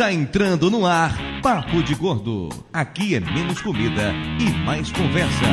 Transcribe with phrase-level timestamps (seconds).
[0.00, 2.48] Está entrando no ar Papo de Gordo.
[2.72, 5.44] Aqui é menos comida e mais conversa.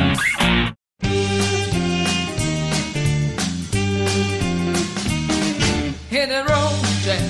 [6.10, 6.74] Hit the road,
[7.04, 7.22] Jack.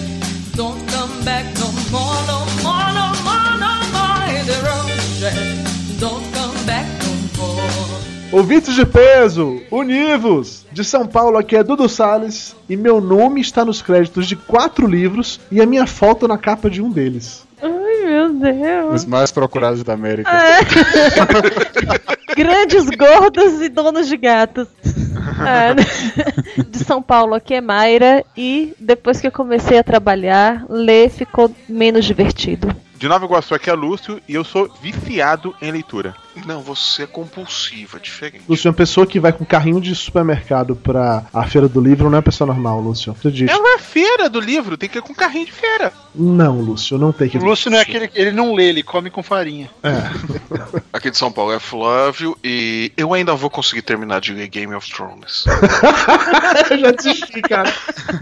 [0.55, 2.38] Don't come back no more, no
[8.31, 10.67] Ouvintes de peso, univos!
[10.71, 14.87] De São Paulo, aqui é Dudu Salles e meu nome está nos créditos de quatro
[14.87, 17.47] livros e a minha foto na capa de um deles.
[17.63, 18.95] Ai, meu Deus.
[18.95, 20.31] Os mais procurados da América.
[20.31, 20.59] É.
[22.37, 24.69] Grandes gordos e donos de gatos.
[25.47, 26.63] É?
[26.63, 28.25] De São Paulo, aqui é Mayra.
[28.37, 32.69] E depois que eu comecei a trabalhar, ler ficou menos divertido.
[32.99, 36.15] De Nova Iguaçu aqui é Lúcio e eu sou viciado em leitura.
[36.47, 38.45] Não, você é compulsivo, é diferente.
[38.49, 42.15] Lúcio, uma pessoa que vai com carrinho de supermercado pra a feira do livro não
[42.15, 43.13] é uma pessoa normal, Lúcio.
[43.13, 43.51] Acredite.
[43.51, 45.93] É uma feira do livro, tem que ir com carrinho de feira.
[46.15, 47.39] Não, Lúcio, não tem que.
[47.39, 48.11] O Lúcio não é aquele.
[48.15, 49.71] Ele não lê, ele come com farinha.
[49.83, 49.99] É.
[50.93, 54.75] Aqui de São Paulo é Flávio e eu ainda vou conseguir terminar de ler Game
[54.75, 55.45] of Thrones.
[56.71, 57.73] Eu já desisti, cara.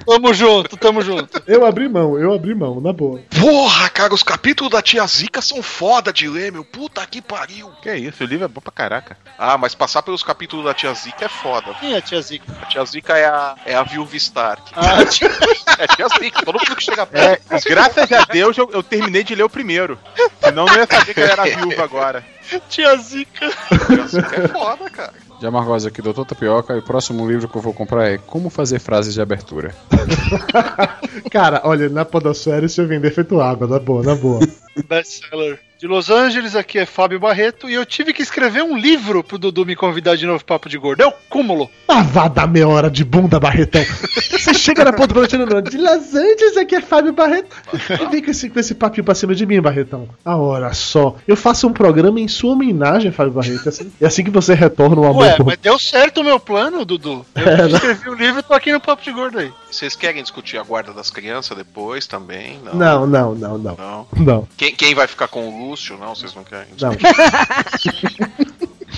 [0.07, 1.43] Tamo junto, tamo junto.
[1.47, 3.21] Eu abri mão, eu abri mão, na boa.
[3.41, 6.65] Porra, cara, os capítulos da Tia Zica são foda de ler, meu.
[6.65, 7.71] Puta que pariu.
[7.83, 9.17] Que é isso, o livro é bom pra caraca.
[9.39, 11.75] Ah, mas passar pelos capítulos da Tia Zica é foda.
[11.81, 12.45] Quem é a tia Zica?
[12.63, 14.73] A Tia Zica é a, é a Viúva Stark.
[14.75, 15.29] Ah, tia...
[15.79, 17.69] É a Tia Zica, todo mundo que chega É, perto.
[17.69, 19.99] graças a Deus eu, eu terminei de ler o primeiro.
[20.43, 22.25] Senão eu não ia saber que ele era viúva agora.
[22.69, 23.51] tia Zica.
[23.87, 25.13] Tia Zica é foda, cara.
[25.39, 26.75] De Amargosa aqui, Doutor Tapioca.
[26.75, 29.75] E o próximo livro que eu vou comprar é Como Fazer Frases de Abertura.
[31.31, 34.41] Cara, olha, na Podosfera isso ia vender feito água, na boa, na boa.
[34.89, 35.61] Best-seller.
[35.79, 37.69] De Los Angeles, aqui é Fábio Barreto.
[37.69, 40.71] E eu tive que escrever um livro pro Dudu me convidar de novo pro Papo
[40.71, 41.03] de Gordo.
[41.03, 41.71] É o cúmulo.
[41.87, 43.85] Ah, vá dar meia hora de bunda, Barretão.
[44.31, 47.55] Você chega na ponta do não, de Los Angeles aqui é Fábio Barreto.
[47.75, 50.09] E vem com esse, com esse papinho pra cima de mim, Barretão.
[50.25, 51.17] Ah, olha só.
[51.29, 53.67] Eu faço um programa em sua homenagem, Fábio Barreto.
[53.67, 56.25] É assim, é assim que você retorna o amor Ué, por mas deu certo o
[56.25, 57.25] meu plano, Dudu.
[57.35, 57.69] Eu É, né?
[57.69, 59.53] escrevi o livro e tô aqui no Papo de Gordo aí.
[59.71, 62.59] Vocês querem discutir a guarda das crianças depois também?
[62.65, 62.75] Não.
[62.75, 63.77] Não, não, não, não.
[63.77, 64.07] Não.
[64.17, 65.97] Não, Quem, quem vai ficar com o Lúcio?
[65.99, 66.67] Não, vocês não querem.
[66.81, 66.91] não.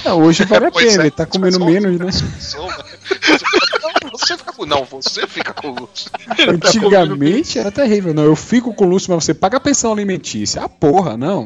[0.05, 2.13] Ah, hoje vale a pena, é, ele tá comendo menos, né?
[2.13, 4.67] só- Você fica- Não, você fica com.
[4.67, 6.11] Não, você fica com o Lúcio.
[6.49, 8.13] Antigamente era terrível.
[8.15, 10.63] Não, eu fico com o Lúcio, mas você paga a pensão alimentícia.
[10.63, 11.45] Ah, porra, não.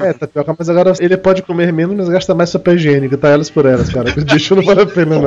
[0.00, 3.50] É, tapioca, mas agora ele pode comer menos, mas gasta mais papel higiênico, tá elas
[3.50, 4.10] por elas, cara.
[4.10, 5.24] Acredito, não vale a pena, não.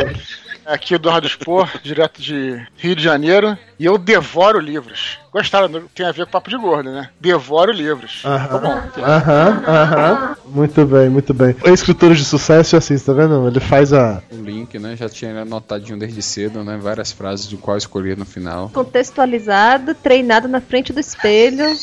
[0.67, 3.57] Aqui é Eduardo Spor, direto de Rio de Janeiro.
[3.79, 5.17] E eu devoro livros.
[5.31, 5.69] Gostaram?
[5.95, 7.09] Tem a ver com Papo de Gordo, né?
[7.21, 8.21] Devoro livros.
[8.23, 9.01] Tá bom.
[9.01, 10.35] Aham, aham.
[10.45, 11.55] Muito bem, muito bem.
[11.63, 13.47] O escritor de sucesso é assim, tá vendo?
[13.47, 14.21] Ele faz a.
[14.31, 14.95] O link, né?
[14.97, 16.77] Já tinha anotadinho desde cedo, né?
[16.81, 18.69] Várias frases do qual escolher no final.
[18.73, 21.65] Contextualizado, treinado na frente do espelho.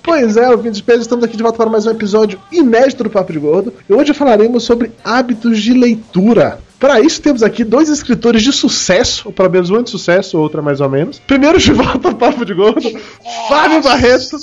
[0.00, 3.30] Pois é, ouvintes pesos, estamos aqui de volta para mais um episódio inédito do Papo
[3.30, 3.74] de Gordo.
[3.86, 6.58] E hoje falaremos sobre hábitos de leitura.
[6.78, 10.62] Para isso, temos aqui dois escritores de sucesso, ou pelo menos um de sucesso, outra
[10.62, 11.18] mais ou menos.
[11.18, 12.88] Primeiro de volta ao Papo de Gordo,
[13.48, 14.36] Fábio Barreto,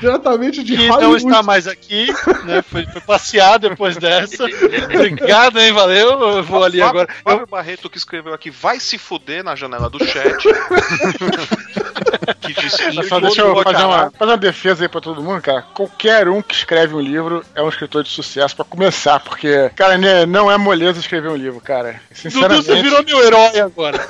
[0.00, 1.24] diretamente de Que não Hollywood.
[1.26, 2.06] está mais aqui,
[2.44, 2.60] né?
[2.62, 4.44] Foi, foi passear depois dessa.
[4.44, 5.72] Obrigado, hein?
[5.72, 6.10] Valeu.
[6.36, 7.08] Eu vou ali Fábio- agora.
[7.22, 10.36] Fábio Barreto que escreveu aqui, vai se fuder na janela do chat.
[12.40, 15.40] que disse Mas só deixa eu fazer uma, fazer uma defesa aí pra todo mundo,
[15.40, 15.62] cara.
[15.74, 19.98] Qualquer um que escreve um livro é um escritor de sucesso pra começar, porque, cara,
[19.98, 22.00] né, não é moleza escrever um livro, cara.
[22.12, 22.66] Sinceramente.
[22.66, 24.00] Dudu, você virou meu herói agora.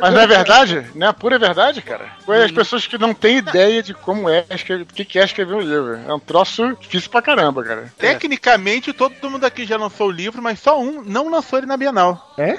[0.00, 0.86] Mas não é verdade?
[0.94, 2.06] Não é a pura verdade, cara.
[2.24, 5.24] Foi as pessoas que não têm ideia de como é, escrever, o que que é
[5.24, 5.98] escrever um livro.
[6.06, 7.92] É um troço difícil pra caramba, cara.
[7.98, 11.76] Tecnicamente, todo mundo aqui já lançou o livro, mas só um não lançou ele na
[11.76, 12.34] Bienal.
[12.38, 12.58] É?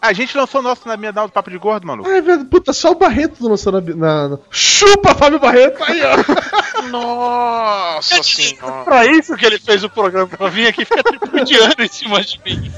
[0.00, 2.08] A gente lançou o nosso na Bienal do Papo de Gordo, maluco.
[2.08, 2.48] É verdade.
[2.48, 5.82] Puta, só o Barreto não lançou na, na, na- Chupa, Fábio Barreto!
[5.84, 6.82] Aí, ó.
[6.88, 8.84] Nossa senhora.
[8.84, 12.20] Pra isso que ele fez o programa, pra vir aqui e ficar tripudiando em cima
[12.22, 12.72] de mim.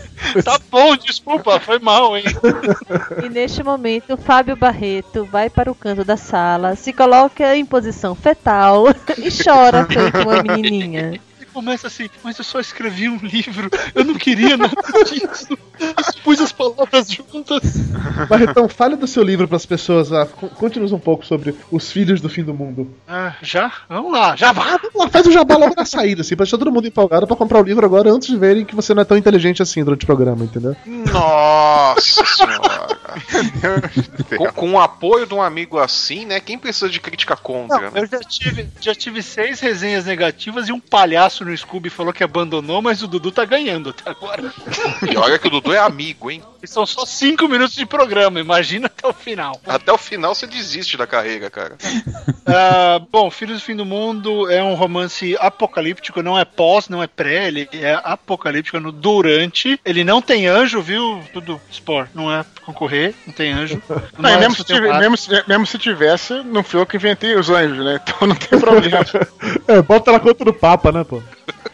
[0.45, 2.25] Tá bom, desculpa, foi mal, hein?
[3.25, 7.65] E neste momento, o Fábio Barreto vai para o canto da sala, se coloca em
[7.65, 8.87] posição fetal
[9.19, 11.21] e chora feito uma menininha.
[11.55, 14.75] Começa assim, mas eu só escrevi um livro, eu não queria nada
[15.05, 15.56] disso.
[15.79, 17.62] Eu pus as palavras juntas.
[18.29, 20.12] Barretão, fale do seu livro para as pessoas.
[20.12, 22.93] Ah, con- Conte-nos um pouco sobre os filhos do fim do mundo.
[23.09, 23.73] Ah, já?
[23.89, 24.79] Vamos lá, já vá.
[25.01, 27.61] Ah, Faz o jabá logo na saída, assim, pra deixar todo mundo empolgado pra comprar
[27.61, 30.07] o livro agora antes de verem que você não é tão inteligente assim durante o
[30.07, 30.77] programa, entendeu?
[30.87, 32.99] Nossa senhora.
[34.37, 36.41] com, com o apoio de um amigo assim, né?
[36.41, 38.00] Quem precisa de crítica contra, né?
[38.03, 42.25] Eu já tive, já tive seis resenhas negativas e um palhaço no Scooby falou que
[42.25, 44.52] abandonou, mas o Dudu tá ganhando até agora.
[45.11, 46.43] E olha que o Dudu é amigo, hein?
[46.62, 49.61] E são só cinco minutos de programa, imagina até o final.
[49.67, 51.76] Até o final você desiste da carreira, cara.
[52.46, 57.02] Ah, bom, Filhos do Fim do Mundo é um romance apocalíptico, não é pós, não
[57.02, 59.81] é pré, ele é apocalíptico no durante.
[59.82, 61.23] Ele não tem anjo, viu?
[61.32, 63.81] Tudo Sport, não é concorrer, não tem anjo.
[64.19, 67.35] Não, é mesmo, se tive- mesmo, se, mesmo se tivesse, não fui eu que inventei
[67.35, 68.00] os anjos, né?
[68.02, 69.05] Então não tem problema.
[69.67, 71.23] É, bota na conta do Papa, né, pô?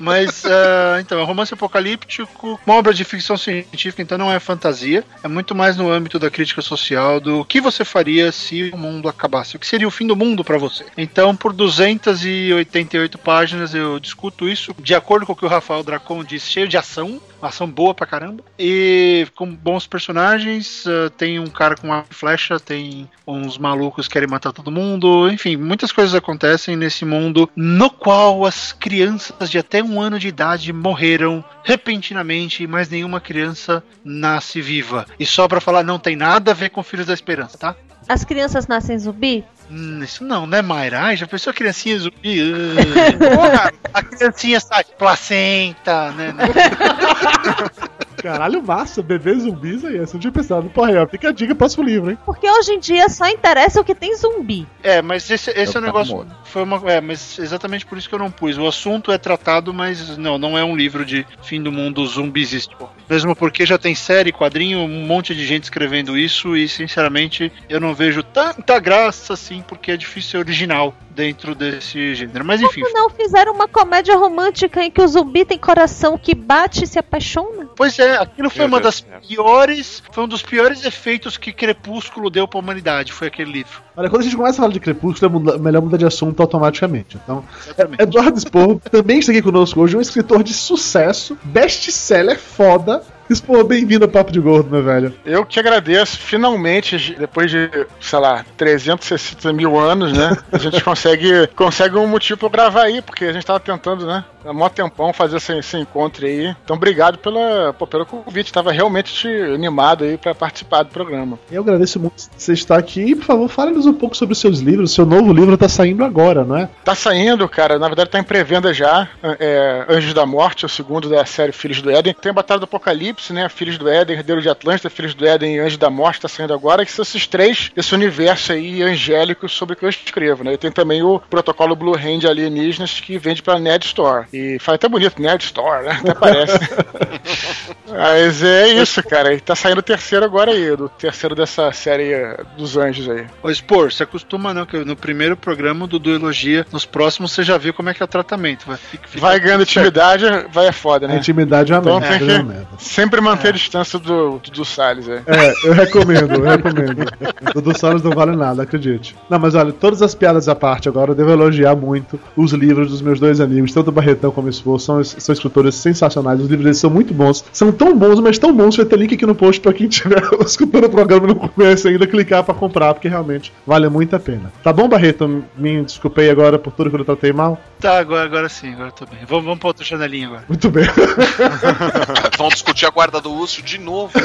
[0.01, 4.41] Mas, ah, então, é um romance apocalíptico, uma obra de ficção científica, então não é
[4.41, 5.05] fantasia.
[5.23, 9.09] É muito mais no âmbito da crítica social, do que você faria se o mundo
[9.09, 9.57] acabasse.
[9.57, 10.85] O que seria o fim do mundo pra você?
[10.97, 16.25] Então, por 288 páginas, eu discuto isso, de acordo com o que o Rafael Dracon
[16.25, 18.45] disse, cheio de ação, ação boa pra caramba.
[18.59, 24.13] E com bons personagens, ah, tem um cara com uma flecha, tem uns malucos que
[24.13, 29.59] querem matar todo mundo, enfim, muitas coisas acontecem nesse mundo no qual as crianças de
[29.59, 35.07] até um ano de idade morreram repentinamente, mas nenhuma criança nasce viva.
[35.19, 37.77] E só pra falar, não tem nada a ver com Filhos da Esperança, tá?
[38.09, 39.45] As crianças nascem zumbi?
[39.71, 41.01] Hum, isso não, né, Mayra?
[41.01, 42.41] Ai, já pensou a criancinha zumbi?
[42.41, 46.33] Ah, Porra, a criancinha sai placenta, né?
[46.33, 46.45] né?
[48.23, 50.71] Caralho, massa, bebê zumbis aí, essa eu não tinha pensado.
[50.71, 52.19] Porra, aí, ó, fica a dica, próximo livro, hein?
[52.25, 54.67] Porque hoje em dia só interessa o que tem zumbi.
[54.83, 56.27] É, mas esse, esse é, É o um que tá negócio.
[56.45, 58.59] Foi uma, é, mas exatamente por isso que eu não pus.
[58.59, 62.91] O assunto é tratado, mas não, não é um livro de fim do mundo zumbizístico.
[63.09, 67.81] Mesmo porque já tem série, quadrinho, um monte de gente escrevendo isso e, sinceramente, eu
[67.81, 72.45] não vejo tanta graça assim, porque é difícil ser original dentro desse gênero.
[72.45, 76.35] Mas enfim, Como não fizeram uma comédia romântica em que o zumbi tem coração que
[76.35, 77.69] bate e se apaixona?
[77.77, 79.21] Pois é, aquilo foi Meu uma Deus das do céu.
[79.29, 83.81] piores, foi um dos piores efeitos que Crepúsculo deu pra humanidade, foi aquele livro.
[83.97, 86.41] Olha, quando a gente começa a falar de Crepúsculo, é muda- melhor mudar de assunto
[86.41, 87.19] automaticamente.
[87.23, 88.03] Então, Exatamente.
[88.03, 93.03] Eduardo Sporro também está aqui conosco hoje, um escritor de sucesso, best-seller foda.
[93.31, 95.15] Sporro, bem-vindo ao Papo de Gordo, meu velho.
[95.25, 100.37] Eu que agradeço, finalmente, depois de, sei lá, 360 mil anos, né?
[100.51, 104.05] A gente consegue, consegue um motivo pra eu gravar aí, porque a gente tava tentando,
[104.05, 104.25] né?
[104.45, 106.55] Há mó tempão fazer esse, esse encontro aí.
[106.65, 108.51] Então, obrigado pela, pô, pelo convite.
[108.53, 111.39] Tava realmente te- animado aí pra participar do programa.
[111.53, 114.61] Eu agradeço muito você estar aqui e, por favor, fale-nos um pouco sobre os seus
[114.61, 114.93] livros.
[114.95, 116.69] Seu novo livro está saindo agora, não é?
[116.83, 117.79] Tá saindo, cara.
[117.79, 119.09] Na verdade, tá em pré-venda já.
[119.39, 122.15] É, Anjos da Morte, o segundo da série Filhos do Éden.
[122.19, 123.49] Tem a Batalha do Apocalipse, né?
[123.49, 126.55] Filhos do Éden, Herdeiro de Atlântida, Filhos do Éden e Anjos da Morte tá saindo
[126.55, 126.85] agora.
[126.87, 130.55] Que são esses três, esse universo aí angélico sobre o que eu escrevo, né?
[130.55, 134.27] E tem também o protocolo Blue Hand Alienígenas que vende pra Nerd Store.
[134.33, 135.99] E fala até bonito, Nerd Store, né?
[136.01, 136.59] Até parece.
[137.89, 139.35] Mas é isso, cara.
[139.35, 143.27] E tá saindo o terceiro agora aí, do terceiro dessa série eh, dos anjos aí.
[143.43, 147.43] Ô, Spor, se acostuma não, que no primeiro programa o Dudu elogia, nos próximos você
[147.43, 148.65] já viu como é que é o tratamento.
[148.67, 151.17] Vai, fica, fica- Vai ganhando intimidade, vai é foda, A né?
[151.17, 152.33] intimidade é uma Então merda.
[152.33, 152.69] é merda.
[153.11, 155.23] Sempre manter a distância do, do Salles, é.
[155.27, 157.05] É, eu recomendo, eu recomendo.
[157.53, 159.17] Dudu Salles não vale nada, acredite.
[159.29, 162.91] Não, mas olha, todas as piadas à parte agora, eu devo elogiar muito os livros
[162.91, 166.41] dos meus dois amigos, tanto o Barretão como o Esforço, são, são escritores sensacionais.
[166.41, 167.45] Os livros deles são muito bons.
[167.53, 170.23] São tão bons, mas tão bons, vai ter link aqui no post pra quem estiver
[170.47, 174.21] escutando o programa e não conhece ainda, clicar pra comprar, porque realmente vale muito a
[174.21, 174.53] pena.
[174.63, 175.45] Tá bom, Barreto?
[175.57, 177.59] Me desculpei agora por tudo que eu tratei mal.
[177.81, 179.19] Tá, agora, agora sim, agora tô bem.
[179.27, 180.45] Vamos, vamos pra outra janelinha agora.
[180.49, 180.85] Muito bem.
[182.37, 184.13] Vamos discutir a guarda do urso de novo.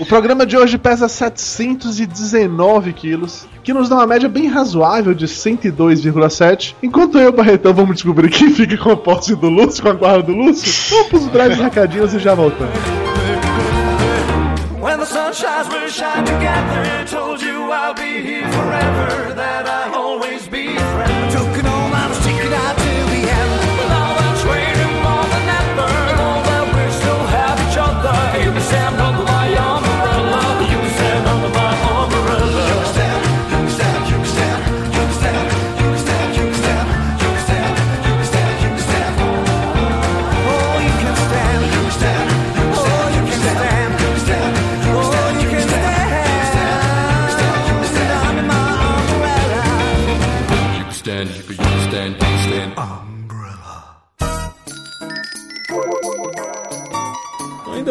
[0.00, 5.26] O programa de hoje pesa 719 quilos, que nos dá uma média bem razoável de
[5.26, 6.74] 102,7.
[6.82, 10.22] Enquanto eu, Barretão, vamos descobrir quem fica com a posse do Lúcio, com a guarda
[10.22, 10.72] do Lúcio.
[10.90, 12.72] Vamos pros breves recadinhos e já voltamos.
[14.80, 17.04] When the sun shines, we'll shine together.
[17.10, 19.87] Told you I'll be here forever, that I'll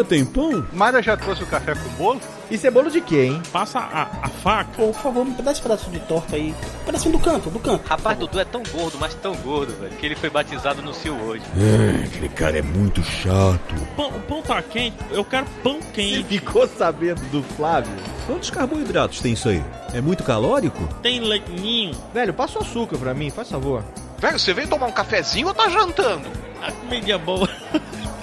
[0.04, 0.66] tem pão?
[0.72, 2.20] Mayra já trouxe o café com bolo?
[2.50, 3.42] Isso é bolo de quê, hein?
[3.52, 4.70] Passa a, a faca.
[4.74, 6.54] Pô, por favor, me dá esse pedaço de torta aí.
[6.82, 7.86] Um pedacinho do canto, do canto.
[7.86, 11.12] Rapaz, Dudu é tão gordo, mas tão gordo, velho, que ele foi batizado no Sil
[11.26, 11.42] hoje.
[11.56, 13.74] É, aquele cara é muito chato.
[13.96, 16.24] Pão, o pão tá quente, eu quero pão quente.
[16.24, 17.92] Ficou sabendo do Flávio?
[18.26, 19.62] Quantos carboidratos tem isso aí?
[19.92, 20.82] É muito calórico?
[21.02, 21.94] Tem leitinho.
[22.14, 23.84] Velho, passa o açúcar pra mim, faz favor.
[24.18, 26.28] Velho, você veio tomar um cafezinho ou tá jantando?
[26.62, 27.48] A comida é boa.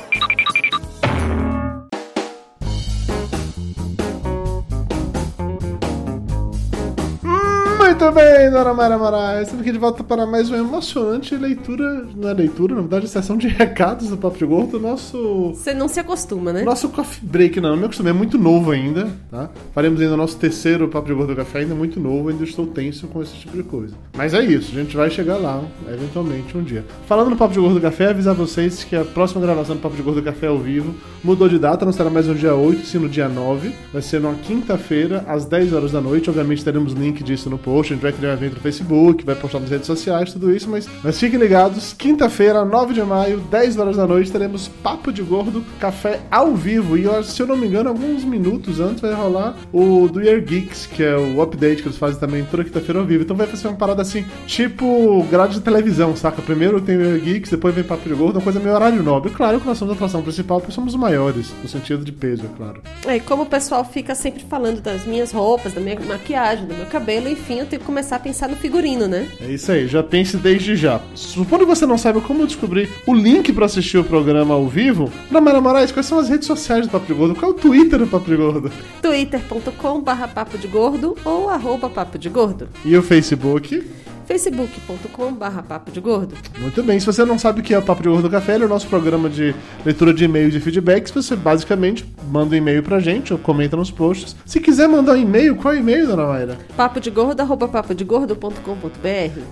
[7.97, 9.43] Muito bem, Dona Mara Moraes.
[9.43, 12.05] Estamos aqui de volta para mais uma emocionante leitura.
[12.13, 14.77] Não é leitura, na verdade, é sessão de recados do Papo de Gordo.
[14.77, 15.53] Nosso.
[15.55, 16.63] Você não se acostuma, né?
[16.63, 17.77] Nosso coffee break, não.
[17.77, 19.49] Me acostumei, é muito novo ainda, tá?
[19.73, 22.43] Faremos ainda o nosso terceiro Papo de Gordo do Café, ainda é muito novo, ainda
[22.43, 23.95] estou tenso com esse tipo de coisa.
[24.13, 26.83] Mas é isso, a gente vai chegar lá, eventualmente, um dia.
[27.07, 29.95] Falando no Papo de Gordo do Café, avisar vocês que a próxima gravação do Papo
[29.95, 32.85] de Gordo do Café ao vivo mudou de data, não será mais no dia 8,
[32.85, 33.73] sim no dia 9.
[33.93, 36.29] Vai ser numa quinta-feira, às 10 horas da noite.
[36.29, 39.35] Obviamente teremos link disso no post, a gente vai criar um evento no Facebook, vai
[39.35, 43.77] postar nas redes sociais, tudo isso, mas, mas fiquem ligados, quinta-feira, 9 de maio, 10
[43.77, 46.97] horas da noite, teremos Papo de Gordo Café ao vivo.
[46.97, 50.85] E se eu não me engano, alguns minutos antes vai rolar o do Year Geeks,
[50.85, 53.23] que é o update que eles fazem também toda quinta-feira ao vivo.
[53.23, 56.41] Então vai ser uma parada assim, tipo grade de televisão, saca?
[56.41, 59.31] Primeiro tem o Year Geeks, depois vem Papo de Gordo, uma coisa meio horário nobre.
[59.31, 62.45] Claro que nós somos a atração principal, porque somos os maiores, no sentido de peso,
[62.45, 62.81] é claro.
[63.05, 66.73] É, e como o pessoal fica sempre falando das minhas roupas, da minha maquiagem, do
[66.73, 69.27] meu cabelo, enfim, eu tenho que começar a pensar no figurino, né?
[69.41, 70.99] É isso aí, já pense desde já.
[71.13, 75.11] Supondo que você não saiba como descobrir o link pra assistir o programa ao vivo,
[75.29, 77.35] Namara Moraes, quais são as redes sociais do Papo de Gordo?
[77.35, 78.71] Qual é o Twitter do Papo de Gordo?
[79.01, 82.67] twitter.com barra papo de gordo ou arroba papo de gordo.
[82.83, 83.83] E o Facebook?
[84.27, 86.35] facebook.com barra papo de gordo.
[86.59, 88.63] Muito bem, se você não sabe o que é o Papo de Gordo Café, ele
[88.63, 89.55] é o nosso programa de
[89.85, 91.11] leitura de e-mails e feedbacks.
[91.11, 94.35] Você basicamente manda um e-mail pra gente ou comenta nos posts.
[94.45, 96.57] Se quiser mandar um e-mail, qual é o e-mail, dona Mayra?
[96.75, 98.05] Papo de gordo arroba de.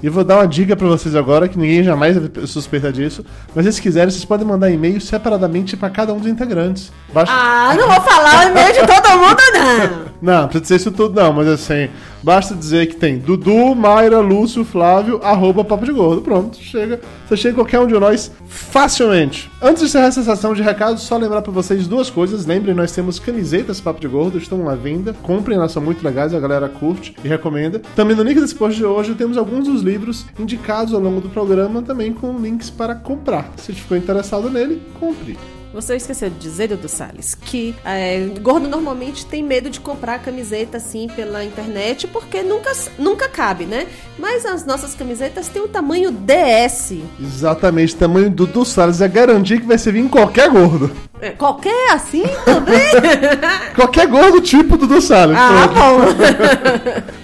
[0.01, 3.25] E vou dar uma dica pra vocês agora, que ninguém jamais suspeita disso.
[3.53, 6.92] Mas se quiserem, vocês podem mandar e-mail separadamente pra cada um dos integrantes.
[7.13, 7.34] Basta...
[7.36, 10.13] Ah, não vou falar o e-mail de todo mundo, não!
[10.24, 11.89] Não, precisa ser isso tudo não, mas assim,
[12.24, 16.22] basta dizer que tem Dudu, Mayra, Lúcio, Flávio, arroba Papo de Gordo.
[16.22, 17.00] Pronto, chega.
[17.27, 19.50] Você chega em qualquer um de nós facilmente.
[19.62, 22.46] Antes de encerrar essa sessão de recados, só lembrar pra vocês duas coisas.
[22.46, 25.13] Lembrem, nós temos camisetas Papo de Gordo, estão à venda.
[25.22, 27.82] Comprem, elas são muito legais, a galera curte e recomenda.
[27.96, 31.29] Também no link desse post de hoje temos alguns dos livros indicados ao longo do
[31.29, 33.51] programa, também com links para comprar.
[33.58, 35.38] Se ficou interessado nele, compre.
[35.74, 40.77] Você esqueceu de dizer, Dudu Salles, que é, gordo normalmente tem medo de comprar camiseta
[40.77, 43.88] assim pela internet porque nunca, nunca cabe, né?
[44.18, 47.00] Mas as nossas camisetas têm o tamanho DS.
[47.20, 50.92] Exatamente, tamanho do Dudu Salles é garantir que vai servir em qualquer gordo.
[51.20, 52.80] É, qualquer assim também?
[53.75, 55.38] qualquer gordo tipo Dudu Salles.
[55.39, 56.13] Ah, pronto.
[56.13, 56.24] bom.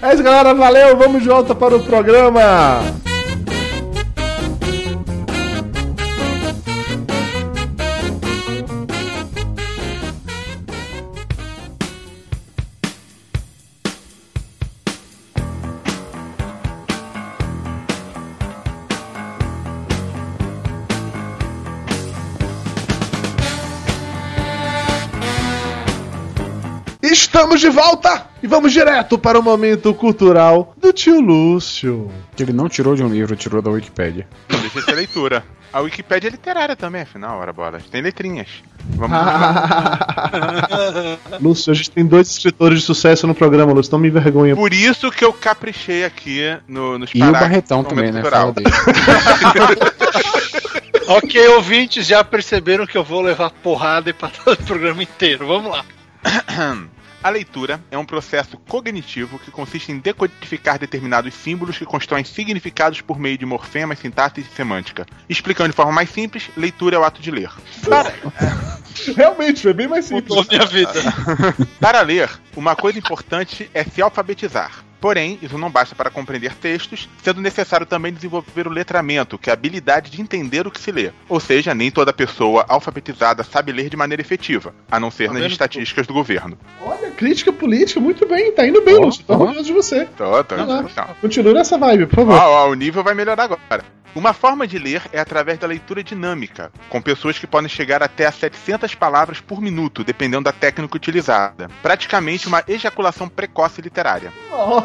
[0.02, 0.54] É isso, galera.
[0.54, 0.96] Valeu.
[0.96, 2.80] Vamos de volta para o programa.
[27.40, 32.10] Estamos de volta e vamos direto para o momento cultural do tio Lúcio.
[32.36, 34.28] Que ele não tirou de um livro, tirou da Wikipédia.
[34.46, 35.42] Não deixa de ser leitura.
[35.72, 37.80] A Wikipédia é literária também, afinal, ora bola.
[37.90, 38.48] Tem letrinhas.
[38.90, 39.16] Vamos
[41.40, 43.90] Lúcio, a gente tem dois escritores de sucesso no programa, Lúcio.
[43.90, 44.54] Não me envergonha.
[44.54, 48.22] Por isso que eu caprichei aqui no, nos E o Barretão também, né?
[48.22, 48.68] Fala dele.
[51.08, 55.46] ok, ouvintes já perceberam que eu vou levar porrada e passar o programa inteiro.
[55.46, 55.86] Vamos lá.
[57.22, 63.02] A leitura é um processo cognitivo que consiste em decodificar determinados símbolos que constroem significados
[63.02, 65.06] por meio de morfemas, sintaxe e semântica.
[65.28, 67.50] Explicando de forma mais simples, leitura é o ato de ler.
[67.86, 68.14] Para,
[69.14, 70.34] Realmente, é bem mais simples.
[70.34, 70.92] Mudou minha vida.
[71.78, 74.84] para ler, uma coisa importante é se alfabetizar.
[75.00, 79.52] Porém, isso não basta para compreender textos, sendo necessário também desenvolver o letramento, que é
[79.52, 81.10] a habilidade de entender o que se lê.
[81.28, 85.32] Ou seja, nem toda pessoa alfabetizada sabe ler de maneira efetiva, a não ser Tá
[85.34, 85.52] nas vendo?
[85.52, 86.58] estatísticas do governo.
[86.82, 88.52] Olha, crítica política, muito bem.
[88.52, 89.24] Tá indo bem, Ó, Lúcio.
[89.24, 89.36] Tô ó.
[89.36, 90.04] orgulhoso de você.
[90.16, 91.02] Tô, tô, tô, tô.
[91.20, 92.40] Continue nessa vibe, por Ó, favor.
[92.42, 93.84] ó, o nível vai melhorar agora.
[94.12, 98.26] Uma forma de ler é através da leitura dinâmica, com pessoas que podem chegar até
[98.26, 101.68] a 700 palavras por minuto, dependendo da técnica utilizada.
[101.80, 104.32] Praticamente uma ejaculação precoce literária.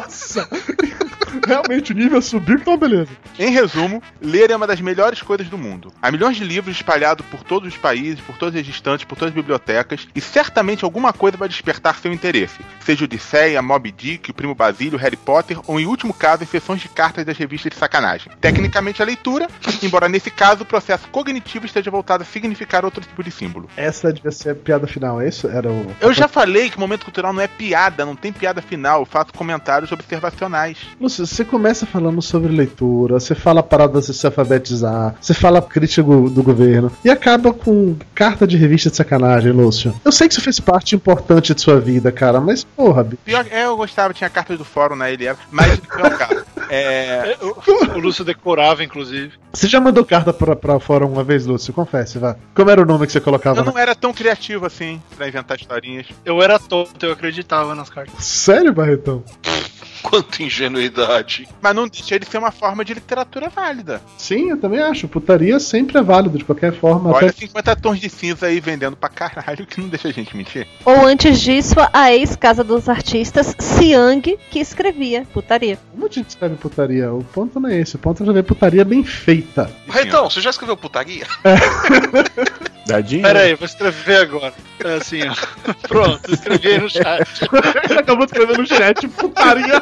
[0.06, 0.48] Nossa!
[1.46, 3.10] Realmente, o nível subiu, então beleza.
[3.38, 5.92] Em resumo, ler é uma das melhores coisas do mundo.
[6.00, 9.30] Há milhões de livros espalhados por todos os países, por todas as estantes, por todas
[9.30, 12.58] as bibliotecas, e certamente alguma coisa vai despertar seu interesse.
[12.80, 16.88] Seja Odisseia, Moby Dick, o Primo Basílio, Harry Potter, ou em último caso, sessões de
[16.88, 18.32] cartas das revistas de sacanagem.
[18.40, 19.48] Tecnicamente a leitura,
[19.82, 23.68] embora nesse caso o processo cognitivo esteja voltado a significar outro tipo de símbolo.
[23.76, 25.48] Essa devia ser a piada final, é isso?
[25.48, 25.94] Era o.
[26.00, 29.06] Eu já falei que o momento cultural não é piada, não tem piada final, eu
[29.06, 30.78] faço comentários observacionais.
[31.00, 36.02] Lúcio, você começa falando sobre leitura, você fala paradas de se alfabetizar, você fala crítica
[36.02, 39.94] do governo, e acaba com carta de revista de sacanagem, Lúcio.
[40.04, 43.22] Eu sei que isso fez parte importante de sua vida, cara, mas porra, bicho.
[43.24, 46.46] Pior, é, eu gostava, tinha cartas do fórum na ele mas não é o.
[46.68, 47.36] É,
[47.94, 49.32] O Lúcio decorava, inclusive.
[49.52, 51.72] Você já mandou carta pra, pra fórum uma vez, Lúcio?
[51.72, 52.36] Confesse, vá.
[52.54, 53.60] Como era o nome que você colocava?
[53.60, 56.06] eu na- não era tão criativo assim pra inventar historinhas.
[56.24, 58.24] Eu era tonto, eu acreditava nas cartas.
[58.24, 59.22] Sério, Barretão?
[60.08, 61.48] Quanta ingenuidade.
[61.60, 64.00] Mas não deixa de ser uma forma de literatura válida.
[64.16, 65.08] Sim, eu também acho.
[65.08, 67.10] Putaria sempre é válido, de qualquer forma.
[67.10, 67.40] Olha, até...
[67.40, 70.68] 50 tons de cinza aí vendendo pra caralho, que não deixa a gente mentir.
[70.84, 75.76] Ou antes disso, a ex-casa dos artistas, Siang, que escrevia putaria.
[75.90, 77.12] Como a gente escreve putaria?
[77.12, 77.96] O ponto não é esse.
[77.96, 79.68] O ponto é ver putaria bem feita.
[79.88, 81.26] Barretão, você já escreveu putaria?
[82.86, 83.22] Dadinho?
[83.22, 84.54] Pera aí, vou escrever agora.
[84.84, 85.34] É assim, ó.
[85.88, 87.44] Pronto, escrevi aí no chat.
[87.98, 89.76] Acabou de escrever no chat putaria.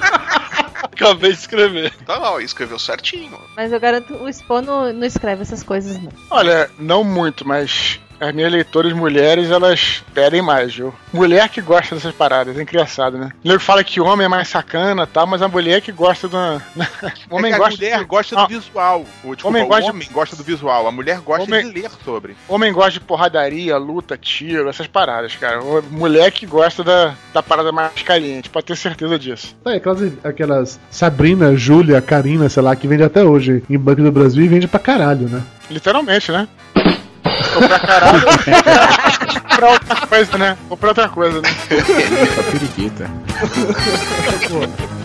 [0.82, 1.92] Acabei de escrever.
[2.06, 3.38] Tá lá, escreveu certinho.
[3.54, 6.10] Mas eu garanto, o Spawn não, não escreve essas coisas, não.
[6.30, 10.94] Olha, não muito, mas as minhas leitoras mulheres, elas pedem mais, viu?
[11.12, 13.30] Mulher que gosta dessas paradas, é engraçado, né?
[13.44, 16.28] O nego fala que homem é mais sacana e tal, mas a mulher que gosta
[16.28, 16.36] do.
[16.36, 17.74] O homem é que gosta.
[17.74, 18.42] A mulher gosta Ah.
[18.42, 19.04] do visual.
[19.24, 21.80] O, desculpa, Homem o gosta de- homem gosta do visual, a mulher gosta Homem- de
[21.82, 22.36] ler sobre.
[22.48, 25.60] Homem gosta de porradaria, luta, tiro, essas paradas, cara.
[25.90, 29.56] Mulher que gosta da, da parada mais caliente, pode ter certeza disso.
[29.66, 34.12] É, aquelas, aquelas Sabrina, Júlia, Karina, sei lá, que vende até hoje em Banco do
[34.12, 35.42] Brasil e vende pra caralho, né?
[35.70, 36.46] Literalmente, né?
[37.54, 38.22] Ou pra caralho.
[39.56, 40.56] pra outra coisa, né?
[40.70, 41.48] Ou pra outra coisa, né?
[42.34, 43.10] Pra periquita.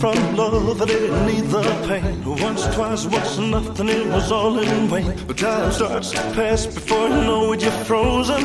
[0.00, 2.24] from love, I didn't need the pain.
[2.24, 3.06] Once, twice
[3.38, 5.12] nothing, it was all in vain.
[5.26, 8.42] But time starts to pass before you know it, you're frozen.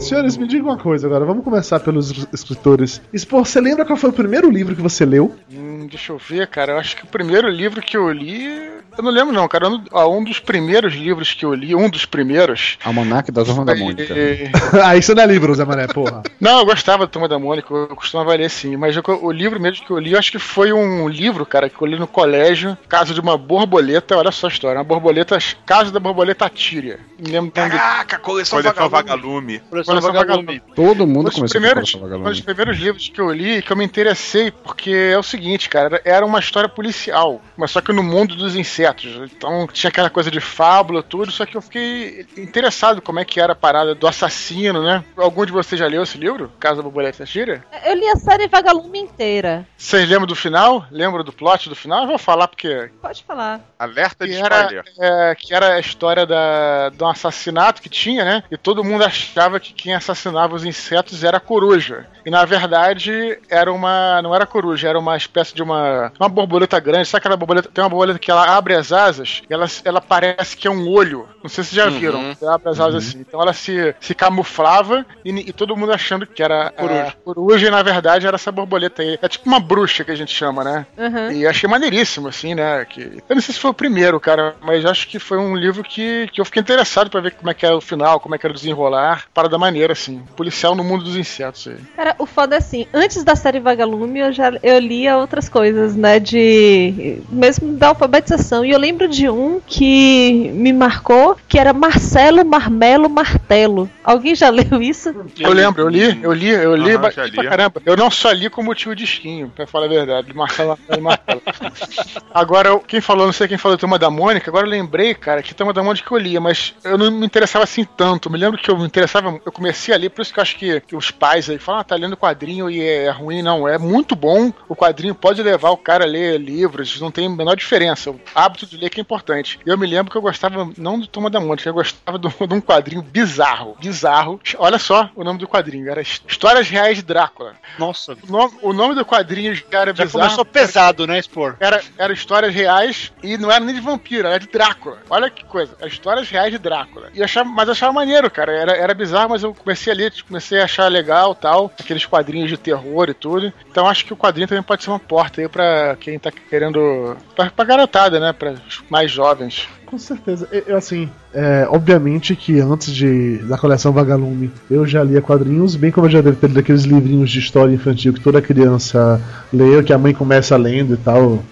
[0.00, 3.02] Senhores, me diga uma coisa agora, vamos começar pelos es- escritores.
[3.12, 5.34] Expor, você lembra qual foi o primeiro livro que você leu?
[5.52, 6.72] Hum, deixa eu ver, cara.
[6.72, 8.79] Eu acho que o primeiro livro que eu li.
[8.96, 9.68] Eu não lembro, não, cara.
[9.68, 12.78] Um, ah, um dos primeiros livros que eu li, um dos primeiros.
[12.84, 14.12] Almanac da Turma da Mônica.
[14.14, 14.50] É,
[14.84, 16.22] ah, isso não é livro, Zé Mané, porra.
[16.40, 19.60] Não, eu gostava da Turma da Mônica, eu costumava ler sim, mas eu- o livro
[19.60, 22.06] mesmo que eu li, eu acho que foi um livro, cara, que eu li no
[22.06, 26.98] colégio, Casa de uma Borboleta, olha só a história, uma borboleta, Casa da Borboleta Tíria.
[27.18, 29.60] Me lembro Caraca, coleção, Coleção vagalume.
[29.60, 29.60] Vagalume.
[29.84, 30.62] Coleção Vagalume.
[30.74, 32.30] Todo mundo Um começou primeiros, com a um Vagalume.
[32.30, 36.00] dos primeiros livros que eu li que eu me interessei, porque é o seguinte, cara,
[36.04, 39.30] era uma história policial, mas só que no mundo dos insetos.
[39.32, 43.40] Então tinha aquela coisa de fábula, tudo, só que eu fiquei interessado como é que
[43.40, 45.04] era a parada do assassino, né?
[45.16, 46.50] Algum de vocês já leu esse livro?
[46.58, 47.64] Casa da Borboleta Tíria?
[47.84, 49.66] Eu li a série Vagalume inteira.
[49.76, 50.84] Vocês lembram do final?
[50.90, 52.02] Lembram do plot do final?
[52.02, 53.60] Eu vou falar porque Pode falar.
[53.78, 54.84] Alerta de que era, spoiler.
[54.98, 58.42] é, que era a história da, de um assassinato que tinha, né?
[58.50, 62.06] E todo mundo achava que quem assassinava os insetos era a coruja.
[62.24, 64.20] E na verdade era uma.
[64.22, 66.12] não era coruja, era uma espécie de uma.
[66.18, 67.08] uma borboleta grande.
[67.08, 67.70] Sabe aquela borboleta?
[67.72, 71.26] Tem uma borboleta que ela abre as asas ela, ela parece que é um olho.
[71.42, 71.98] Não sei se vocês já Uhum.
[71.98, 72.36] viram.
[72.40, 73.20] Ela abre as asas assim.
[73.20, 77.02] Então ela se, se camuflava e, e todo mundo achando que era Coruja.
[77.08, 79.18] a coruja e na verdade era essa borboleta aí.
[79.20, 80.86] É tipo uma bruxa que a gente chama, né?
[80.96, 81.32] Uhum.
[81.32, 82.84] E achei maneiríssimo, assim, né?
[82.84, 83.22] Que...
[83.28, 86.28] Eu não sei se foi o primeiro, cara, mas acho que foi um livro que,
[86.32, 88.46] que eu fiquei interessado pra ver como é que era o final, como é que
[88.46, 89.24] era o desenrolar.
[89.34, 90.22] Para da maneira, assim.
[90.36, 91.76] Policial no mundo dos insetos aí.
[91.96, 95.96] Cara, o foda é assim, antes da série Vagalume eu já eu lia outras coisas,
[95.96, 98.59] né, de mesmo da alfabetização.
[98.64, 103.90] E eu lembro de um que me marcou, que era Marcelo Marmelo Martelo.
[104.04, 105.14] Alguém já leu isso?
[105.38, 107.32] Eu lembro, eu li, eu li, eu li, já li.
[107.32, 107.82] pra caramba.
[107.84, 111.42] Eu não só li como tio Disquinho, pra falar a verdade, Marcelo Marcelo Marcelo.
[112.32, 115.54] Agora, quem falou, não sei quem falou Turma da Mônica, agora eu lembrei, cara, que
[115.54, 118.28] Turma da Mônica eu lia, mas eu não me interessava assim tanto.
[118.28, 120.42] Eu me lembro que eu me interessava, eu comecei a ler, por isso que eu
[120.42, 123.66] acho que, que os pais aí falam, ah, tá lendo quadrinho e é ruim, não.
[123.66, 127.30] É muito bom, o quadrinho pode levar o cara a ler livros, não tem a
[127.30, 128.14] menor diferença.
[128.34, 129.58] Abro hábito de ler que é importante.
[129.64, 132.54] Eu me lembro que eu gostava, não do Toma da Mônica, eu gostava do- de
[132.54, 133.76] um quadrinho bizarro.
[133.80, 134.40] Bizarro.
[134.58, 135.88] Olha só o nome do quadrinho.
[135.90, 137.54] Era Histórias Reais de Drácula.
[137.78, 138.16] Nossa.
[138.28, 140.24] O nome, o nome do quadrinho já era Já bizarro.
[140.24, 141.56] começou pesado, né, Spor?
[141.60, 144.98] Era, era histórias reais e não era nem de vampiro, era de Drácula.
[145.08, 145.74] Olha que coisa.
[145.78, 147.10] Era histórias reais de Drácula.
[147.14, 148.52] E achava, mas eu achava maneiro, cara.
[148.52, 151.72] Era, era bizarro, mas eu comecei a ler, comecei a achar legal tal.
[151.78, 153.52] Aqueles quadrinhos de terror e tudo.
[153.70, 157.16] Então acho que o quadrinho também pode ser uma porta aí pra quem tá querendo.
[157.34, 158.32] pra, pra garotada, né?
[158.48, 159.68] Os mais jovens.
[159.90, 160.48] Com certeza.
[160.52, 165.90] Eu, assim, é, obviamente que antes de da coleção Vagalume eu já lia quadrinhos, bem
[165.90, 169.20] como eu já devo ter lido aqueles livrinhos de história infantil que toda criança
[169.52, 171.42] lê, que a mãe começa lendo e tal.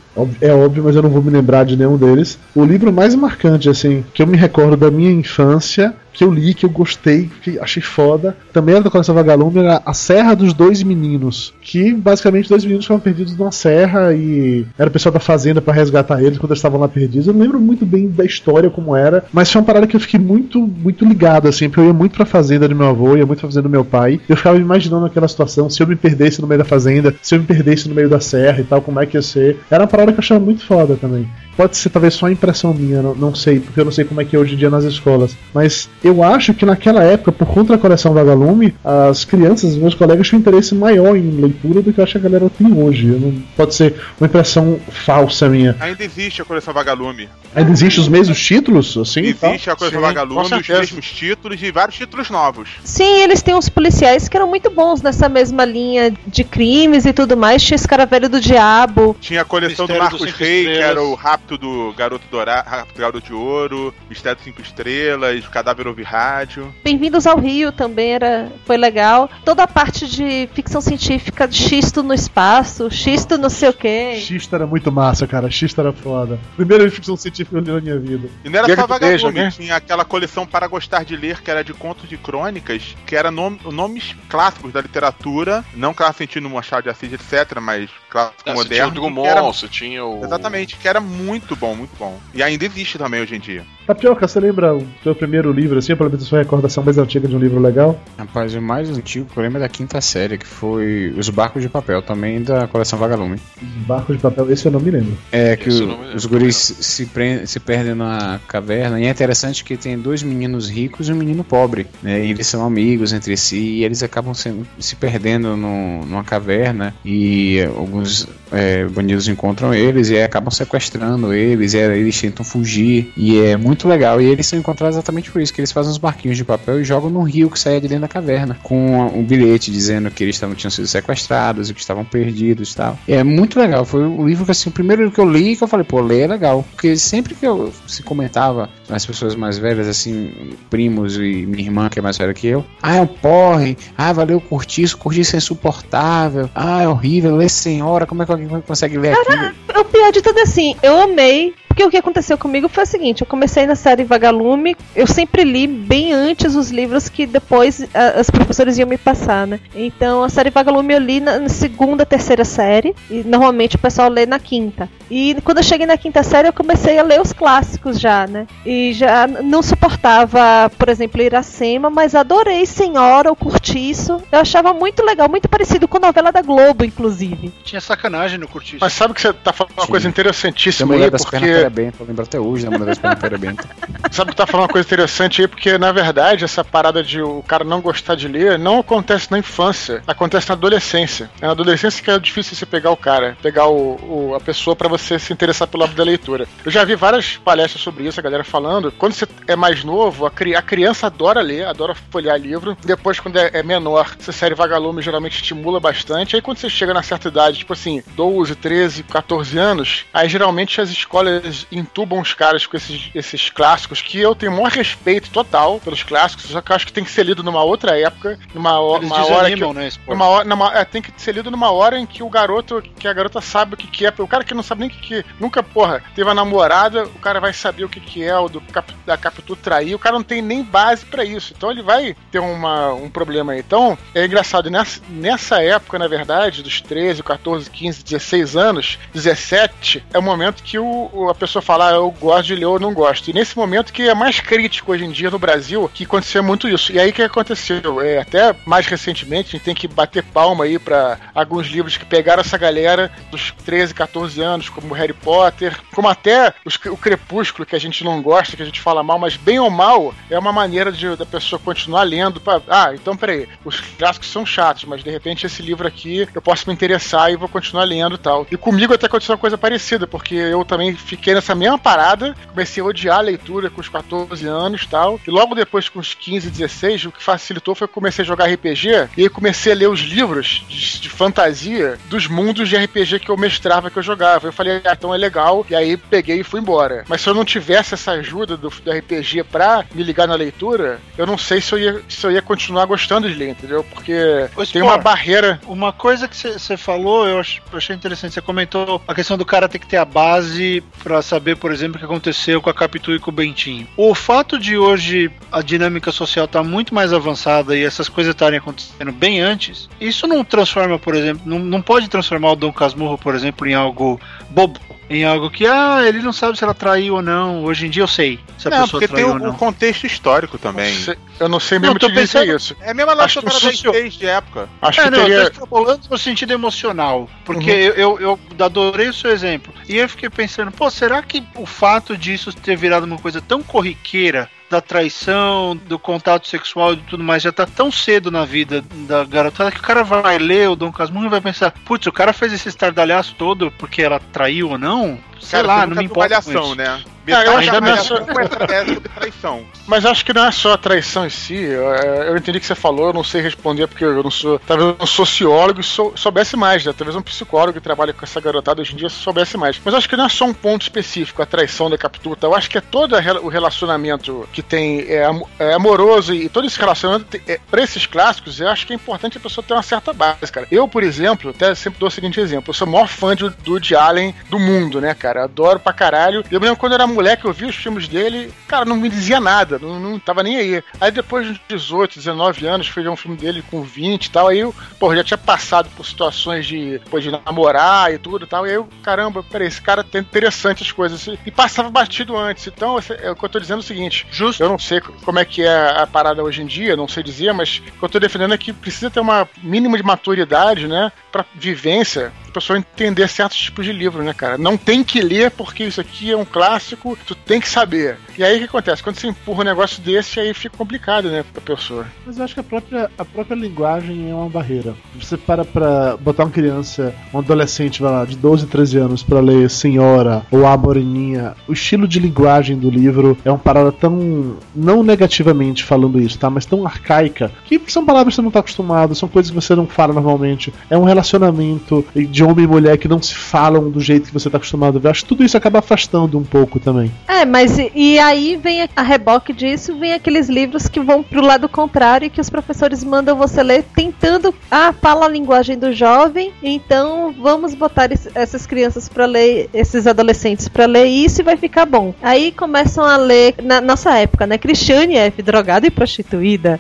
[0.41, 2.39] É óbvio, mas eu não vou me lembrar de nenhum deles.
[2.55, 6.55] O livro mais marcante, assim, que eu me recordo da minha infância, que eu li,
[6.55, 10.53] que eu gostei, que achei foda, também era da coleção Vagalume, era A Serra dos
[10.53, 11.55] Dois Meninos.
[11.61, 15.73] Que basicamente dois meninos ficavam perdidos numa serra e era o pessoal da fazenda pra
[15.73, 17.29] resgatar eles quando eles estavam lá perdidos.
[17.29, 20.01] Eu não lembro muito bem da história como era, mas foi uma parada que eu
[20.01, 23.27] fiquei muito, muito ligado, assim, porque eu ia muito pra fazenda do meu avô, ia
[23.27, 24.21] muito pra fazenda do meu pai.
[24.29, 27.41] Eu ficava imaginando aquela situação, se eu me perdesse no meio da fazenda, se eu
[27.41, 29.59] me perdesse no meio da serra e tal, como é que ia ser.
[29.71, 31.29] Era uma parada que eu achava muito foda também.
[31.57, 34.25] Pode ser talvez só impressão minha, não, não sei, porque eu não sei como é
[34.25, 35.37] que é hoje em dia nas escolas.
[35.53, 40.29] Mas eu acho que naquela época, por conta da coleção Vagalume, as crianças, meus colegas,
[40.29, 43.07] tinham interesse maior em leitura do que eu acho que a galera tem hoje.
[43.07, 45.75] Não- pode ser uma impressão falsa minha.
[45.81, 47.29] Ainda existe a coleção Vagalume.
[47.55, 49.21] Ainda existem os mesmos títulos, assim?
[49.21, 52.71] Existe a coleção Sim, Vagalume, os mesmos títulos e vários títulos novos.
[52.83, 57.13] Sim, eles têm uns policiais que eram muito bons nessa mesma linha de crimes e
[57.13, 57.63] tudo mais.
[57.63, 59.17] Tinha esse cara velho do diabo.
[59.21, 62.95] Tinha a coleção Mistério do Marcos Rey, que era o Rapto do Garoto Dourado, Rapto
[62.95, 66.73] do Garoto de Ouro, Mistério dos Cinco Estrelas, Cadáver Ouve Rádio.
[66.83, 69.31] Bem-vindos ao Rio também era, foi legal.
[69.45, 74.17] Toda a parte de ficção científica, de xisto no espaço, xisto não sei o quê.
[74.21, 75.51] Xista era muito massa, cara.
[75.51, 76.39] Xista era foda.
[76.57, 78.08] Primeira ficção científica que eu li na minha vida.
[78.45, 79.51] E não era Guerra só do Beijo, Vagalume, né?
[79.51, 83.31] tinha aquela coleção para gostar de ler, que era de contos e crônicas, que era
[83.31, 88.55] nome- nomes clássicos da literatura, não clássico sentido Machado de Assis, etc., mas clássico É,
[88.55, 88.89] você tinha moderno.
[88.89, 90.25] o Drummond, era- você tinha o.
[90.25, 92.19] Exatamente, que era muito bom, muito bom.
[92.35, 93.65] E ainda existe também hoje em dia.
[93.89, 97.27] Tapioca, você lembra o seu primeiro livro, assim, pelo menos a sua recordação mais antiga
[97.27, 97.99] de um livro legal?
[98.19, 101.63] Rapaz, o mais antigo que eu lembro é da quinta série, que foi Os Barcos
[101.63, 103.39] de Papel, também da coleção Vagalume.
[103.87, 105.17] Barco de papel, esse eu não me lembro.
[105.33, 109.01] É que o- lembro os guris se, pre- se perdem na caverna.
[109.01, 111.87] E é interessante que tem dois meninos ricos e um menino pobre.
[112.03, 112.27] Né?
[112.27, 116.95] E eles são amigos entre si e eles acabam sendo- se perdendo no- numa caverna.
[117.05, 121.75] E alguns é, bandidos encontram eles e acabam sequestrando eles.
[121.75, 123.13] E aí eles tentam fugir.
[123.17, 124.21] E é muito legal.
[124.21, 126.85] E eles são encontrados exatamente por isso: que eles fazem uns barquinhos de papel e
[126.85, 128.59] jogam no rio que sai de dentro da caverna.
[128.63, 132.99] Com um bilhete dizendo que eles tinham sido sequestrados e que estavam perdidos e tal.
[133.07, 133.85] E é muito legal.
[133.85, 136.01] Foi o livro que, assim, o primeiro livro que eu li que eu falei, pô,
[136.01, 136.65] ler é legal.
[136.73, 140.33] Porque sempre que eu se comentava as pessoas mais velhas, assim,
[140.71, 144.13] primos e minha irmã, que é mais velha que eu, ah, é um porre, ah,
[144.13, 148.49] valeu curtir, curtir é insuportável, ah, é horrível, ler sem hora, como é que alguém
[148.63, 149.53] consegue ler aquilo?
[149.79, 151.55] O pior de tudo é assim, eu amei.
[151.79, 155.45] Porque o que aconteceu comigo foi o seguinte: eu comecei na série Vagalume, eu sempre
[155.45, 159.61] li bem antes os livros que depois a- as professoras iam me passar, né?
[159.77, 164.11] Então a série Vagalume eu li na, na segunda, terceira série, e normalmente o pessoal
[164.11, 164.89] lê na quinta.
[165.09, 168.49] E quando eu cheguei na quinta série, eu comecei a ler os clássicos já, né?
[168.67, 174.21] E já não suportava, por exemplo, Iracema, mas adorei Senhora, o Curtiço.
[174.33, 177.53] Eu achava muito legal, muito parecido com a novela da Globo, inclusive.
[177.63, 178.79] Tinha sacanagem no curtiço.
[178.81, 179.91] Mas sabe que você tá falando uma Sim.
[179.91, 181.25] coisa interessantíssima aí, das
[181.71, 181.93] porque.
[181.93, 183.69] perabenta, eu lembro até hoje da mulher das pernas perabenta.
[184.11, 187.43] Sabe que tá falando uma coisa interessante aí, porque na verdade essa parada de o
[187.47, 191.31] cara não gostar de ler não acontece na infância, acontece na adolescência.
[191.41, 194.75] É na adolescência que é difícil você pegar o cara, pegar o, o- a pessoa
[194.75, 196.47] pra você se interessar pelo hábito da leitura.
[196.65, 198.91] Eu já vi várias palestras sobre isso, a galera falando.
[198.93, 202.77] Quando você é mais novo, a, cri- a criança adora ler, adora folhear livro.
[202.85, 206.37] Depois, quando é, é menor, essa série vagalume geralmente estimula bastante.
[206.37, 210.81] Aí quando você chega na certa idade, tipo assim, 12, 13, 14 anos, aí geralmente
[210.81, 215.31] as escolas entubam os caras com esses, esses clássicos que eu tenho o maior respeito
[215.31, 218.39] total pelos clássicos, só que eu acho que tem que ser lido numa outra época,
[218.55, 219.61] numa, uma hora que.
[219.73, 219.85] né?
[220.15, 223.07] Numa hora, numa- é, tem que ser lido numa hora em que o garoto, que
[223.09, 224.13] a garota sabe o que, que é.
[224.19, 227.19] O cara que não sabe nem o que, que nunca, porra, teve uma namorada, o
[227.19, 228.63] cara vai saber o que, que é, o do
[229.07, 231.55] da Capitu trair, o cara não tem nem base pra isso.
[231.57, 233.61] Então ele vai ter uma, um problema aí.
[233.61, 240.05] Então, é engraçado, nessa, nessa época, na verdade, dos 13, 14, 15, 16 anos, 17,
[240.13, 242.79] é o momento que o- a pessoa pessoa fala, ah, eu gosto de ler ou
[242.79, 243.29] não gosto.
[243.29, 246.69] E nesse momento que é mais crítico hoje em dia no Brasil, que acontecia muito
[246.69, 246.93] isso.
[246.93, 248.01] E aí o que aconteceu?
[248.01, 252.05] É, até mais recentemente, a gente tem que bater palma aí para alguns livros que
[252.05, 257.67] pegaram essa galera dos 13, 14 anos, como Harry Potter, como até os- o Crepúsculo,
[257.67, 260.39] que a gente não gosta, que a gente fala mal, mas bem ou mal, é
[260.39, 262.41] uma maneira de, da pessoa continuar lendo.
[262.41, 266.43] Pra, ah, então peraí, os clássicos são chatos, mas de repente esse livro aqui eu
[266.43, 268.47] posso me interessar e vou continuar lendo e tal.
[268.51, 272.83] E comigo até aconteceu uma coisa parecida, porque eu também fiquei nessa mesma parada, comecei
[272.83, 276.15] a odiar a leitura com os 14 anos e tal, e logo depois com os
[276.15, 279.73] 15, 16, o que facilitou foi que eu comecei a jogar RPG, e aí comecei
[279.73, 283.99] a ler os livros de, de fantasia dos mundos de RPG que eu mestrava, que
[283.99, 284.49] eu jogava.
[284.49, 287.05] Eu falei, ah, então é legal, e aí peguei e fui embora.
[287.09, 291.01] Mas se eu não tivesse essa ajuda do, do RPG pra me ligar na leitura,
[291.17, 293.85] eu não sei se eu ia, se eu ia continuar gostando de ler, entendeu?
[293.85, 295.61] Porque tem uma barreira.
[295.67, 297.41] Uma coisa que você falou, eu
[297.73, 298.35] achei interessante.
[298.35, 301.97] Você comentou a questão do cara ter que ter a base pra saber, por exemplo,
[301.97, 303.87] o que aconteceu com a Capitu e com o Bentinho.
[303.97, 308.59] O fato de hoje a dinâmica social tá muito mais avançada e essas coisas estarem
[308.59, 313.19] acontecendo bem antes, isso não transforma, por exemplo, não, não pode transformar o Dom Casmurro,
[313.19, 314.81] por exemplo, em algo bobo.
[315.11, 317.65] Em algo que, ah, ele não sabe se ela traiu ou não.
[317.65, 319.51] Hoje em dia eu sei se a Não, pessoa porque tem traiu o, ou não.
[319.51, 320.95] o contexto histórico também.
[321.41, 322.77] Eu não sei Não, mesmo tô te dizer pensando- isso.
[322.81, 324.69] É a mesma Acho lógica o socio- de época.
[324.83, 325.35] Acho é, que não, teria.
[325.37, 327.29] eu tô extrapolando no sentido emocional.
[327.45, 327.77] Porque Uhum.
[327.97, 329.73] eu, eu, eu adorei o seu exemplo.
[329.89, 333.63] E eu fiquei pensando, pô, será que o fato disso ter virado uma coisa tão
[333.63, 338.83] corriqueira, da traição, do contato sexual e tudo mais, já tá tão cedo na vida
[339.07, 342.13] da garotada que o cara vai ler o Dom Casmurro e vai pensar, putz, o
[342.13, 345.19] cara fez esse estardalhaço todo porque ela traiu ou não?
[345.41, 347.01] Sei Cara, lá, não me importa Malhação, né?
[347.31, 348.85] Ah, eu acho que é só- é
[349.21, 349.63] traição.
[349.87, 351.57] Mas acho que não é só a traição em si.
[351.57, 354.59] Eu, eu entendi o que você falou, eu não sei responder porque eu não sou.
[354.61, 356.95] Talvez um sociólogo sou, soubesse mais, né?
[356.97, 359.79] Talvez um psicólogo que trabalha com essa garotada hoje em dia soubesse mais.
[359.85, 362.39] Mas acho que não é só um ponto específico, a traição da captura.
[362.43, 366.79] Eu acho que é todo o relacionamento que tem é, é amoroso e todo esse
[366.79, 369.83] relacionamento, tem- é, pra esses clássicos, eu acho que é importante a pessoa ter uma
[369.83, 370.67] certa base, cara.
[370.71, 373.49] Eu, por exemplo, até sempre dou o seguinte exemplo: eu sou o maior fã de,
[373.51, 375.28] do Woody Allen do mundo, né, cara?
[375.37, 376.45] Adoro pra caralho.
[376.51, 379.09] Eu me lembro quando eu era moleque, eu vi os filmes dele, cara, não me
[379.09, 380.83] dizia nada, não, não tava nem aí.
[381.01, 384.49] Aí depois de 18, 19 anos, fui ver um filme dele com 20 e tal,
[384.49, 388.49] aí eu, pô, já tinha passado por situações de, pô, de namorar e tudo e
[388.49, 391.27] tal, e aí eu, caramba, peraí, esse cara tem interessante as coisas.
[391.45, 392.67] E passava batido antes.
[392.67, 394.63] Então, é o que eu tô dizendo é o seguinte: Justo.
[394.63, 397.53] eu não sei como é que é a parada hoje em dia, não sei dizer,
[397.53, 401.13] mas o que eu tô defendendo é que precisa ter uma mínima de maturidade, né,
[401.31, 404.59] pra vivência, a pessoa entender certos tipos de livro, né, cara?
[404.59, 408.19] Não tem que ler porque isso aqui é um clássico, tu tem que saber.
[408.39, 409.03] E aí o que acontece?
[409.03, 412.07] Quando você empurra um negócio desse, aí fica complicado, né, pra pessoa.
[412.25, 414.95] Mas eu acho que a própria, a própria linguagem é uma barreira.
[415.21, 419.41] Você para pra botar uma criança, um adolescente, vai lá, de 12, 13 anos, pra
[419.41, 424.57] ler Senhora ou A Moreninha, o estilo de linguagem do livro é uma parada tão.
[424.73, 426.49] não negativamente falando isso, tá?
[426.49, 429.75] Mas tão arcaica, que são palavras que você não tá acostumado, são coisas que você
[429.75, 430.73] não fala normalmente.
[430.89, 434.49] É um relacionamento de homem e mulher que não se falam do jeito que você
[434.49, 435.09] tá acostumado a ver.
[435.09, 437.11] Acho que tudo isso acaba afastando um pouco também.
[437.27, 441.41] É, mas e, e aí vem a, reboque disso, vem aqueles livros que vão pro
[441.41, 445.93] lado contrário e que os professores mandam você ler tentando, ah, fala a linguagem do
[445.93, 451.45] jovem, então vamos botar es- essas crianças pra ler, esses adolescentes pra ler isso e
[451.45, 452.15] vai ficar bom.
[452.23, 456.79] Aí começam a ler, na nossa época, né, Cristiane F, drogada e prostituída.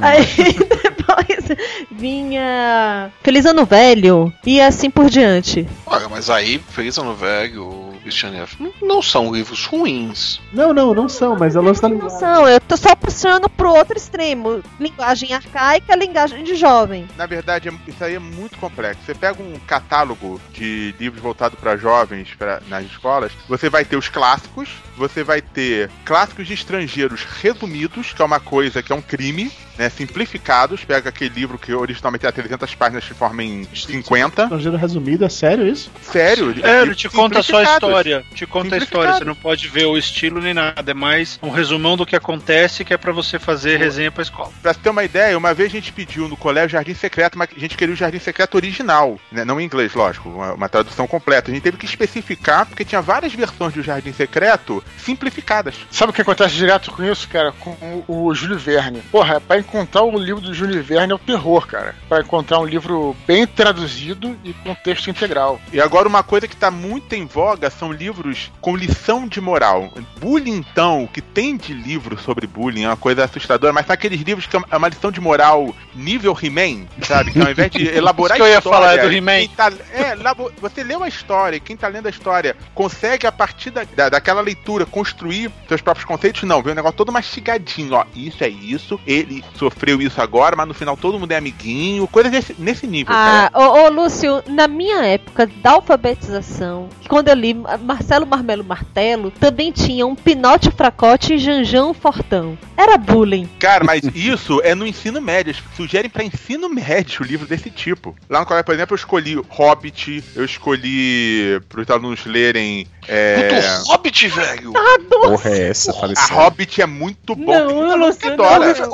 [0.00, 0.24] Aí
[0.82, 1.56] depois
[1.90, 5.66] vinha Feliz Ano Velho e assim por diante.
[5.86, 8.56] Olha, mas aí, Feliz Ano Velho, Christian F.
[8.80, 10.40] não- são livros ruins.
[10.52, 13.96] Não, não, não são, mas elas da Não são, eu tô só puxando pro outro
[13.98, 14.62] extremo.
[14.78, 17.08] Linguagem arcaica, linguagem de jovem.
[17.16, 19.00] Na verdade, é- isso aí é muito complexo.
[19.04, 23.96] Você pega um catálogo de livros voltado para jovens pra, nas escolas, você vai ter
[23.96, 28.94] os clássicos, você vai ter clássicos de estrangeiros resumidos, que é uma coisa que é
[28.94, 30.84] um crime, né, simplificados.
[30.84, 34.42] Pega aquele livro que originalmente era 300 páginas se forma em 50.
[34.42, 35.90] Estrangeiro resumido, é sério isso?
[36.02, 36.54] Sério?
[36.62, 38.24] É, ele te conta só a história.
[38.34, 39.14] Te conta a história.
[39.14, 40.90] Você não pode ver o estilo nem nada.
[40.90, 44.50] É mais um resumão do que acontece que é pra você fazer resenha pra escola.
[44.62, 47.48] Pra você ter uma ideia, uma vez a gente pediu no colégio Jardim Secreto, mas
[47.54, 49.44] a gente queria o Jardim Secreto original, né?
[49.44, 51.50] não em inglês, lógico, uma, uma tradução completa.
[51.50, 55.74] A gente teve que especificar, porque tinha várias versões do Jardim Secreto simplificadas.
[55.90, 57.52] Sabe o que acontece direto com isso, cara?
[57.52, 57.70] Com
[58.08, 59.02] o, o Júlio Verne.
[59.10, 61.94] Porra, pra, encontrar o livro do Júlio Verne é o terror, cara.
[62.08, 65.60] Pra encontrar um livro bem traduzido e com texto integral.
[65.72, 69.92] E agora uma coisa que tá muito em voga são livros com lição de moral.
[70.20, 73.94] Bullying, então, o que tem de livro sobre bullying é uma coisa assustadora, mas tá
[73.94, 77.32] aqueles livros que é uma lição de moral nível He-Man, sabe?
[77.32, 79.48] Que ao invés de elaborar Isso que eu ia história, falar, é do He-Man.
[79.56, 80.14] tá- é,
[80.60, 84.08] você leu a história, e quem tá lendo a história consegue, a partir da, da-
[84.10, 86.42] daquela leitura, construir seus próprios conceitos?
[86.44, 88.04] Não, vê o negócio todo mastigadinho, ó.
[88.14, 92.30] Isso é isso, ele sofreu isso agora, mas no final todo mundo é amiguinho, coisas
[92.32, 93.66] desse- nesse nível, Ah, cara.
[93.66, 99.70] ô, ô, Lúcio, na minha época da alfabetização, quando eu li Marcelo Marmelo Martelo, também
[99.72, 102.58] tinha um Pinote Fracote e Janjão Fortão.
[102.76, 103.48] Era bullying.
[103.58, 105.54] Cara, mas isso é no ensino médio.
[105.76, 108.14] Sugerem pra ensino médio livro desse tipo.
[108.28, 112.86] Lá no colégio, por exemplo, eu escolhi Hobbit, eu escolhi pros alunos lerem.
[113.08, 113.48] É...
[113.48, 114.72] Puto Hobbit, velho!
[115.08, 115.90] Porra, é essa?
[115.92, 116.36] A Faleceu.
[116.36, 117.52] Hobbit é muito bom.
[117.52, 118.64] Não, eu não que sei, adora.
[118.64, 118.90] O livro,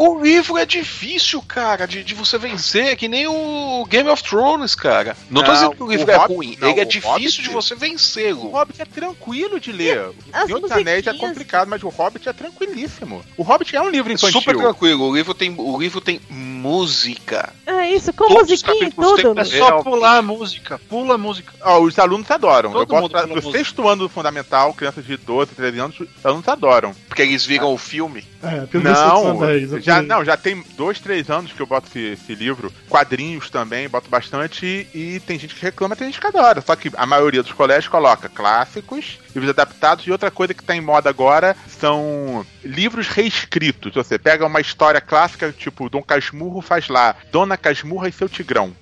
[0.51, 4.74] o livro é difícil, cara, de, de você vencer, que nem o Game of Thrones,
[4.74, 5.16] cara.
[5.30, 6.86] Não, tô Não, dizendo que o livro o é Hobbit- ruim, não, ele é o
[6.86, 8.46] difícil Hobbit- de você vencê-lo.
[8.46, 9.98] O Hobbit é tranquilo de ler.
[10.08, 13.24] O as Senhor dos Anéis é complicado, mas o Hobbit é tranquilíssimo.
[13.36, 14.40] O Hobbit é um livro infantil.
[14.40, 16.20] Super tranquilo, o livro tem, o livro tem
[16.62, 17.52] música.
[17.66, 19.40] É isso, com Todos os musiquinha e tudo.
[19.40, 21.52] É só pular a música, pula a música.
[21.60, 22.70] Ó, os alunos adoram.
[22.70, 23.58] Todo eu boto mundo pula no música.
[23.58, 26.94] sexto ano do fundamental, crianças de 12, 13 anos, os alunos adoram.
[27.08, 28.24] Porque eles viram o filme.
[28.42, 32.34] É, Não, eu já, não, já tem dois, três anos que eu boto esse, esse
[32.34, 32.72] livro.
[32.88, 34.86] Quadrinhos também, boto bastante.
[34.94, 36.60] E tem gente que reclama, tem gente que adora.
[36.60, 40.06] Só que a maioria dos colégios coloca clássicos, livros adaptados.
[40.06, 43.94] E outra coisa que tá em moda agora são livros reescritos.
[43.94, 48.74] Você pega uma história clássica, tipo Dom Casmurro faz lá Dona Casmurra e seu Tigrão.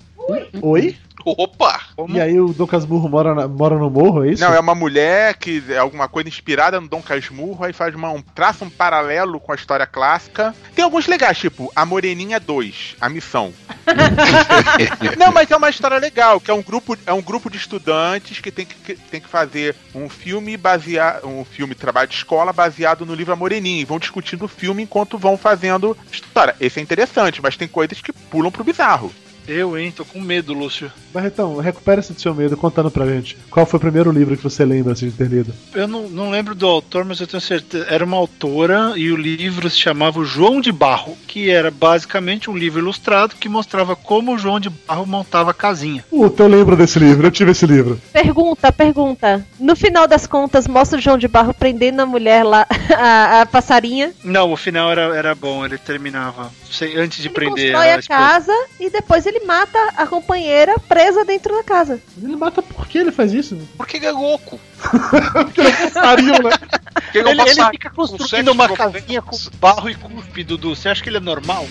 [0.62, 0.96] Oi?
[1.24, 1.80] Opa!
[2.08, 4.42] E aí o Dom Casmurro mora, na- mora no morro, é isso?
[4.42, 8.10] Não, é uma mulher que é alguma coisa inspirada no Dom Casmurro, aí faz uma,
[8.10, 10.54] um, traça um paralelo com a história clássica.
[10.74, 13.52] Tem alguns legais, tipo A Moreninha 2, A Missão.
[15.18, 18.40] Não, mas é uma história legal, que é um grupo, é um grupo de estudantes
[18.40, 22.52] que tem que, que tem que fazer um filme baseado, um filme trabalho de escola
[22.52, 26.54] baseado no livro A Moreninha, e vão discutindo o filme enquanto vão fazendo história.
[26.60, 29.12] Esse é interessante, mas tem coisas que pulam pro bizarro.
[29.50, 30.92] Eu, hein, tô com medo, Lúcio.
[31.12, 33.36] Barretão, recupera-se do seu medo contando pra gente.
[33.50, 35.52] Qual foi o primeiro livro que você lembra assim, de ter lido?
[35.74, 37.84] Eu não, não lembro do autor, mas eu tenho certeza.
[37.88, 42.56] Era uma autora e o livro se chamava João de Barro, que era basicamente um
[42.56, 46.04] livro ilustrado que mostrava como o João de Barro montava a casinha.
[46.08, 48.00] Puta, eu lembro desse livro, eu tive esse livro.
[48.12, 49.44] Pergunta, pergunta.
[49.58, 53.46] No final das contas, mostra o João de Barro prendendo a mulher lá, a, a
[53.46, 54.12] passarinha.
[54.22, 57.98] Não, o final era, era bom, ele terminava sem- antes de Ele prender a a
[57.98, 58.08] esposa.
[58.08, 62.00] casa e depois ele mata a companheira presa dentro da casa.
[62.22, 63.56] Ele mata por que ele faz isso?
[63.76, 64.58] Porque ele é louco.
[65.44, 66.50] Porque ele é passarinho, né?
[66.94, 70.74] Porque ele, Ele, ele fica com construindo uma casinha com barro e cuspe, Dudu.
[70.74, 71.66] Você acha que ele é normal?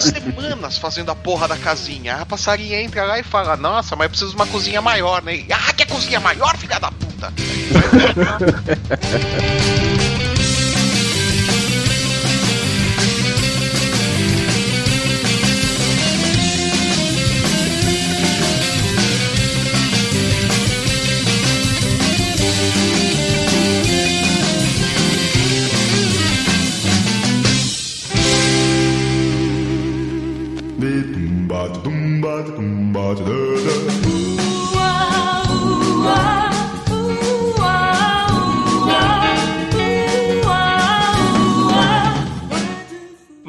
[0.00, 2.16] semanas fazendo a porra da casinha.
[2.16, 5.36] A passarinha entra lá e fala: Nossa, mas eu preciso de uma cozinha maior, né?
[5.36, 7.32] E, ah, quer cozinha maior, filha da puta?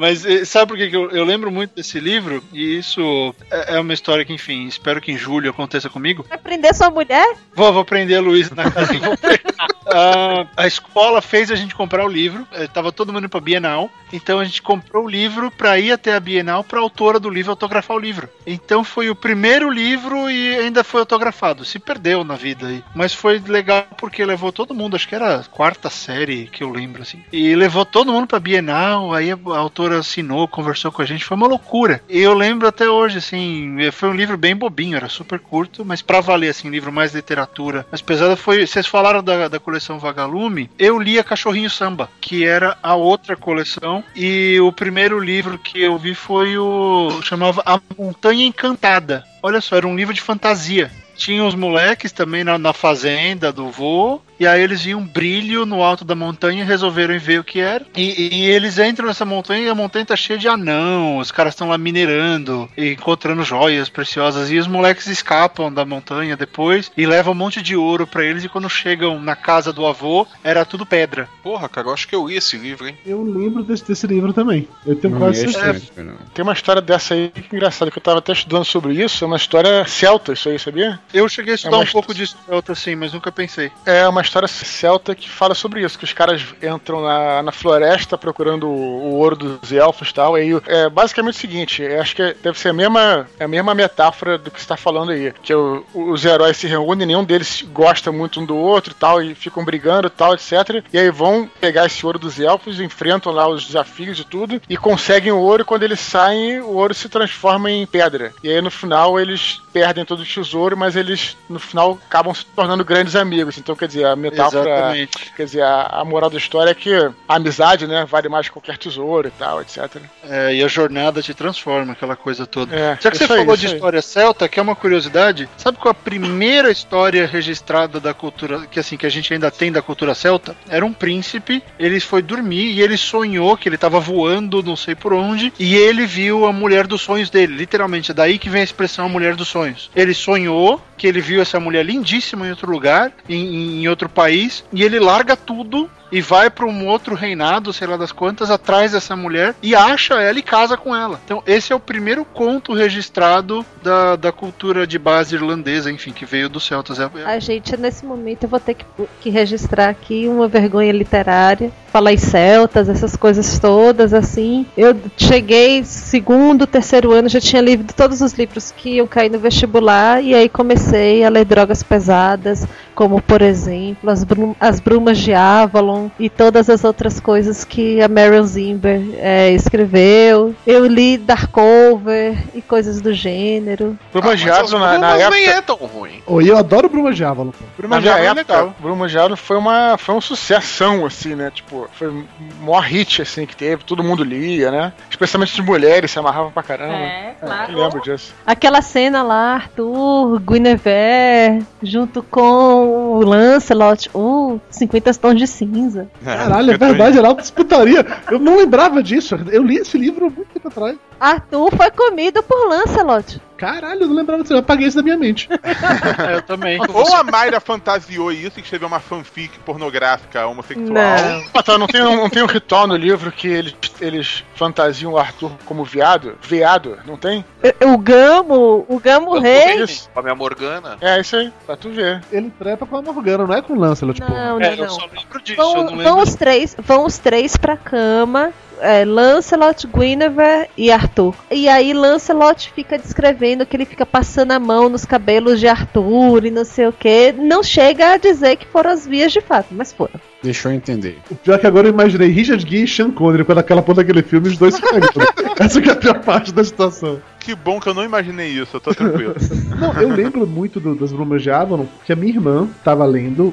[0.02, 2.42] Mas eh, sabe por que que eu, eu lembro muito desse livro?
[2.52, 6.26] E isso é é uma história que, enfim, espero que em julho aconteça comigo.
[6.28, 7.36] Vai prender sua mulher?
[7.54, 8.92] Vou, vou prender a Luísa na casa.
[8.98, 9.54] Vou prender.
[9.86, 12.46] Ah, a escola fez a gente comprar o livro.
[12.52, 13.90] eh, Tava todo mundo indo pra Bienal.
[14.12, 17.50] Então a gente comprou o livro pra ir até a Bienal pra autora do livro
[17.50, 18.28] autografar o livro.
[18.46, 21.64] Então foi o primeiro livro e ainda foi autografado.
[21.64, 22.84] Se perdeu na vida aí.
[22.94, 24.94] Mas foi legal porque levou todo mundo.
[24.96, 27.22] Acho que era a quarta série que eu lembro, assim.
[27.32, 29.14] E levou todo mundo pra Bienal.
[29.14, 31.24] Aí a autora assinou, conversou com a gente.
[31.24, 32.02] Foi uma loucura.
[32.08, 33.80] E eu lembro até hoje, assim.
[33.80, 35.84] eh, Foi um livro bem bobinho, era super curto.
[35.84, 37.86] Mas pra valer, assim, livro mais literatura.
[37.90, 38.66] Mas pesada foi.
[38.66, 40.70] Vocês falaram da, da coleção Vagalume.
[40.78, 44.04] Eu li a Cachorrinho Samba, que era a outra coleção.
[44.14, 47.22] E o primeiro livro que eu vi foi o.
[47.22, 49.24] chamava A Montanha Encantada.
[49.42, 50.90] Olha só, era um livro de fantasia.
[51.16, 54.20] Tinha os moleques também na, na fazenda do vô.
[54.42, 57.60] E aí eles viam um brilho no alto da montanha e resolveram ver o que
[57.60, 57.86] era.
[57.96, 61.54] E, e eles entram nessa montanha e a montanha tá cheia de anão, os caras
[61.54, 67.06] estão lá minerando e encontrando joias preciosas e os moleques escapam da montanha depois e
[67.06, 70.64] levam um monte de ouro pra eles e quando chegam na casa do avô, era
[70.64, 71.28] tudo pedra.
[71.40, 72.98] Porra, cara, eu acho que eu li esse livro, hein?
[73.06, 74.66] Eu lembro desse, desse livro também.
[74.84, 75.92] Eu tenho quase certeza.
[76.34, 79.22] Tem uma história dessa aí que é engraçada, que eu tava até estudando sobre isso.
[79.22, 80.98] É uma história celta, isso aí, sabia?
[81.14, 83.70] Eu cheguei a estudar É um pouco de celta assim, mas nunca pensei.
[83.86, 88.16] É uma história celta que fala sobre isso, que os caras entram na, na floresta
[88.18, 88.72] procurando o,
[89.12, 90.38] o ouro dos elfos e tal.
[90.38, 94.38] E aí, é basicamente o seguinte, acho que deve ser a mesma, a mesma metáfora
[94.38, 95.32] do que você tá falando aí.
[95.42, 99.22] Que o- os heróis se reúnem, nenhum deles gosta muito um do outro e tal,
[99.22, 100.84] e ficam brigando e tal, etc.
[100.92, 104.76] E aí vão pegar esse ouro dos elfos, enfrentam lá os desafios e tudo, e
[104.76, 108.32] conseguem o ouro, e quando eles saem, o ouro se transforma em pedra.
[108.42, 112.44] E aí no final eles perdem todo o tesouro, mas eles no final acabam se
[112.46, 113.56] tornando grandes amigos.
[113.58, 114.70] Então, quer dizer, a metáfora.
[114.70, 115.32] Exatamente.
[115.36, 118.52] Quer dizer, a, a moral da história é que a amizade, né, vale mais que
[118.52, 119.96] qualquer tesouro e tal, etc.
[120.24, 122.74] É, e a jornada te transforma, aquela coisa toda.
[122.74, 123.74] É, Já que você aí, falou de aí.
[123.74, 128.78] história celta, que é uma curiosidade, sabe qual a primeira história registrada da cultura, que
[128.78, 130.56] assim, que a gente ainda tem da cultura celta?
[130.68, 134.94] Era um príncipe, ele foi dormir e ele sonhou que ele estava voando não sei
[134.94, 138.60] por onde, e ele viu a mulher dos sonhos dele, literalmente, é daí que vem
[138.60, 139.90] a expressão a mulher dos sonhos.
[139.94, 144.64] Ele sonhou que ele viu essa mulher lindíssima em outro lugar, em, em outro país,
[144.72, 148.92] e ele larga tudo e vai para um outro reinado, sei lá das quantas, atrás
[148.92, 151.18] dessa mulher e acha ela e casa com ela.
[151.24, 156.24] Então, esse é o primeiro conto registrado da, da cultura de base irlandesa, enfim, que
[156.26, 157.00] veio dos celtas.
[157.00, 158.84] É- é- A gente, nesse momento, eu vou ter que,
[159.22, 161.72] que registrar aqui uma vergonha literária.
[161.92, 164.64] Falar em celtas, essas coisas todas, assim.
[164.76, 169.38] Eu cheguei segundo, terceiro ano, já tinha lido todos os livros que iam cair no
[169.38, 175.18] vestibular, e aí comecei a ler drogas pesadas, como, por exemplo, As, Brum- as Brumas
[175.18, 180.54] de Avalon e todas as outras coisas que a Meryl Zimber é, escreveu.
[180.66, 183.98] Eu li Darkover e coisas do gênero.
[184.12, 185.58] Bruma de Avalon, na, na Mas nem época.
[185.58, 186.22] é tão ruim.
[186.26, 187.50] Oi, eu adoro Bruma de Avalon.
[187.50, 187.86] pô.
[187.88, 191.50] Na minha época, Bruma de Avalon foi uma foi uma sucessão, assim, né?
[191.54, 192.26] Tipo, foi o
[192.60, 193.84] maior hit, assim, que teve.
[193.84, 194.92] Todo mundo lia, né?
[195.10, 196.94] Especialmente as mulheres se amarravam pra caramba.
[196.94, 197.72] É, claro.
[197.72, 198.34] Eu lembro disso.
[198.46, 206.08] Aquela cena lá, Arthur, Guinevere, junto com o Lancelot, uh, 50 tons de cinza.
[206.24, 208.04] Caralho, é verdade, era alta putaria.
[208.30, 209.38] Eu não lembrava disso.
[209.50, 210.96] Eu li esse livro muito tempo atrás.
[211.22, 213.40] Arthur foi comido por Lancelot.
[213.56, 214.54] Caralho, eu não lembrava disso.
[214.54, 215.48] Eu apaguei isso da minha mente.
[216.34, 216.80] eu também.
[216.92, 220.88] Ou a Mayra fantasiou isso e escreveu uma fanfic pornográfica homossexual.
[220.92, 221.44] Não.
[221.54, 225.16] Ah, tá, não tem, não tem um ritual no livro que eles, eles fantasiam o
[225.18, 226.36] Arthur como viado?
[226.42, 227.44] Veado, não tem?
[227.86, 229.84] O Gamo, o Gamo Rei.
[229.84, 230.10] Isso.
[230.12, 230.96] Com a minha Morgana.
[231.00, 232.20] É, isso aí, pra tu ver.
[232.32, 234.28] Ele trepa com a Morgana, não é com o Lancelot, tipo.
[234.32, 234.90] Não, É, não, eu não.
[234.90, 236.18] só lembro disso, eu Vão, não vão lembro.
[236.22, 238.52] os três, vão os três pra cama.
[238.82, 241.34] É, Lancelot, Guinevere e Arthur.
[241.50, 246.44] E aí Lancelot fica descrevendo que ele fica passando a mão nos cabelos de Arthur
[246.44, 247.32] e não sei o que.
[247.32, 250.20] Não chega a dizer que foram as vias de fato, mas foram.
[250.42, 251.18] Deixa eu entender.
[251.30, 253.96] O pior é que agora eu imaginei Richard Gere e Sean Connery quando aquela porra
[254.02, 255.08] daquele filme, os dois se pegando.
[255.60, 257.20] Essa que é a pior parte da situação.
[257.38, 259.34] Que bom que eu não imaginei isso, eu tô tranquilo.
[259.78, 263.52] Não, eu lembro muito do- das Brumas de Avalon, porque a minha irmã tava lendo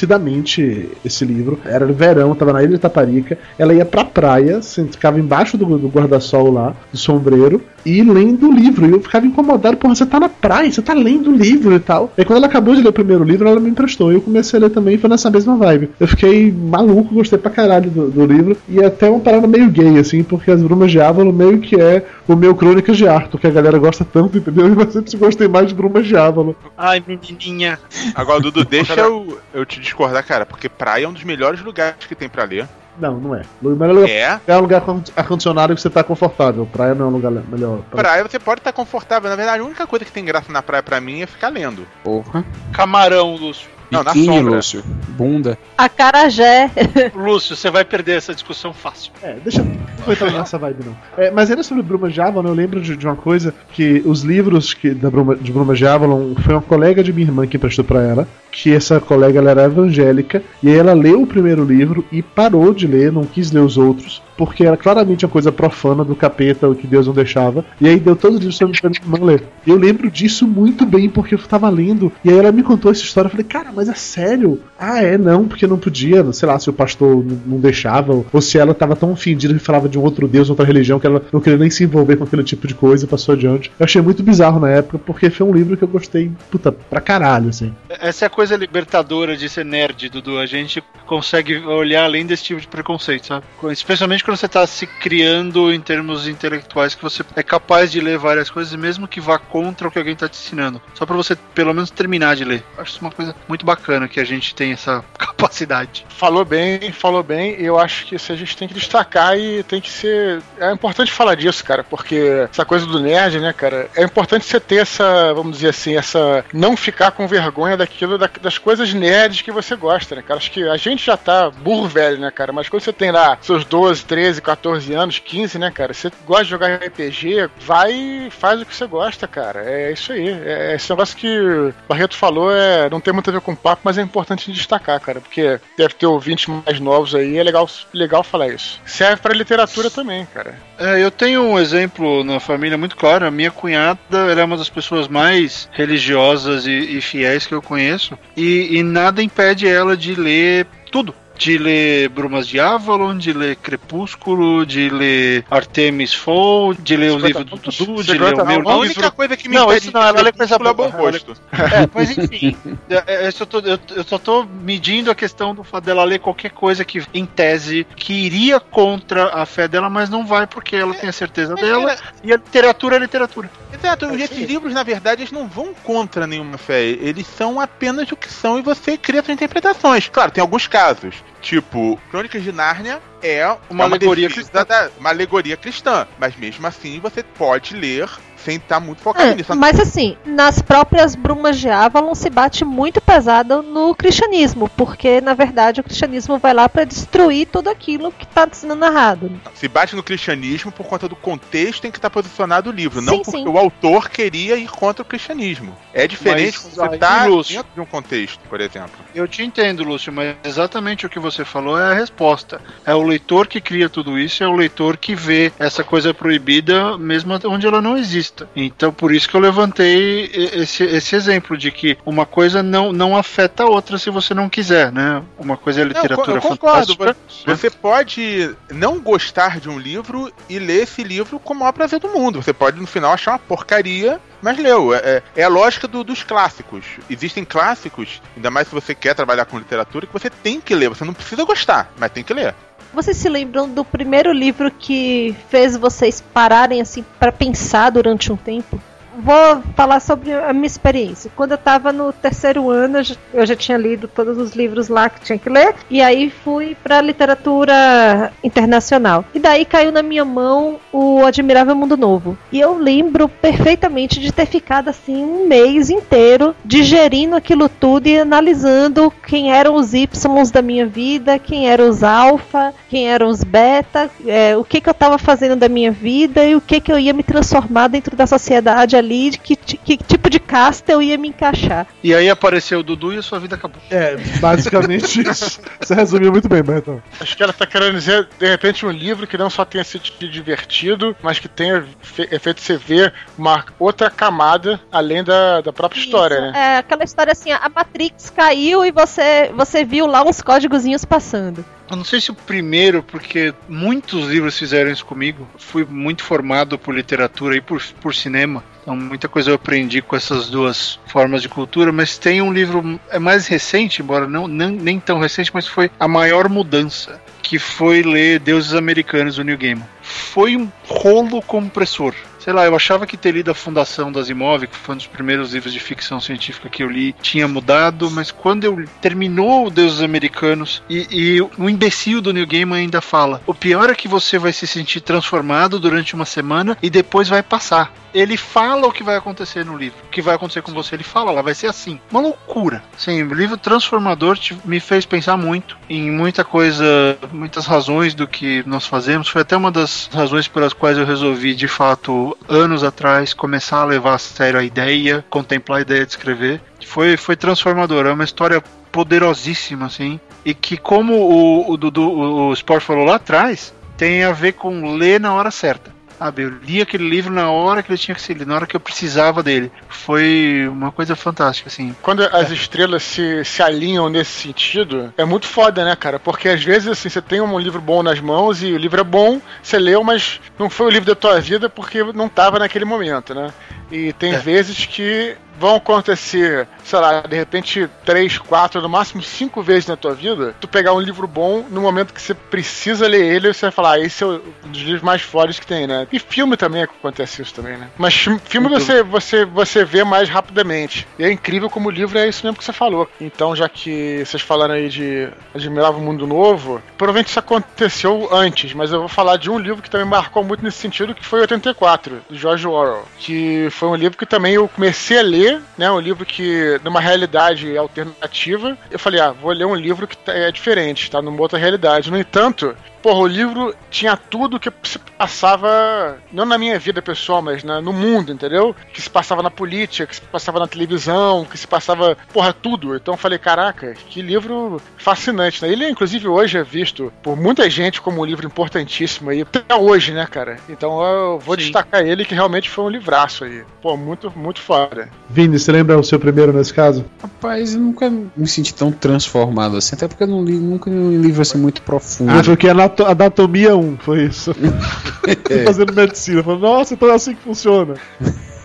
[0.00, 1.58] enlouquecidamente esse livro.
[1.64, 3.38] Era verão, tava na ilha de Taparica.
[3.58, 8.48] Ela ia pra praia, se- ficava embaixo do, do guarda-sol lá, do sombreiro, e lendo
[8.48, 8.86] o livro.
[8.86, 11.78] E eu ficava incomodado, porra, você tá na praia, você tá lendo o livro e
[11.78, 12.12] tal.
[12.18, 14.10] E quando ela acabou de ler o primeiro livro, ela me emprestou.
[14.10, 15.90] E eu comecei a ler também e foi nessa mesma vibe.
[16.00, 18.56] Eu fiquei maluco, gostei pra caralho do, do livro.
[18.68, 21.80] E é até uma parada meio gay, assim, porque as Brumas de Avalon meio que
[21.80, 24.66] é o meu Crônicas de Arthur, que a galera gosta tanto, entendeu?
[24.66, 26.54] E eu sempre gostei mais de Brumas de Avalon.
[26.76, 27.78] Ai, menininha.
[28.14, 32.04] Agora, Dudu, deixa eu, eu te discordar, cara, porque praia é um dos melhores lugares
[32.06, 32.66] que tem pra ler.
[32.98, 33.42] Não, não é.
[33.60, 34.40] Melhor lugar É?
[34.46, 36.66] é um lugar com ar-condicionado que você tá confortável.
[36.72, 37.80] Praia não é um lugar melhor.
[37.90, 39.28] pra- Praia você pode estar confortável.
[39.28, 41.86] Na verdade, a única coisa que tem graça na praia pra mim é ficar lendo.
[42.02, 42.44] Porra.
[42.72, 43.68] Camarão, Lúcio.
[43.90, 44.40] Não, na Biquíni.
[44.40, 44.82] Lúcio.
[45.10, 45.58] Bunda.
[45.76, 46.70] Acarajé.
[47.14, 49.12] Lúcio, você vai perder essa discussão fácil.
[49.22, 50.96] É, deixa eu não vou entrar nessa vibe, não.
[51.16, 54.22] É, mas ainda sobre Bruma de Avalon, eu lembro de, de uma coisa que os
[54.22, 57.56] livros que, da Bruma, de Bruma de Avalon foi uma colega de minha irmã que
[57.56, 61.64] emprestou pra ela, que essa colega ela era evangélica, e aí ela leu o primeiro
[61.64, 64.22] livro e parou de ler, não quis ler os outros.
[64.36, 67.64] Porque era claramente uma coisa profana do capeta, o que Deus não deixava.
[67.80, 69.42] E aí deu todos os livros pra mim ler.
[69.66, 72.12] Eu lembro disso muito bem, porque eu tava lendo.
[72.24, 73.26] E aí ela me contou essa história.
[73.26, 74.60] Eu falei, cara, mas é sério?
[74.78, 76.32] Ah, é, não, porque não podia.
[76.32, 78.24] Sei lá, se o pastor não deixava.
[78.32, 81.06] Ou se ela tava tão ofendida que falava de um outro Deus, outra religião, que
[81.06, 83.70] ela não queria nem se envolver com aquele tipo de coisa e passou adiante.
[83.78, 87.00] Eu achei muito bizarro na época, porque foi um livro que eu gostei, puta, pra
[87.00, 87.72] caralho, assim.
[87.88, 90.38] Essa é a coisa libertadora de ser nerd, Dudu.
[90.38, 93.44] A gente consegue olhar além desse tipo de preconceito, sabe?
[93.70, 98.18] Especialmente quando você tá se criando em termos intelectuais, que você é capaz de ler
[98.18, 100.82] várias coisas, mesmo que vá contra o que alguém tá te ensinando.
[100.94, 102.64] Só pra você, pelo menos, terminar de ler.
[102.76, 106.04] Acho isso uma coisa muito bacana que a gente tem essa capacidade.
[106.08, 107.52] Falou bem, falou bem.
[107.60, 110.42] Eu acho que isso a gente tem que destacar e tem que ser.
[110.58, 113.88] É importante falar disso, cara, porque essa coisa do nerd, né, cara?
[113.94, 116.44] É importante você ter essa, vamos dizer assim, essa.
[116.52, 120.38] Não ficar com vergonha daquilo, da- das coisas nerds que você gosta, né, cara?
[120.38, 122.52] Acho que a gente já tá burro velho, né, cara?
[122.52, 125.92] Mas quando você tem lá seus 12, 13, 14 anos, 15, né, cara?
[125.92, 129.64] Você gosta de jogar RPG, vai e faz o que você gosta, cara.
[129.64, 130.28] É isso aí.
[130.28, 133.82] É esse negócio que o Barreto falou é, não tem muito a ver com papo,
[133.84, 138.22] mas é importante destacar, cara, porque deve ter ouvintes mais novos aí, é legal, legal
[138.22, 138.80] falar isso.
[138.84, 140.54] Serve pra literatura também, cara.
[140.78, 143.26] É, eu tenho um exemplo na família muito claro.
[143.26, 147.62] A minha cunhada ela é uma das pessoas mais religiosas e, e fiéis que eu
[147.62, 148.18] conheço.
[148.36, 151.14] E, e nada impede ela de ler tudo.
[151.36, 157.18] De ler Brumas de Avalon, de ler Crepúsculo, de ler Artemis Fowl, de ler o
[157.18, 158.78] livro do Dudu, de ler o meu A livro.
[158.78, 160.88] única coisa que me Não, isso não, ela lê coisa Crepúsculo é boa.
[160.90, 161.36] bom gosto.
[161.52, 162.56] É, mas enfim,
[162.88, 166.04] é, é, eu, só tô, eu, eu só tô medindo a questão do fato dela
[166.04, 170.46] ler qualquer coisa que, em tese, que iria contra a fé dela, mas não vai
[170.46, 171.96] porque ela tem a certeza dela.
[172.24, 173.50] E a literatura é literatura.
[173.72, 176.82] Exato, e esses livros, na verdade, eles não vão contra nenhuma fé.
[176.82, 180.08] Eles são apenas o que são e você cria suas interpretações.
[180.08, 181.14] Claro, tem alguns casos.
[181.40, 184.64] Tipo, Crônicas de Nárnia é uma, alegoria defesa cristã.
[184.66, 186.06] da- uma alegoria cristã.
[186.18, 188.08] Mas mesmo assim, você pode ler
[188.46, 189.56] sem estar muito focado É, nisso.
[189.56, 195.34] mas assim, nas próprias brumas de Avalon se bate muito pesado no cristianismo, porque na
[195.34, 199.32] verdade o cristianismo vai lá pra destruir tudo aquilo que tá sendo narrado.
[199.54, 203.14] Se bate no cristianismo por conta do contexto em que está posicionado o livro, não
[203.16, 203.48] Sim, porque sim.
[203.48, 205.76] o autor queria ir contra o cristianismo.
[205.92, 208.90] É diferente Mas, quando você está Lúcio- dentro de um contexto, por exemplo.
[209.12, 212.60] Eu te entendo, Lúcio, mas exatamente o que você falou é a resposta.
[212.84, 216.96] É o leitor que cria tudo isso, é o leitor que vê essa coisa proibida
[216.96, 217.96] mesmo onde ela não
[218.36, 218.48] exista.
[218.54, 223.16] Então, por isso que eu levantei esse, esse exemplo de que uma coisa não, não
[223.16, 225.22] afeta a outra se você não quiser, né?
[225.38, 226.94] Uma coisa é Não, literatura eu concordo.
[226.96, 227.16] fantástica.
[227.46, 231.98] Você pode não gostar de um livro e ler esse livro como a maior prazer
[232.00, 232.42] do mundo.
[232.42, 234.94] Você pode, no final, achar uma porcaria, mas leu.
[234.94, 236.84] É, é- é a lógica do- dos clássicos.
[237.08, 240.88] Existem clássicos, ainda mais se você quer trabalhar com literatura, que você tem que ler.
[240.88, 242.54] Você não precisa gostar, mas tem que ler.
[242.96, 248.38] Vocês se lembram do primeiro livro que fez vocês pararem assim pra pensar durante um
[248.38, 248.80] tempo?
[249.18, 251.30] Vou falar sobre a minha experiência.
[251.34, 252.98] Quando eu tava no terceiro ano,
[253.32, 256.76] eu já, tinha lido todos os livros lá que tinha que ler, e aí fui
[256.82, 259.24] pra literatura internacional.
[259.34, 262.36] E daí caiu na minha mão o Admirável Mundo Novo.
[262.52, 268.18] E eu lembro perfeitamente de ter ficado assim um mês inteiro digerindo aquilo tudo e
[268.18, 273.42] analisando quem eram os Ys da minha vida, quem eram os alfa, quem eram os
[273.42, 276.92] beta, é, o que, que eu estava fazendo da minha vida e o que, que
[276.92, 281.00] eu ia me transformar dentro da sociedade ali, de que, que tipo de casta eu
[281.02, 281.86] ia me encaixar.
[282.02, 283.80] E aí apareceu o Dudu e a sua vida acabou.
[283.90, 285.60] É, basicamente isso.
[285.80, 287.02] Você resumiu muito bem, Beto.
[287.20, 290.04] Acho que ela tá querendo dizer, de repente, um livro que não só tenha sido
[290.46, 296.00] divertido, mas que tenha fe- feito você ver uma outra camada além da, da própria
[296.00, 296.52] história, né?
[296.54, 301.64] É aquela história assim, a Matrix caiu e você, você viu lá uns códigozinhos passando.
[301.90, 305.46] Eu não sei se o primeiro, porque muitos livros fizeram isso comigo.
[305.56, 308.64] Fui muito formado por literatura e por, por cinema.
[308.86, 313.00] Então muita coisa eu aprendi com essas duas formas de cultura, mas tem um livro
[313.10, 318.04] é mais recente, embora não, nem tão recente, mas foi a maior mudança, que foi
[318.04, 319.82] ler Deuses Americanos do New Game.
[320.00, 322.14] Foi um rolo compressor.
[322.46, 325.08] Sei lá, eu achava que ter lido a Fundação das Imóveis, que foi um dos
[325.08, 329.70] primeiros livros de ficção científica que eu li, tinha mudado, mas quando eu terminou o
[329.70, 334.06] Deuses Americanos e, e o imbecil do New Game ainda fala: o pior é que
[334.06, 337.92] você vai se sentir transformado durante uma semana e depois vai passar.
[338.14, 340.94] Ele fala o que vai acontecer no livro, o que vai acontecer com você.
[340.94, 342.00] Ele fala lá, vai ser assim.
[342.10, 342.82] Uma loucura.
[342.96, 348.26] Sim, o livro transformador te- me fez pensar muito em muita coisa, muitas razões do
[348.26, 349.28] que nós fazemos.
[349.28, 353.84] Foi até uma das razões pelas quais eu resolvi, de fato, anos atrás, começar a
[353.84, 356.60] levar a sério a ideia, contemplar a ideia de escrever.
[356.84, 358.06] Foi, foi transformador.
[358.06, 358.62] É uma história
[358.92, 360.20] poderosíssima, assim.
[360.44, 364.96] E que, como o, o Dudu, o Sport falou lá atrás, tem a ver com
[364.96, 365.95] ler na hora certa.
[366.18, 368.66] Sabe, eu li aquele livro na hora que ele tinha que ser lido, na hora
[368.66, 369.70] que eu precisava dele.
[369.88, 371.94] Foi uma coisa fantástica, assim.
[372.00, 376.18] Quando as estrelas se, se alinham nesse sentido, é muito foda, né, cara?
[376.18, 379.04] Porque às vezes, assim, você tem um livro bom nas mãos e o livro é
[379.04, 382.84] bom, você leu, mas não foi o livro da tua vida porque não tava naquele
[382.84, 383.52] momento, né?
[383.90, 384.38] E tem É.
[384.38, 389.96] vezes que vão acontecer, sei lá, de repente, três, quatro, no máximo cinco vezes na
[389.96, 393.66] tua vida, tu pegar um livro bom no momento que você precisa ler ele, você
[393.66, 396.06] vai falar, ah, esse é um dos livros mais fodas que tem, né?
[396.12, 397.88] E filme também acontece isso também, né?
[397.98, 398.82] Mas fi- filme Muito.
[398.84, 401.06] você, você, você vê mais rapidamente.
[401.18, 403.08] E é incrível como o livro é isso mesmo que você falou.
[403.20, 408.92] Então, já que vocês falaram aí de Admirável Mundo Novo, provavelmente isso aconteceu antes, mas
[408.92, 412.22] eu vou falar de um livro que também marcou muito nesse sentido, que foi 84,
[412.28, 413.04] do George Orwell.
[413.18, 415.45] Que foi um livro que também eu comecei a ler,
[415.76, 415.90] né?
[415.90, 420.32] Um livro que, numa realidade alternativa, eu falei, ah, vou ler um livro que tá-
[420.32, 422.10] é diferente, tá numa outra realidade.
[422.10, 422.76] No entanto,
[423.06, 427.80] porra, o livro tinha tudo que se passava, não na minha vida pessoal, mas na-
[427.80, 428.74] no mundo, entendeu?
[428.92, 432.96] Que se passava na política, que se passava na televisão, que se passava, porra, tudo.
[432.96, 435.70] Então eu falei, caraca, que livro fascinante, né?
[435.70, 440.10] Ele, inclusive, hoje é visto por muita gente como um livro importantíssimo aí, até hoje,
[440.12, 440.56] né, cara?
[440.68, 443.62] Então eu vou destacar ele, que realmente foi um livraço aí.
[443.80, 445.08] Pô, muito, muito foda.
[445.30, 447.04] Vini, você lembra o seu primeiro nesse caso?
[447.22, 450.96] Rapaz, eu nunca me senti tão transformado assim, até porque eu não li, nunca li
[450.96, 452.32] um livro assim muito profundo.
[452.32, 454.54] Ah, foi que Anato- Anatomia 1, foi isso.
[455.64, 456.42] Fazendo medicina.
[456.42, 457.94] Falei, nossa, então é assim que funciona.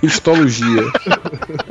[0.01, 0.83] Histologia.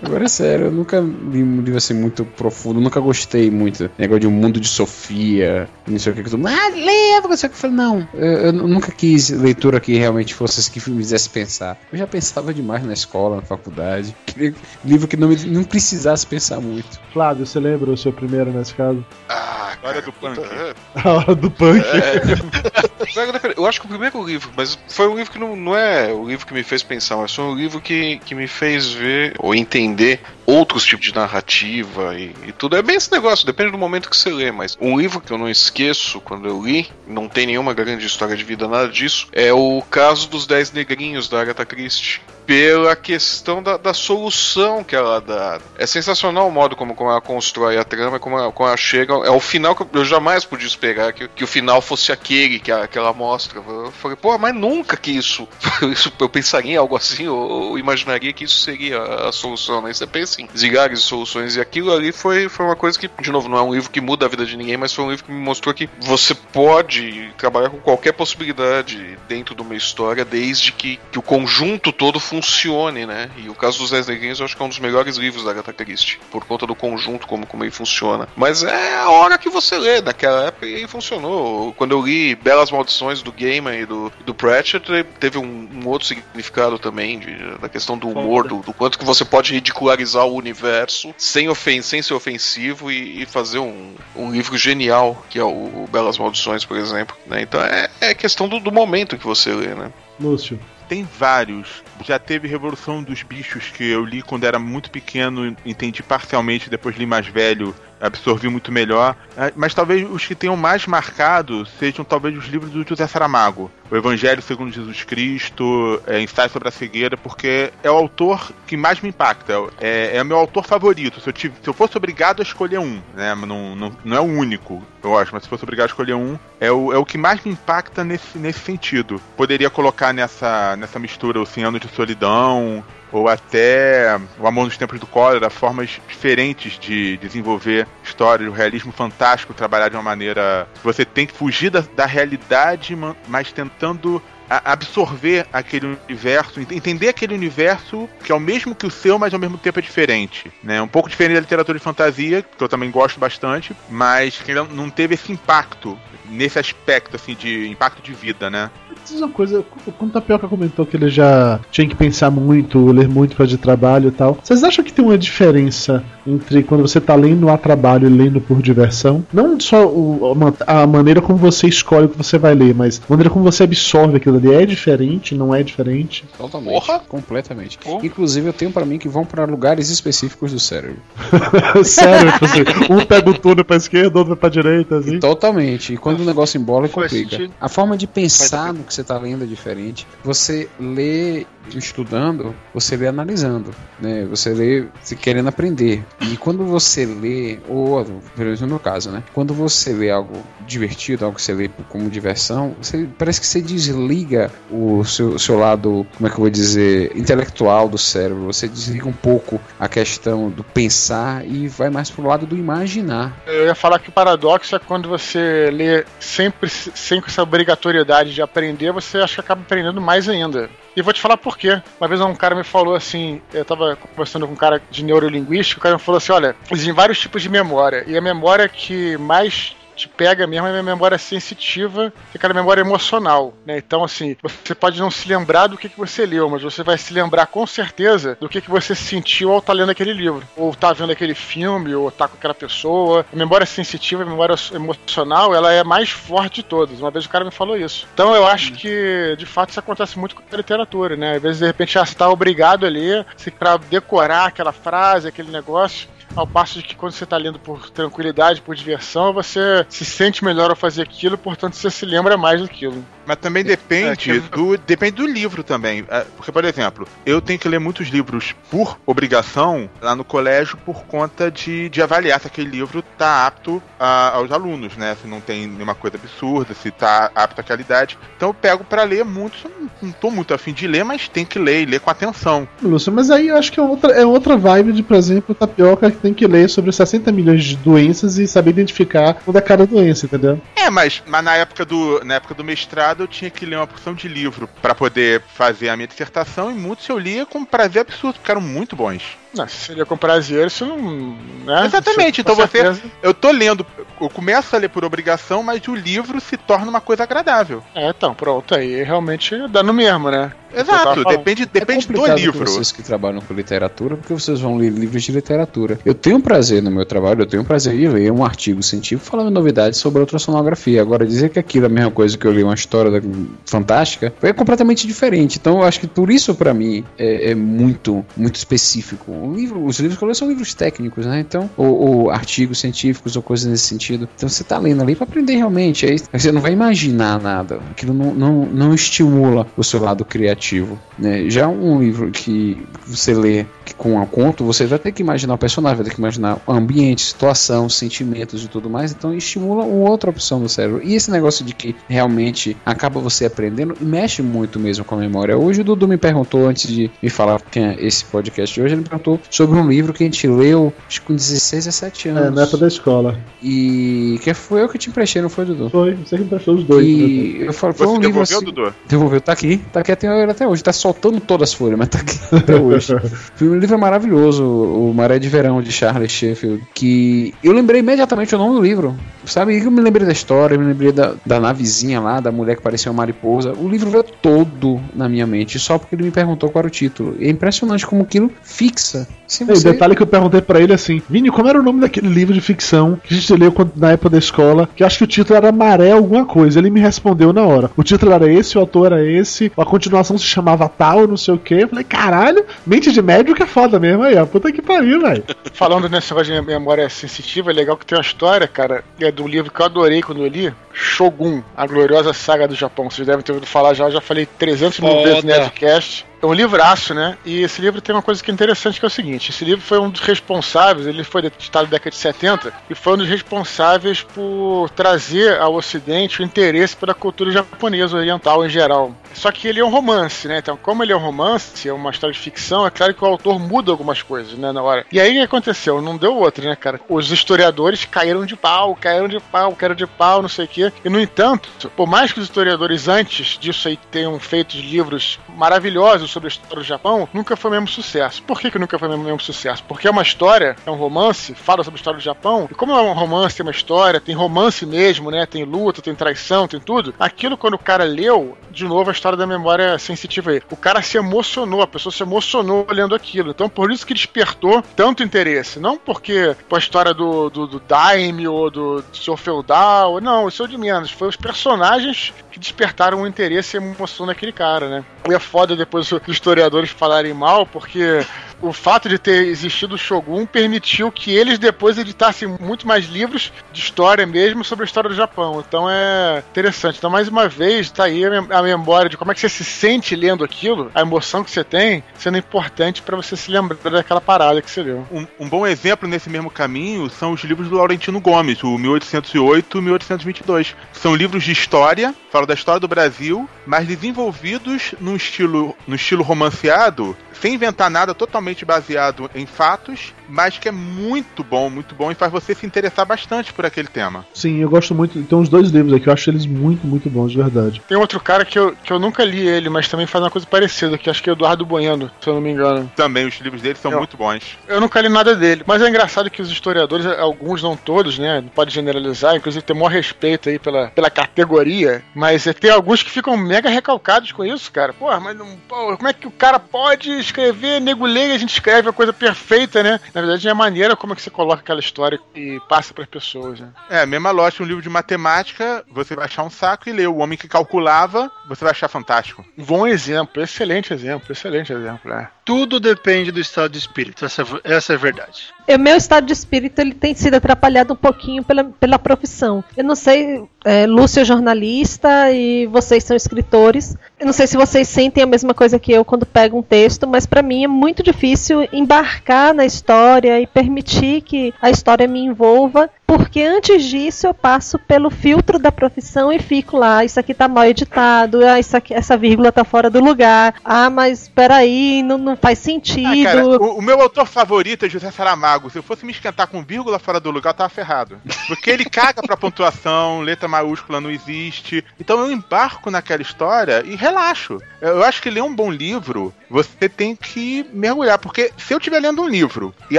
[0.02, 3.90] Agora é sério, eu nunca li um livro assim muito profundo, nunca gostei muito.
[3.98, 6.40] Negócio de um mundo de Sofia, não sei o que que tu.
[6.46, 7.56] Ah, leva, não sei o que.
[7.56, 11.28] Eu falei, não, eu, eu nunca quis leitura que realmente fosse assim, que me fizesse
[11.28, 11.78] pensar.
[11.92, 14.14] Eu já pensava demais na escola, na faculdade.
[14.84, 17.00] Livro que não, me, não precisasse pensar muito.
[17.12, 19.04] Flávio, você lembra o seu primeiro nesse caso?
[19.28, 19.50] Ah,
[19.82, 20.40] Hora do punk.
[20.94, 21.82] A hora do punk.
[21.86, 22.20] É,
[23.56, 26.26] eu acho que o primeiro livro, mas foi um livro que não, não é o
[26.26, 29.54] livro que me fez pensar, mas foi um livro que, que me fez ver ou
[29.54, 32.76] entender outros tipos de narrativa e, e tudo.
[32.76, 35.38] É bem esse negócio, depende do momento que você lê, mas um livro que eu
[35.38, 39.52] não esqueço quando eu li, não tem nenhuma grande história de vida, nada disso, é
[39.52, 42.20] o caso dos Dez Negrinhos da Agatha Christie.
[42.46, 45.60] Pela questão da, da solução que ela dá.
[45.78, 49.12] É sensacional o modo como, como ela constrói a trama, como ela, como ela chega.
[49.24, 52.72] É o final que eu, jamais podia esperar que, que o final fosse aquele que,
[52.72, 53.60] a- que ela mostra.
[53.60, 55.46] Eu falei, pô, mas nunca que isso,
[55.92, 57.38] isso eu pensaria em algo assim, ou,
[57.70, 59.92] ou imaginaria que isso seria a, solução, né?
[59.92, 63.30] Você pensa em zigares de soluções, e aquilo ali foi, foi uma coisa que, de
[63.30, 65.24] novo, não é um livro que muda a vida de ninguém, mas foi um livro
[65.24, 70.72] que me mostrou que você pode trabalhar com qualquer possibilidade dentro de uma história, desde
[70.72, 73.28] que, que o conjunto todo funcione, né?
[73.36, 75.50] E o caso dos Dez Negrinhos eu acho que é um dos melhores livros da
[75.50, 78.28] Agatha Christie, por conta do conjunto, como, como ele funciona.
[78.36, 81.74] Mas é a hora que você lê, naquela época e funcionou.
[81.74, 84.86] Quando eu li Belas Maldições do Gaiman e do, do Pratchett,
[85.18, 89.04] teve um, um outro significado também, de, da questão do humor, do, do quanto que
[89.04, 94.30] você pode ridicularizar o universo sem, ofen sem ser ofensivo e, e fazer um, um
[94.30, 97.16] livro genial, que é o, o Belas Maldições, por exemplo.
[97.26, 97.42] Né?
[97.42, 99.90] Então é, é questão do, do momento que você lê, né?
[100.20, 100.60] Lúcio.
[100.90, 101.84] Tem vários.
[102.04, 106.96] Já teve Revolução dos Bichos que eu li quando era muito pequeno, entendi parcialmente, depois
[106.96, 109.14] li mais velho, absorvi muito melhor.
[109.36, 113.70] Ah, Mas talvez os que tenham mais marcado sejam talvez os livros do José Saramago.
[113.90, 118.76] O Evangelho segundo Jesus Cristo, é, Ensaio sobre a Cegueira, porque é o autor que
[118.76, 119.52] mais me impacta.
[119.80, 121.20] É, é o meu autor favorito.
[121.20, 123.34] Se eu, tive- se eu fosse obrigado a escolher um, né?
[123.34, 126.38] Não, não, não é o único, eu acho, mas se fosse obrigado a escolher um,
[126.60, 129.20] é o, é o que mais me impacta nesse, nesse sentido.
[129.36, 134.76] Poderia colocar nessa, nessa mistura o 100 anos de solidão, ou até o Amor nos
[134.76, 140.68] Tempos do Cólera, formas diferentes de desenvolver história, o realismo fantástico, trabalhar de uma maneira
[140.82, 144.22] você tem que fugir da, da realidade, ma- mas tentando
[144.64, 149.32] absorver aquele universo, ent- entender aquele universo que é o mesmo que o seu, mas
[149.32, 150.82] ao mesmo tempo é diferente, né?
[150.82, 154.90] Um pouco diferente da literatura de fantasia, que eu também gosto bastante, mas que não
[154.90, 155.96] teve esse impacto
[156.28, 158.70] nesse aspecto assim de impacto de vida, né?
[159.10, 159.64] Diz uma coisa,
[159.98, 163.56] quando o Tapioca comentou que ele já tinha que pensar muito, ler muito para de
[163.58, 167.58] trabalho e tal, vocês acham que tem uma diferença entre quando você tá lendo a
[167.58, 169.24] trabalho e lendo por diversão?
[169.32, 172.74] Não só o- a ma- a maneira como você escolhe o que você vai ler,
[172.74, 176.24] mas a maneira como você absorve aquilo ali é diferente, não é diferente?
[176.38, 176.86] Totalmente.
[177.08, 177.78] Completamente.
[178.02, 180.98] Inclusive, eu tenho pra mim que vão pra lugares específicos do cérebro.
[181.84, 185.18] Sério, tipo assim, um pega o túnel pra esquerda, outro pra direita, assim.
[185.18, 185.94] Totalmente.
[185.94, 187.48] E quando o negócio embola, complica.
[187.60, 190.06] A forma de pensar no que você você está lendo é diferente.
[190.22, 193.70] Você lê estudando, você lê analisando,
[194.00, 194.24] né?
[194.26, 196.04] Você lê se querendo aprender.
[196.20, 199.22] E quando você lê, ou pelo menos no meu caso, né?
[199.32, 203.60] Quando você lê algo divertido, algo que você lê como diversão, você, parece que você
[203.60, 208.46] desliga o seu, seu lado, como é que eu vou dizer, intelectual do cérebro.
[208.46, 213.36] Você desliga um pouco a questão do pensar e vai mais pro lado do imaginar.
[213.46, 218.42] Eu ia falar que o paradoxo é quando você lê sempre sem essa obrigatoriedade de
[218.42, 220.70] aprender, você acha que acaba aprendendo mais ainda.
[220.96, 221.80] E vou te falar por quê.
[222.00, 225.78] Uma vez um cara me falou assim, eu tava conversando com um cara de neurolinguística,
[225.78, 229.16] o cara me falou assim, olha, existem vários tipos de memória, e a memória que
[229.18, 233.78] mais te pega mesmo é a memória sensitiva, que é aquela memória emocional, né?
[233.78, 236.96] Então, assim, você pode não se lembrar do que, que você leu, mas você vai
[236.96, 240.70] se lembrar com certeza do que, que você sentiu ao estar lendo aquele livro, ou
[240.70, 243.26] estar vendo aquele filme, ou estar com aquela pessoa.
[243.32, 247.00] A memória sensitiva, a memória emocional, ela é mais forte de todas.
[247.00, 248.06] Uma vez o cara me falou isso.
[248.14, 251.36] Então, eu acho que, de fato, isso acontece muito com a literatura, né?
[251.36, 253.26] Às vezes, de repente, já está obrigado a ler,
[253.58, 256.08] para decorar aquela frase, aquele negócio.
[256.36, 260.44] Ao passo de que quando você está lendo por tranquilidade, por diversão, você se sente
[260.44, 263.04] melhor ao fazer aquilo, portanto você se lembra mais daquilo.
[263.26, 266.04] Mas também depende É, do depende do livro também.
[266.08, 270.76] É, Porque, por exemplo, eu tenho que ler muitos livros por obrigação lá no colégio
[270.78, 275.16] por conta de, de avaliar se aquele livro tá apto a- aos alunos, né?
[275.20, 278.18] Se não tem nenhuma coisa absurda, se tá apto àquela idade.
[278.36, 279.68] Então eu pego pra ler muito.
[279.80, 282.66] Não, não tô muito afim de ler, mas tem que ler e ler com atenção.
[282.82, 286.10] Lúcio, mas aí eu acho que é outra, é outra vibe de, por exemplo, Tapioca
[286.10, 289.86] que tem que ler sobre 60 milhões de doenças e saber identificar onde é cada
[289.86, 290.60] doença, entendeu?
[290.76, 293.86] É, mas, mas na época do na época do mestrado eu tinha que ler uma
[293.86, 298.02] porção de livro pra poder fazer a minha dissertação e muitos eu lia com prazer
[298.02, 299.39] absurdo, porque eram muito bons.
[299.54, 301.36] Não, se você lia com prazer, isso não.
[301.64, 301.84] Né?
[301.86, 302.78] Exatamente, Isso, então você.
[302.78, 303.02] certeza.
[303.22, 303.84] Eu tô lendo,
[304.20, 307.82] eu começo a ler por obrigação, mas o livro se torna uma coisa agradável.
[307.94, 310.52] É, então, pronto, aí realmente dá no mesmo, né?
[310.72, 312.64] Exato, depende, depende do complicado livro.
[312.64, 315.98] vocês que trabalham com literatura, porque vocês vão ler livros de literatura.
[316.04, 319.50] Eu tenho prazer no meu trabalho, eu tenho prazer em ler um artigo científico falando
[319.50, 321.02] novidades sobre ultrassonografia.
[321.02, 323.28] Agora, dizer que aquilo é a mesma coisa que eu li uma história da-
[323.66, 325.58] fantástica é completamente diferente.
[325.58, 329.32] Então, eu acho que por isso, pra mim, é, é muito, muito específico.
[329.40, 331.40] O livro, os livros que eu leio são livros técnicos, né?
[331.40, 334.28] Então, ou, ou artigos científicos ou coisas nesse sentido.
[334.36, 336.06] Então, você tá lendo ali pra aprender realmente.
[336.06, 337.80] Aí você não vai imaginar nada.
[337.90, 340.98] Aquilo não, não, não estimula o seu lado criativo.
[341.18, 341.48] Né?
[341.48, 345.54] Já um livro que você lê que com um conto, você vai ter que imaginar
[345.54, 349.12] o personagem, vai ter que imaginar o ambiente, situação, sentimentos e tudo mais.
[349.12, 351.00] Então, estimula outra opção do cérebro.
[351.02, 355.18] E esse negócio de que realmente acaba você aprendendo e mexe muito mesmo com a
[355.18, 355.56] memória.
[355.56, 358.94] Hoje o Dudu me perguntou, antes de me falar que é esse podcast de hoje,
[358.94, 362.28] ele me perguntou sobre um livro que a gente leu acho que com 16, 17
[362.30, 362.42] anos.
[362.42, 363.38] É, na época da escola.
[363.62, 365.90] E que foi eu que te emprestei, não foi, Dudu?
[365.90, 367.06] Foi, você que emprestou os dois.
[367.06, 367.68] E né?
[367.68, 368.94] eu falo, foi Você um livro devolveu, assim, Dudu?
[369.06, 369.78] Devolveu, tá aqui.
[369.92, 370.82] Tá aqui até, até hoje.
[370.82, 373.14] Tá soltando todas as folhas, mas tá aqui até hoje.
[373.14, 376.82] o livro é maravilhoso, o Maré de Verão, de Charles Sheffield.
[376.94, 379.16] Que eu lembrei imediatamente o nome do livro.
[379.44, 379.78] Sabe?
[379.82, 382.82] Eu me lembrei da história, eu me lembrei da, da navezinha lá, da mulher que
[382.82, 383.72] parecia uma mariposa.
[383.72, 386.90] O livro veio todo na minha mente, só porque ele me perguntou qual era o
[386.90, 387.36] título.
[387.38, 389.19] E é impressionante como aquilo fixa.
[389.24, 389.92] Se E você...
[389.92, 392.60] detalhe que eu perguntei pra ele assim, Vini, como era o nome daquele livro de
[392.60, 394.88] ficção que a gente leu na época da escola?
[394.94, 396.78] Que eu acho que o título era Maré alguma coisa.
[396.78, 397.90] Ele me respondeu na hora.
[397.96, 401.54] O título era esse, o autor era esse, a continuação se chamava tal, não sei
[401.54, 401.74] o que.
[401.74, 404.46] Eu falei, caralho, mente de médico é foda mesmo aí, ó.
[404.46, 405.44] Puta que pariu, velho.
[405.72, 409.46] Falando nesse negócio de memória sensitiva, é legal que tem uma história, cara, é do
[409.46, 413.10] livro que eu adorei quando eu li, Shogun, a gloriosa saga do Japão.
[413.10, 416.26] Vocês devem ter ouvido falar já, eu já falei 300 mil vezes no Nerdcast.
[416.42, 417.36] É um livraço, né?
[417.44, 419.80] E esse livro tem uma coisa que é interessante, que é o seguinte: esse livro
[419.80, 423.28] foi um dos responsáveis, ele foi editado na década de 70, e foi um dos
[423.28, 429.14] responsáveis por trazer ao Ocidente o interesse pela cultura japonesa oriental em geral.
[429.32, 430.58] Só que ele é um romance, né?
[430.58, 433.26] Então, como ele é um romance, é uma história de ficção, é claro que o
[433.26, 435.06] autor muda algumas coisas, né, na hora.
[435.10, 436.02] E aí o que aconteceu?
[436.02, 437.00] Não deu outra, né, cara?
[437.08, 440.92] Os historiadores caíram de pau, caíram de pau, caíram de pau, não sei o quê.
[441.04, 446.30] E, no entanto, por mais que os historiadores antes disso aí tenham feito livros maravilhosos
[446.30, 448.42] sobre a história do Japão, nunca foi o mesmo sucesso.
[448.42, 449.82] Por que, que nunca foi o mesmo, mesmo sucesso?
[449.84, 452.92] Porque é uma história, é um romance, fala sobre a história do Japão, e como
[452.92, 455.46] é um romance, tem uma história, tem romance mesmo, né?
[455.46, 457.14] Tem luta, tem traição, tem tudo.
[457.18, 460.62] Aquilo, quando o cara leu, de novo, a história da memória sensitiva aí.
[460.70, 463.50] O cara se emocionou, a pessoa se emocionou lendo aquilo.
[463.50, 465.78] Então, por isso que despertou tanto interesse.
[465.78, 469.36] Não porque pô, a história do, do, do Daime ou do, do Sr.
[469.36, 471.10] Feudal, não, isso é de menos.
[471.10, 475.04] Foi os personagens que despertaram o interesse e a emoção daquele cara, né?
[475.28, 478.24] E é foda depois os historiadores falarem mal, porque
[478.62, 483.52] o fato de ter existido o Shogun permitiu que eles depois editassem muito mais livros
[483.72, 485.62] de história mesmo sobre a história do Japão.
[485.66, 486.98] Então é interessante.
[486.98, 489.48] Então, mais uma vez, tá aí a mem- a memória de como é que você
[489.48, 493.76] se sente lendo aquilo, a emoção que você tem, sendo importante pra você se lembrar
[493.90, 495.06] daquela parada que você leu.
[495.10, 499.78] Um, um bom exemplo nesse mesmo caminho são os livros do Laurentino Gomes, o 1808
[499.78, 500.76] e 1822.
[500.92, 506.22] São livros de história, falam da história do Brasil, mas desenvolvidos num estilo, no estilo
[506.22, 512.10] romanceado, sem inventar nada, totalmente baseado em fatos, mas que é muito bom, muito bom
[512.10, 514.24] e faz você se interessar bastante por aquele tema.
[514.32, 515.22] Sim, eu gosto muito.
[515.24, 517.82] Tem uns dois livros aqui, eu acho eles muito, muito bons, de verdade.
[517.88, 520.46] Tem outro cara que eu, que eu nunca li ele, mas também faz uma coisa
[520.46, 522.90] parecida, que acho que é Eduardo Bueno, se eu não me engano.
[522.96, 524.58] Também os livros dele são Eu- muito bons.
[524.68, 528.40] Eu nunca li nada dele, mas é engraçado que os historiadores, alguns não todos, né?
[528.40, 532.70] Não pode generalizar, inclusive tem o maior respeito aí pela, pela categoria, mas é, tem
[532.70, 534.92] alguns que ficam mega recalcados com isso, cara.
[534.92, 538.38] Porra, mas não, pô, como é que o cara pode escrever, nego lê e a
[538.38, 540.00] gente escreve a coisa perfeita, né?
[540.20, 543.04] Na verdade é a maneira como é que você coloca aquela história e passa para
[543.04, 543.70] as pessoas, né?
[543.88, 547.08] É, a mesma lógica, um livro de matemática, você vai achar um saco e ler.
[547.08, 549.42] O Homem que Calculava, você vai achar fantástico.
[549.56, 552.28] Bom exemplo, excelente exemplo, excelente exemplo, é.
[552.50, 555.54] Tudo depende do estado de espírito, essa, essa é a verdade.
[555.68, 559.62] O meu estado de espírito ele tem sido atrapalhado um pouquinho pela, pela profissão.
[559.76, 563.96] Eu não sei, é, Lúcio é jornalista e vocês são escritores.
[564.18, 567.06] Eu não sei se vocês sentem a mesma coisa que eu quando pego um texto,
[567.06, 572.18] mas para mim é muito difícil embarcar na história e permitir que a história me
[572.18, 577.32] envolva, porque antes disso eu passo pelo filtro da profissão e fico lá, isso aqui
[577.32, 580.54] tá mal editado, ah, isso aqui, essa vírgula tá fora do lugar.
[580.64, 583.06] Ah, mas peraí, não, não faz sentido.
[583.06, 585.70] Ah, cara, o, o meu autor favorito é José Saramago.
[585.70, 588.20] Se eu fosse me esquentar com vírgula fora do lugar, eu tava ferrado.
[588.46, 591.84] Porque ele caga pra pontuação, letra maiúscula não existe.
[591.98, 594.60] Então eu embarco naquela história e relaxo.
[594.80, 598.18] Eu acho que ler um bom livro, você tem que mergulhar.
[598.18, 599.98] Porque se eu estiver lendo um livro e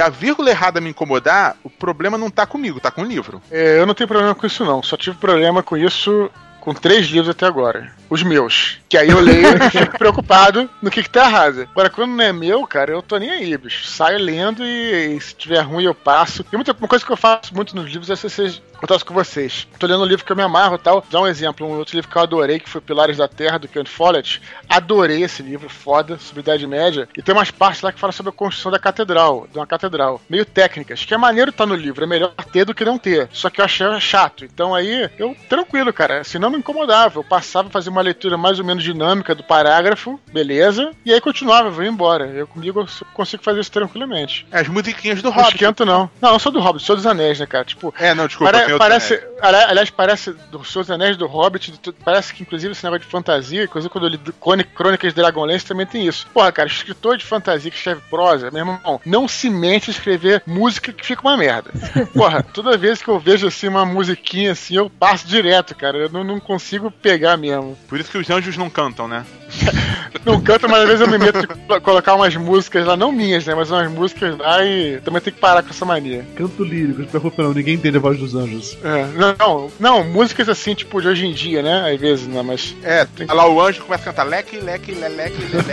[0.00, 3.40] a vírgula errada me incomodar, o problema não tá comigo, tá com o livro.
[3.50, 4.82] É, eu não tenho problema com isso, não.
[4.82, 6.30] Só tive problema com isso
[6.62, 7.92] com três livros até agora.
[8.08, 8.78] Os meus.
[8.88, 11.68] Que aí eu leio e fico preocupado no que, que tá errado.
[11.72, 13.84] Agora, quando não é meu, cara, eu tô nem aí, bicho.
[13.84, 16.46] Saio lendo e, e se tiver ruim eu passo.
[16.52, 18.62] E muita, uma coisa que eu faço muito nos livros é se vocês.
[18.78, 19.68] Contasse com vocês.
[19.78, 21.04] Tô lendo um livro que eu me amarro e tal.
[21.08, 21.64] Dá um exemplo.
[21.64, 24.42] Um outro livro que eu adorei, que foi Pilares da Terra, do Kent Follett.
[24.68, 27.08] Adorei esse livro, foda, sobre Idade Média.
[27.16, 30.20] E tem umas partes lá que falam sobre a construção da catedral, de uma catedral.
[30.28, 32.02] Meio técnicas, que é maneiro tá no livro.
[32.02, 33.28] É melhor ter do que não ter.
[33.32, 34.44] Só que eu achei chato.
[34.44, 36.24] Então aí, eu, tranquilo, cara.
[36.24, 37.18] Se não me incomodava.
[37.18, 40.90] Eu passava a fazer uma leitura mais ou menos dinâmica do parágrafo, beleza.
[41.04, 42.26] E aí continuava, eu vou embora.
[42.26, 44.46] Eu comigo eu consigo fazer isso tranquilamente.
[44.50, 45.54] É, as musiquinhas do Não Hobbit.
[45.54, 46.10] esquento, não.
[46.20, 47.64] Não, não sou do Hobbit, sou dos Anéis, né, cara?
[47.64, 48.56] Tipo, É, não, desculpa.
[48.56, 49.28] Outro parece, Anéis.
[49.42, 51.72] ali- aliás, parece dos seus anéis do Hobbit,
[52.04, 55.64] parece que inclusive esse negócio de fantasia, inclusive quando eu li Crônica- Crônicas de Dragonlance
[55.66, 56.26] também tem isso.
[56.32, 60.42] Porra, cara, escritor de fantasia que escreve prosa, meu irmão, não se mente a escrever
[60.46, 61.70] música que fica uma merda.
[62.14, 65.96] Porra, toda vez que eu vejo assim uma musiquinha assim, eu passo direto, cara.
[65.98, 67.76] Eu não, não consigo pegar mesmo.
[67.88, 69.24] Por isso que os anjos não cantam, né?
[70.24, 73.10] Não canto, mas às vezes eu me meto de colo- colocar umas músicas lá, não
[73.10, 73.54] minhas, né?
[73.56, 76.24] Mas umas músicas lá e também tem que parar com essa mania.
[76.36, 78.78] Canto lírico, não preocupa não, ninguém entende a voz dos anjos.
[78.84, 81.92] É, não, não, não, músicas assim, tipo, de hoje em dia, né?
[81.92, 82.40] Às vezes, né?
[82.42, 82.76] Mas.
[82.84, 85.72] É, lá o anjo começa a cantar leque, leque, leleque, leleque.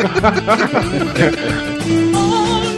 [2.11, 2.63] I'll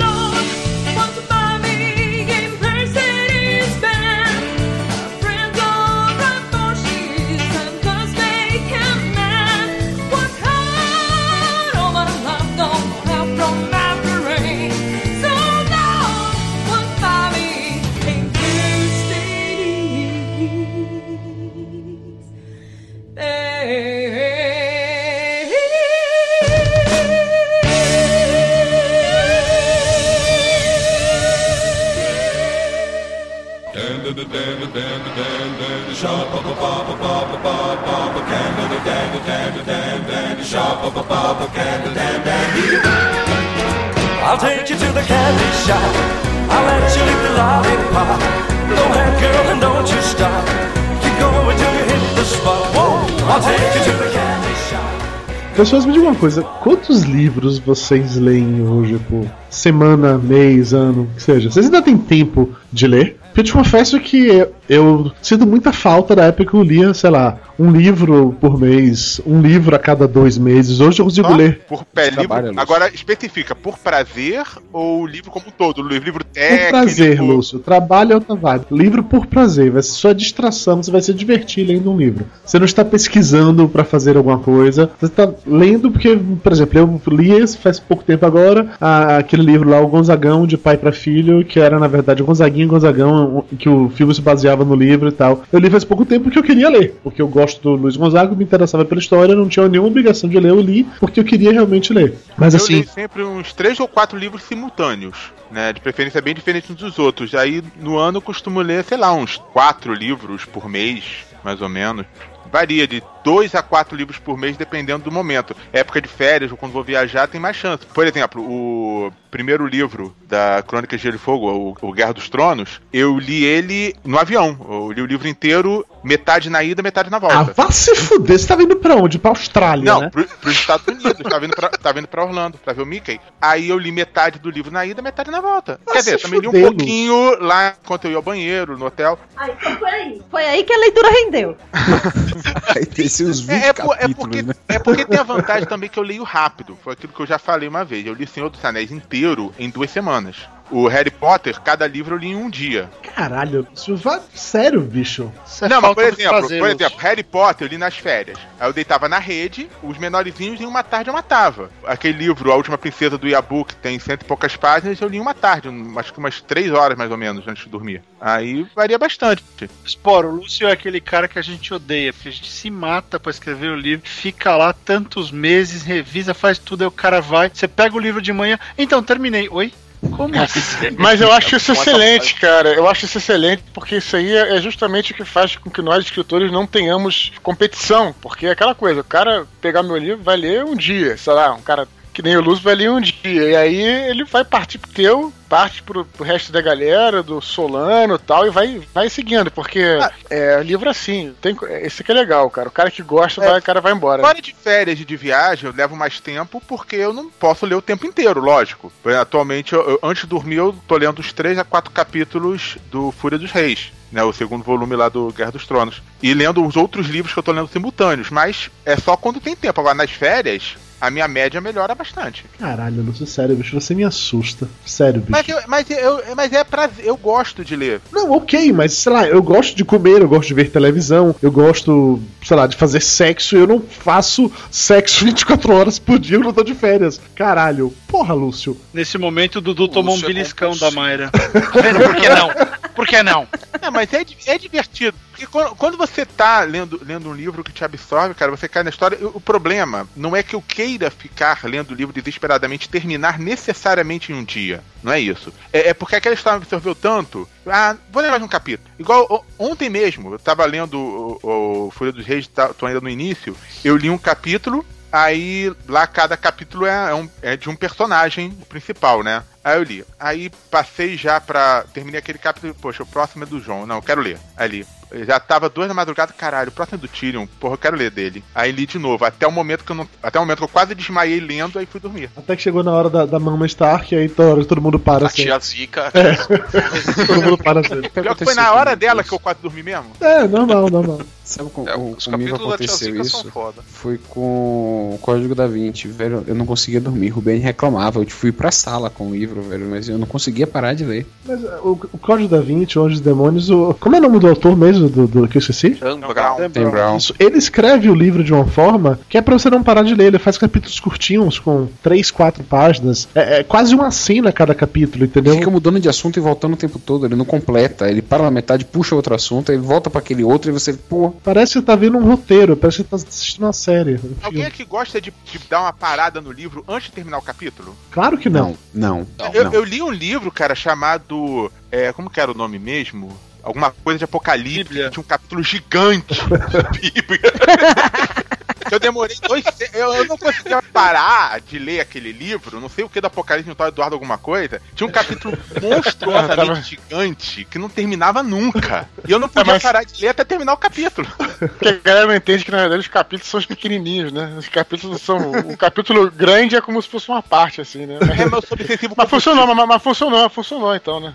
[55.61, 61.21] Pessoas, me digam uma coisa, quantos livros vocês leem hoje, por semana, mês, ano, que
[61.21, 61.51] seja?
[61.51, 63.17] Vocês ainda têm tempo de ler?
[63.27, 66.93] Porque eu te confesso que eu, Eu sinto muita falta da época que eu lia,
[66.93, 70.79] sei lá, um livro por mês, um livro a cada dois meses.
[70.79, 71.61] Hoje eu consigo Só ler.
[71.67, 72.27] Por pé livro.
[72.27, 72.53] Trabalho.
[72.57, 75.81] Agora, especifica, por prazer ou o livro como um todo?
[75.81, 76.69] O livro Por técnico.
[76.71, 77.59] prazer, Lúcio.
[77.59, 78.65] Trabalho é outra vibe.
[78.71, 79.71] Livro por prazer.
[79.71, 80.81] Vai ser sua distração.
[80.83, 82.25] Você vai se divertir lendo um livro.
[82.45, 84.89] Você não está pesquisando pra fazer alguma coisa.
[84.99, 89.43] Você está lendo porque, por exemplo, eu li esse faz pouco tempo agora a- aquele
[89.43, 92.67] livro lá, O Gonzagão de Pai pra Filho, que era na verdade o Gonzaguinho e
[92.67, 95.43] Gonzagão, que o filme se baseava no livro e tal.
[95.51, 96.99] Eu li faz pouco tempo porque eu queria ler.
[97.03, 100.39] Porque eu gosto do Luiz Gonzaga, me interessava pela história, não tinha nenhuma obrigação de
[100.39, 100.49] ler.
[100.49, 102.17] Eu li porque eu queria realmente ler.
[102.37, 102.73] Mas eu assim.
[102.73, 105.73] leio sempre uns três ou quatro livros simultâneos, né?
[105.73, 107.33] De preferência bem diferentes uns dos outros.
[107.35, 111.03] Aí no ano eu costumo ler, sei lá, uns quatro livros por mês,
[111.43, 112.05] mais ou menos.
[112.51, 115.55] Varia de dois a quatro livros por mês, dependendo do momento.
[115.71, 117.85] Época de férias ou quando vou viajar, tem mais chance.
[117.93, 121.49] Por exemplo, o primeiro livro da Crônica de Gelo e Fogo,
[121.81, 124.57] o, o Guerra dos Tronos, eu li ele no avião.
[124.69, 127.37] Eu li o livro inteiro, metade na ida, metade na volta.
[127.39, 128.37] Ah, vá se fuder.
[128.37, 129.17] Você tá vindo pra onde?
[129.17, 130.09] Pra Austrália, Não, né?
[130.09, 131.13] pro, pros Estados Unidos.
[131.29, 133.19] Tava indo, pra, tava indo pra Orlando pra ver o Mickey.
[133.41, 135.79] Aí eu li metade do livro na ida, metade na volta.
[135.87, 139.17] Ah, Quer dizer, também li um pouquinho lá enquanto eu ia ao banheiro, no hotel.
[139.37, 140.21] Aí, então foi aí.
[140.29, 141.57] Foi aí que a leitura rendeu.
[142.75, 144.53] Aí tem uns 20 É, é, é capítulos, porque, né?
[144.67, 146.77] é porque tem a vantagem também que eu leio rápido.
[146.83, 148.05] Foi aquilo que eu já falei uma vez.
[148.05, 150.37] Eu li Senhor dos Anéis inteiro em duas semanas.
[150.71, 152.89] O Harry Potter, cada livro eu li em um dia.
[153.13, 154.21] Caralho, isso vai.
[154.33, 155.31] Sério, bicho.
[155.45, 158.39] Isso é não, mas por exemplo, por exemplo, Harry Potter eu li nas férias.
[158.59, 161.69] Aí eu deitava na rede, os menorzinhos em uma tarde eu matava.
[161.85, 165.17] Aquele livro, A Última Princesa do Yabu, que tem cento e poucas páginas, eu li
[165.17, 165.67] em uma tarde,
[165.97, 168.01] acho que umas três horas mais ou menos antes de dormir.
[168.19, 169.43] Aí varia bastante.
[169.85, 173.19] Sporo, o Lúcio é aquele cara que a gente odeia, porque a gente se mata
[173.19, 177.51] pra escrever o livro, fica lá tantos meses, revisa, faz tudo, aí o cara vai,
[177.53, 179.49] você pega o livro de manhã, então terminei.
[179.49, 179.73] Oi?
[180.09, 180.91] Como assim?
[180.97, 182.73] Mas eu acho isso excelente, cara.
[182.73, 185.81] Eu acho isso excelente porque isso aí é é justamente o que faz com que
[185.81, 188.13] nós, escritores, não tenhamos competição.
[188.19, 191.53] Porque é aquela coisa, o cara pegar meu livro vai ler um dia, sei lá,
[191.53, 191.87] um cara
[192.21, 193.49] que nem o Lúcio vai ler um dia.
[193.49, 198.15] E aí ele vai partir pro teu, parte pro, pro resto da galera, do Solano
[198.15, 199.49] e tal, e vai, vai seguindo.
[199.49, 199.81] Porque
[200.29, 202.69] é livro assim, tem, esse que é legal, cara.
[202.69, 204.21] O cara que gosta, vai, o cara vai embora.
[204.21, 207.75] Fora de férias e de viagem, eu levo mais tempo porque eu não posso ler
[207.75, 208.91] o tempo inteiro, lógico.
[209.19, 213.11] Atualmente, eu- eu- antes de dormir, eu tô lendo os três a quatro capítulos do
[213.11, 213.91] Fúria dos Reis.
[214.11, 216.03] Né, o segundo volume lá do Guerra dos Tronos.
[216.21, 218.29] E lendo os outros livros que eu tô lendo simultâneos.
[218.29, 219.79] Mas é só quando tem tempo.
[219.79, 222.45] Agora, nas férias, a minha média melhora bastante.
[222.59, 224.69] Caralho, Lúcio, sério, bicho, você me assusta.
[224.85, 225.31] Sério, bicho.
[225.31, 227.99] Mas, eu, mas, eu, mas é prazer, eu gosto de ler.
[228.11, 231.51] Não, ok, mas sei lá, eu gosto de comer, eu gosto de ver televisão, eu
[231.51, 236.41] gosto, sei lá, de fazer sexo, eu não faço sexo 24 horas por dia, eu
[236.41, 237.19] não tô de férias.
[237.35, 238.77] Caralho, porra, Lúcio.
[238.93, 241.31] Nesse momento, o Dudu tomou um Lúcio é beliscão da Mayra.
[241.31, 241.39] Tá
[241.81, 241.99] vendo?
[241.99, 242.49] Por que não?
[242.95, 243.47] Por que não?
[243.81, 245.17] É, mas é, é divertido.
[245.41, 248.83] Porque quando, quando você tá lendo, lendo um livro que te absorve, cara, você cai
[248.83, 249.17] na história.
[249.21, 254.31] O, o problema não é que eu queira ficar lendo o livro desesperadamente, terminar necessariamente
[254.31, 254.83] em um dia.
[255.01, 255.51] Não é isso.
[255.73, 257.49] É, é porque aquela história me absorveu tanto.
[257.65, 258.87] Ah, vou ler mais um capítulo.
[258.99, 263.01] Igual o- ontem mesmo, eu tava lendo o, o Folha dos Reis, tá- tô ainda
[263.01, 263.55] no início.
[263.83, 264.85] Eu li um capítulo.
[265.11, 269.43] Aí lá cada capítulo é, é um- é de um personagem principal, né?
[269.63, 270.05] Aí eu li.
[270.19, 271.83] Aí passei já pra.
[271.93, 272.73] Terminei aquele capítulo.
[272.75, 273.85] Poxa, o próximo é do João.
[273.85, 274.37] Não, eu quero ler.
[274.55, 274.87] Aí li.
[275.11, 277.45] Eu Já tava duas da madrugada, caralho, o próximo é do Tyrion.
[277.59, 278.43] Porra, eu quero ler dele.
[278.55, 280.07] Aí li de novo, até o momento que eu não.
[280.23, 282.29] Até o momento que eu quase desmaiei lendo, aí fui dormir.
[282.35, 284.97] Até que chegou na hora da, da Mama Stark, e aí toda hora todo mundo
[284.97, 285.43] para A assim.
[285.43, 286.11] tia Zica.
[286.13, 286.35] É.
[287.27, 288.01] todo mundo para assim.
[288.01, 290.11] Pior que foi na hora dela que eu quase dormi mesmo.
[290.21, 291.19] É, normal, normal.
[291.51, 293.41] Sabe com, É, com, os comigo aconteceu isso?
[293.41, 293.81] são foda.
[293.85, 296.43] Foi com o Código da Vinci, velho.
[296.47, 297.29] Eu não conseguia dormir.
[297.29, 298.19] Rubem reclamava.
[298.19, 301.25] Eu fui pra sala com o livro, velho, mas eu não conseguia parar de ler.
[301.45, 304.21] Mas uh, o, o Código da Vinci, o Anjos e Demônios, o, como é o
[304.21, 305.91] nome do autor mesmo do, do que eu esqueci?
[305.91, 306.69] Dan Brown.
[306.69, 307.17] Dan Brown.
[307.17, 310.15] Isso, ele escreve o livro de uma forma que é pra você não parar de
[310.15, 310.27] ler.
[310.27, 313.27] Ele faz capítulos curtinhos com 3, 4 páginas.
[313.35, 315.55] É, é quase uma cena cada capítulo, entendeu?
[315.55, 317.25] Fica mudando de assunto e voltando o tempo todo.
[317.25, 318.09] Ele não completa.
[318.09, 321.33] Ele para na metade, puxa outro assunto, aí volta pra aquele outro e você, pô.
[321.43, 324.15] Parece que tá vendo um roteiro, parece que tá assistindo uma série.
[324.15, 327.41] um Alguém aqui gosta de, de dar uma parada no livro antes de terminar o
[327.41, 327.95] capítulo?
[328.11, 328.77] Claro que não.
[328.93, 329.53] Não, não.
[329.53, 329.73] eu, não.
[329.73, 331.71] eu li um livro, cara, chamado.
[331.91, 333.35] É, como que era o nome mesmo?
[333.63, 337.53] Alguma coisa de Apocalipse, que tinha um capítulo gigante da Bíblia.
[338.91, 339.63] Eu demorei dois.
[339.93, 343.69] Eu, eu não conseguia parar de ler aquele livro, não sei o que do Apocalipse
[343.69, 344.81] no tal Eduardo alguma coisa.
[344.95, 349.07] Tinha um capítulo monstruosamente gigante que não terminava nunca.
[349.27, 351.27] E eu não podia mas- parar de ler até terminar o capítulo.
[351.59, 354.55] Porque a galera não entende que na verdade os capítulos são os pequenininhos, né?
[354.57, 355.51] Os capítulos são.
[355.51, 358.17] O capítulo grande é como se fosse uma parte, assim, né?
[358.21, 361.33] É, mas eu sou obsessivo Mas funcionou, mas, mas funcionou, funcionou então, né?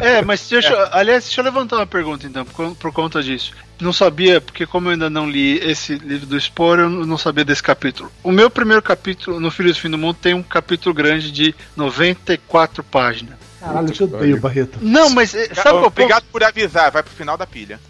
[0.00, 3.52] É, mas deixa, eu- aliás, deixa eu levantar uma pergunta então, por, por conta disso.
[3.80, 7.44] Não sabia, porque como eu ainda não li esse livro do Spore, eu não sabia
[7.44, 8.10] desse capítulo.
[8.22, 11.54] O meu primeiro capítulo, no Filhos do Fim do Mundo, tem um capítulo grande de
[11.76, 13.36] 94 páginas.
[13.60, 14.78] Caralho, eu te odeio, Barreto.
[14.80, 17.80] Não, mas eh, sabe é Obrigado por avisar, vai pro final da pilha.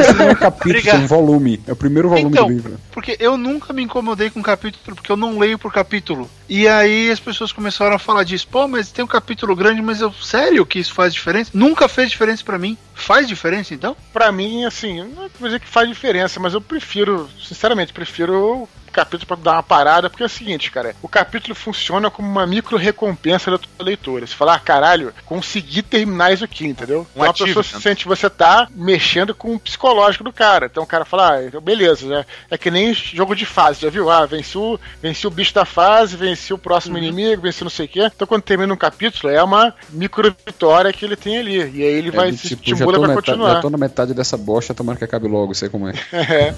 [0.00, 1.60] Esse não é um capítulo, é um volume.
[1.66, 2.80] É o primeiro volume Então, do livro.
[2.92, 6.28] Porque eu nunca me incomodei com capítulo, porque eu não leio por capítulo.
[6.48, 8.46] E aí as pessoas começaram a falar disso.
[8.48, 11.50] Pô, mas tem um capítulo grande, mas eu sério que isso faz diferença?
[11.54, 12.76] Nunca fez diferença pra mim.
[12.94, 13.96] Faz diferença então?
[14.12, 19.26] Pra mim, assim, não vou dizer que faz diferença, mas eu prefiro, sinceramente, prefiro capítulo
[19.26, 22.76] pra dar uma parada, porque é o seguinte, cara, o capítulo funciona como uma micro
[22.76, 24.26] recompensa da tua leitura.
[24.26, 27.00] Você fala, ah, caralho, consegui terminar isso aqui, entendeu?
[27.14, 27.54] Um então a achievement.
[27.62, 30.66] pessoa se sente que você tá mexendo com o psicológico do cara.
[30.66, 33.90] Então o cara fala, ah, então beleza, já, é que nem jogo de fase, já
[33.90, 34.10] viu?
[34.10, 37.86] Ah, venci o, venci o bicho da fase, venci o próximo inimigo, venci não sei
[37.86, 38.10] o quê.
[38.14, 41.56] Então quando termina um capítulo, é uma micro vitória que ele tem ali.
[41.56, 43.54] E aí ele vai É se tipo, já estimula pra metade, continuar.
[43.54, 45.94] já tô na metade dessa bosta, tomara que acabe logo, sei como é.
[46.34, 46.54] É.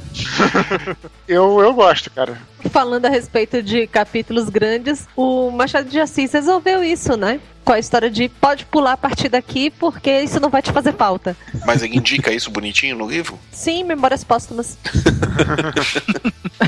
[1.28, 2.25] eu, eu gosto, cara.
[2.70, 7.40] Falando a respeito de capítulos grandes, o Machado de Assis resolveu isso, né?
[7.66, 10.92] Com a história de pode pular a partir daqui porque isso não vai te fazer
[10.92, 11.36] falta.
[11.66, 13.36] Mas ele indica isso bonitinho no livro?
[13.50, 14.78] Sim, memórias póstumas.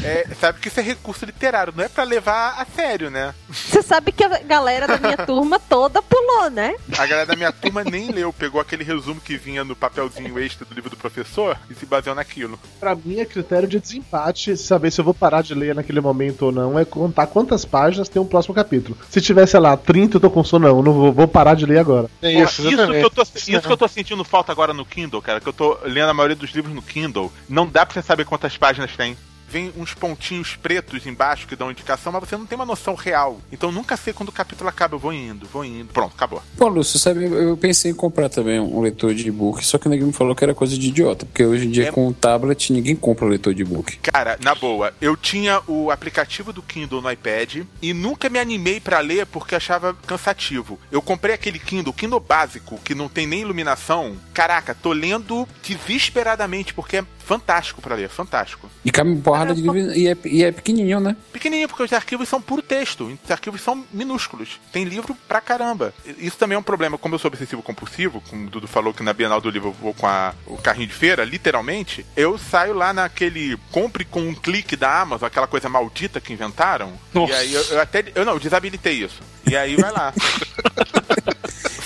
[0.05, 3.35] É, sabe que isso é recurso literário, não é pra levar a sério, né?
[3.49, 6.75] Você sabe que a galera da minha turma toda pulou, né?
[6.93, 10.67] A galera da minha turma nem leu, pegou aquele resumo que vinha no papelzinho extra
[10.67, 12.59] do livro do professor e se baseou naquilo.
[12.79, 16.47] Pra mim é critério de desempate saber se eu vou parar de ler naquele momento
[16.47, 18.97] ou não, é contar quantas páginas tem um próximo capítulo.
[19.09, 21.67] Se tiver, sei lá, 30, eu tô com sono, não, não vou, vou parar de
[21.67, 22.09] ler agora.
[22.23, 23.01] É Pô, isso, isso, exatamente.
[23.01, 25.53] que eu tô, isso que eu tô sentindo falta agora no Kindle, cara, que eu
[25.53, 28.97] tô lendo a maioria dos livros no Kindle, não dá pra você saber quantas páginas
[28.97, 29.17] tem.
[29.51, 33.41] Vem uns pontinhos pretos embaixo que dão indicação, mas você não tem uma noção real.
[33.51, 34.95] Então nunca sei quando o capítulo acaba.
[34.95, 35.93] Eu vou indo, vou indo.
[35.93, 36.43] Pronto, acabou.
[36.57, 40.07] Pô, Lúcio, sabe, eu pensei em comprar também um leitor de e-book, só que ninguém
[40.09, 41.93] me falou que era coisa de idiota, porque hoje em dia É.
[41.93, 43.97] com o tablet ninguém compra leitor de e-book.
[43.99, 48.81] Cara, na boa, eu tinha o aplicativo do Kindle no iPad e nunca me animei
[48.81, 50.79] pra ler porque achava cansativo.
[50.91, 54.17] Eu comprei aquele Kindle, Kindle básico, que não tem nem iluminação.
[54.35, 58.71] Caraca, tô lendo desesperadamente porque é fantástico pra ler, fantástico.
[58.85, 61.15] E cabe porrada de livro e é, e é pequenininho, né?
[61.33, 63.17] Pequenininho, porque os arquivos são puro texto.
[63.23, 64.59] Os arquivos são minúsculos.
[64.73, 65.93] Tem livro pra caramba.
[66.17, 66.97] Isso também é um problema.
[66.97, 69.73] Como eu sou obsessivo compulsivo, como o Dudu falou que na Bienal do Livro eu
[69.73, 74.35] vou com a- o carrinho de feira, literalmente, eu saio lá naquele compre com um
[74.35, 76.93] clique da Amazon, aquela coisa maldita que inventaram.
[77.13, 77.33] Nossa.
[77.33, 78.05] E aí eu, eu até.
[78.15, 79.21] Eu não, eu desabilitei isso.
[79.47, 80.13] E aí vai lá.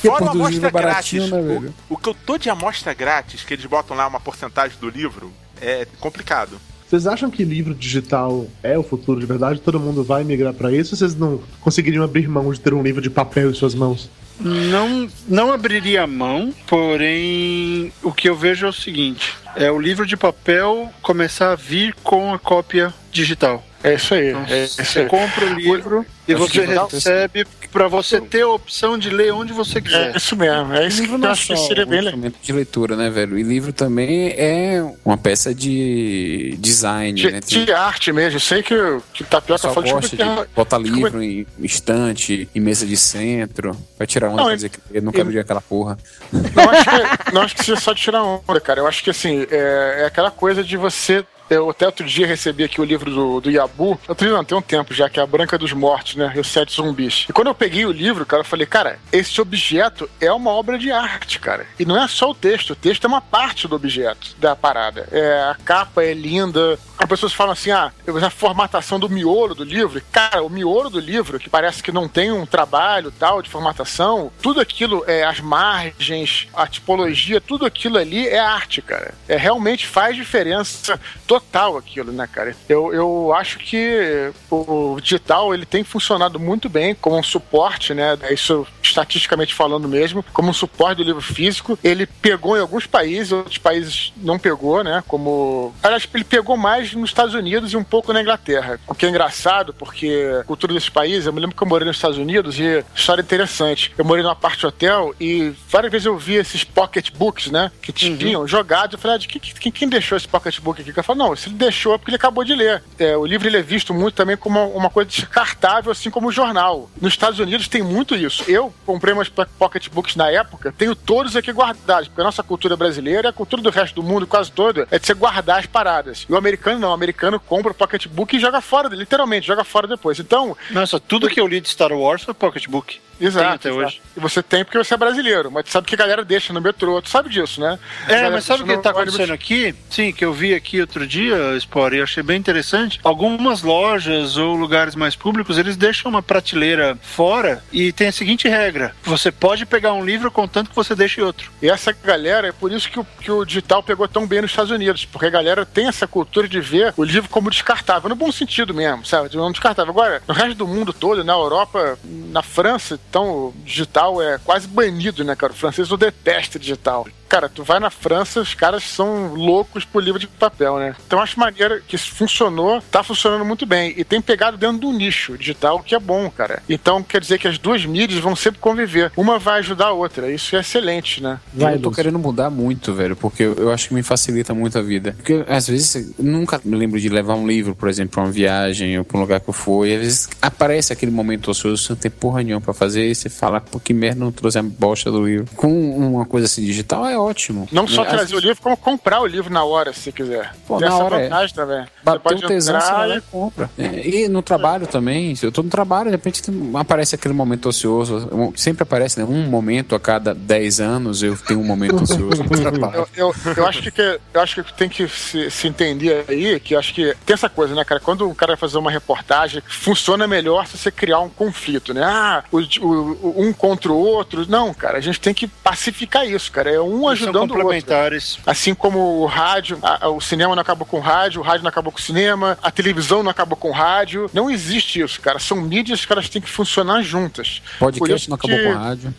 [0.03, 1.31] Fora Depois a do amostra livro grátis.
[1.31, 1.75] né, velho?
[1.89, 4.89] O, o que eu tô de amostra grátis, que eles botam lá uma porcentagem do
[4.89, 6.61] livro, é complicado.
[6.89, 9.61] Vocês acham que livro digital é o futuro de verdade?
[9.61, 10.95] Todo mundo vai migrar pra isso?
[10.95, 14.11] Ou vocês não conseguiriam abrir mão de ter um livro de papel em suas mãos?
[14.39, 19.79] Não, não abriria a mão, porém o que eu vejo é o seguinte: é o
[19.79, 23.65] livro de papel começar a vir com a cópia digital.
[23.85, 24.31] É isso aí.
[24.31, 25.07] Então, é isso você aí.
[25.07, 29.53] compra o livro e Acho você recebe para você ter a opção de ler onde
[29.53, 30.17] você É quiser.
[30.17, 30.73] isso mesmo.
[30.75, 32.13] É isso que livro eu é acho que seria um bem legal.
[32.19, 33.39] instrumento de leitura, né, velho?
[33.39, 37.41] E livro também é uma peça de design, né?
[37.41, 38.37] De, de arte mesmo.
[38.37, 42.61] Eu sei que, o- que Tapioca fala gosta tipo, de botar livro em estante, em
[42.61, 43.77] mesa de centro.
[43.99, 45.97] Vai tirar onda Não, ele- dizer que eu não quero ele- ler aquela porra.
[46.33, 48.81] Não acho que, não acho que seja só de tirar onda, cara.
[48.81, 51.25] Eu acho que assim, é, é aquela coisa de você.
[51.53, 54.01] Eu até outro dia recebi aqui o livro do, do Yabu.
[54.09, 56.33] Outro dia não, tem um tempo já, que é a Branca dos Mortos, né?
[56.35, 57.27] E os Sete Zumbis.
[57.29, 60.79] E quando eu peguei o livro, cara, eu falei, cara, esse objeto é uma obra
[60.79, 61.67] de arte, cara.
[61.79, 65.07] E não é só o texto, o texto é uma parte do objeto, da parada.
[65.13, 66.79] É, a capa é linda.
[66.97, 70.01] As pessoas falam assim, ah, a formatação do miolo do livro.
[70.11, 74.33] Cara, o miolo do livro, que parece que não tem um trabalho tal de formatação,
[74.41, 79.13] tudo aquilo, é, as margens, a tipologia, tudo aquilo ali é arte, cara.
[79.29, 81.42] É, realmente faz diferença total
[81.77, 82.55] aquilo, né, cara?
[82.69, 88.19] Eu, eu acho que o digital, ele tem funcionado muito bem como um suporte, né?
[88.31, 91.79] Isso estatisticamente falando mesmo, como um suporte do livro físico.
[91.83, 95.03] Ele pegou em alguns países, outros países não pegou, né?
[95.07, 95.75] Como.
[95.83, 98.79] Aliás, ele pegou mais nos Estados Unidos e um pouco na Inglaterra.
[98.87, 101.87] O que é engraçado, porque a cultura desses países, eu me lembro que eu morei
[101.87, 103.93] nos Estados Unidos e história interessante.
[103.97, 107.71] Eu morei numa parte de hotel e várias vezes eu vi esses pocketbooks, né?
[107.81, 108.95] Que tinham jogados.
[108.95, 110.93] Eu falei, ah, de quem, quem, quem deixou esse pocketbook aqui?
[110.95, 112.83] Eu falei, não, se ele deixou é porque ele acabou de ler.
[112.99, 116.29] É, o livro ele é visto muito também como uma, uma coisa descartável, assim como
[116.29, 116.91] o jornal.
[117.01, 118.45] Nos Estados Unidos tem muito isso.
[118.49, 122.77] Eu comprei umas po- pocketbooks na época, tenho todos aqui guardados, porque a nossa cultura
[122.77, 125.67] brasileira e a cultura do resto do mundo quase toda é de você guardar as
[125.67, 126.27] paradas.
[126.29, 129.87] E o americano não, o americano compra o pocketbook e joga fora, literalmente, joga fora
[129.87, 130.19] depois.
[130.19, 130.57] Então.
[130.71, 133.01] Nossa, tudo que eu li de Star Wars foi pocketbook.
[133.23, 133.45] Exato.
[133.45, 133.87] Tem até exato.
[133.87, 134.03] hoje.
[134.17, 136.61] E você tem porque você é brasileiro, mas tu sabe que a galera deixa no
[136.61, 137.79] metrô, tu sabe disso, né?
[138.09, 139.15] É, mas sabe o que tá ônibus.
[139.15, 139.75] acontecendo aqui?
[139.89, 143.01] Sim, que eu vi aqui outro dia, Spore, e achei bem interessante.
[143.03, 148.49] Algumas lojas ou lugares mais públicos, eles deixam uma prateleira fora e tem a seguinte
[148.49, 151.51] regra: você pode pegar um livro contanto que você deixe outro.
[151.63, 154.51] E essa galera, é por isso que o, que o digital pegou tão bem nos
[154.51, 158.17] Estados Unidos, porque a galera tem essa cultura de ver o livro como descartável, no
[158.17, 159.37] bom sentido mesmo, sabe?
[159.39, 159.93] Um descartável.
[159.93, 164.67] Agora, no resto do mundo todo, na Europa, na França, então o digital é quase
[164.67, 165.53] banido, né, cara?
[165.53, 167.07] O francês não detesta digital.
[167.33, 170.95] Cara, tu vai na França, os caras são loucos por livro de papel, né?
[171.07, 173.95] Então acho maneiro que isso funcionou, tá funcionando muito bem.
[173.97, 176.63] E tem pegado dentro do nicho digital, o que é bom, cara.
[176.69, 179.11] Então quer dizer que as duas mídias vão sempre conviver.
[179.17, 180.31] Uma vai ajudar a outra.
[180.31, 181.41] Isso é excelente, né?
[181.57, 185.15] eu tô querendo mudar muito, velho, porque eu, acho que me facilita muito a vida.
[185.17, 188.31] Porque às vezes eu nunca me lembro de levar um livro, por exemplo, pra uma
[188.31, 189.89] viagem ou pra um lugar que eu fui.
[189.89, 193.15] E às vezes aparece aquele momento ocioso, você não tem porra nenhuma pra fazer, e
[193.15, 195.47] você fala, pô, que merda, não trouxe a bosta do livro.
[195.57, 197.69] Com uma coisa assim digital é ótimo.
[197.73, 200.55] Não só Às trazer o livro, como comprar o livro na hora, se você quiser.
[200.67, 201.23] Pô, Tem na essa hora é.
[201.25, 201.83] vantagem também.
[201.85, 203.71] Você Bateu um tesão, você vai lá entrar e compra.
[203.79, 206.43] É, e no trabalho também, se eu tô no trabalho, de repente
[206.75, 208.29] aparece aquele momento ocioso.
[208.57, 209.25] Sempre aparece, né?
[209.29, 213.07] Um momento a cada 10 anos eu tenho um momento ocioso no trabalho.
[213.17, 216.75] Eu, eu, eu acho que, eu acho que tem que se, se entender aí que
[216.75, 218.01] acho que tem essa coisa, né, cara?
[218.01, 222.03] Quando um cara vai fazer uma reportagem, funciona melhor se você criar um conflito, né?
[222.05, 224.45] Ah, o, o- o- um contra o outro.
[224.49, 226.71] Não, cara, a gente tem que pacificar isso, cara.
[226.71, 227.57] É um ajudando o outro.
[227.57, 228.39] complementares.
[228.47, 231.63] Assim como o rádio, a- a- o cinema não acabou com o rádio, o rádio
[231.63, 234.31] não acabou com o cinema, a televisão não acabou com o rádio.
[234.33, 235.39] Não existe isso, cara.
[235.39, 237.63] São mídias que elas têm que funcionar juntas.
[237.79, 239.15] Podcast isso não acabou que- com a rádio.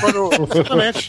[0.00, 1.08] quando, exatamente.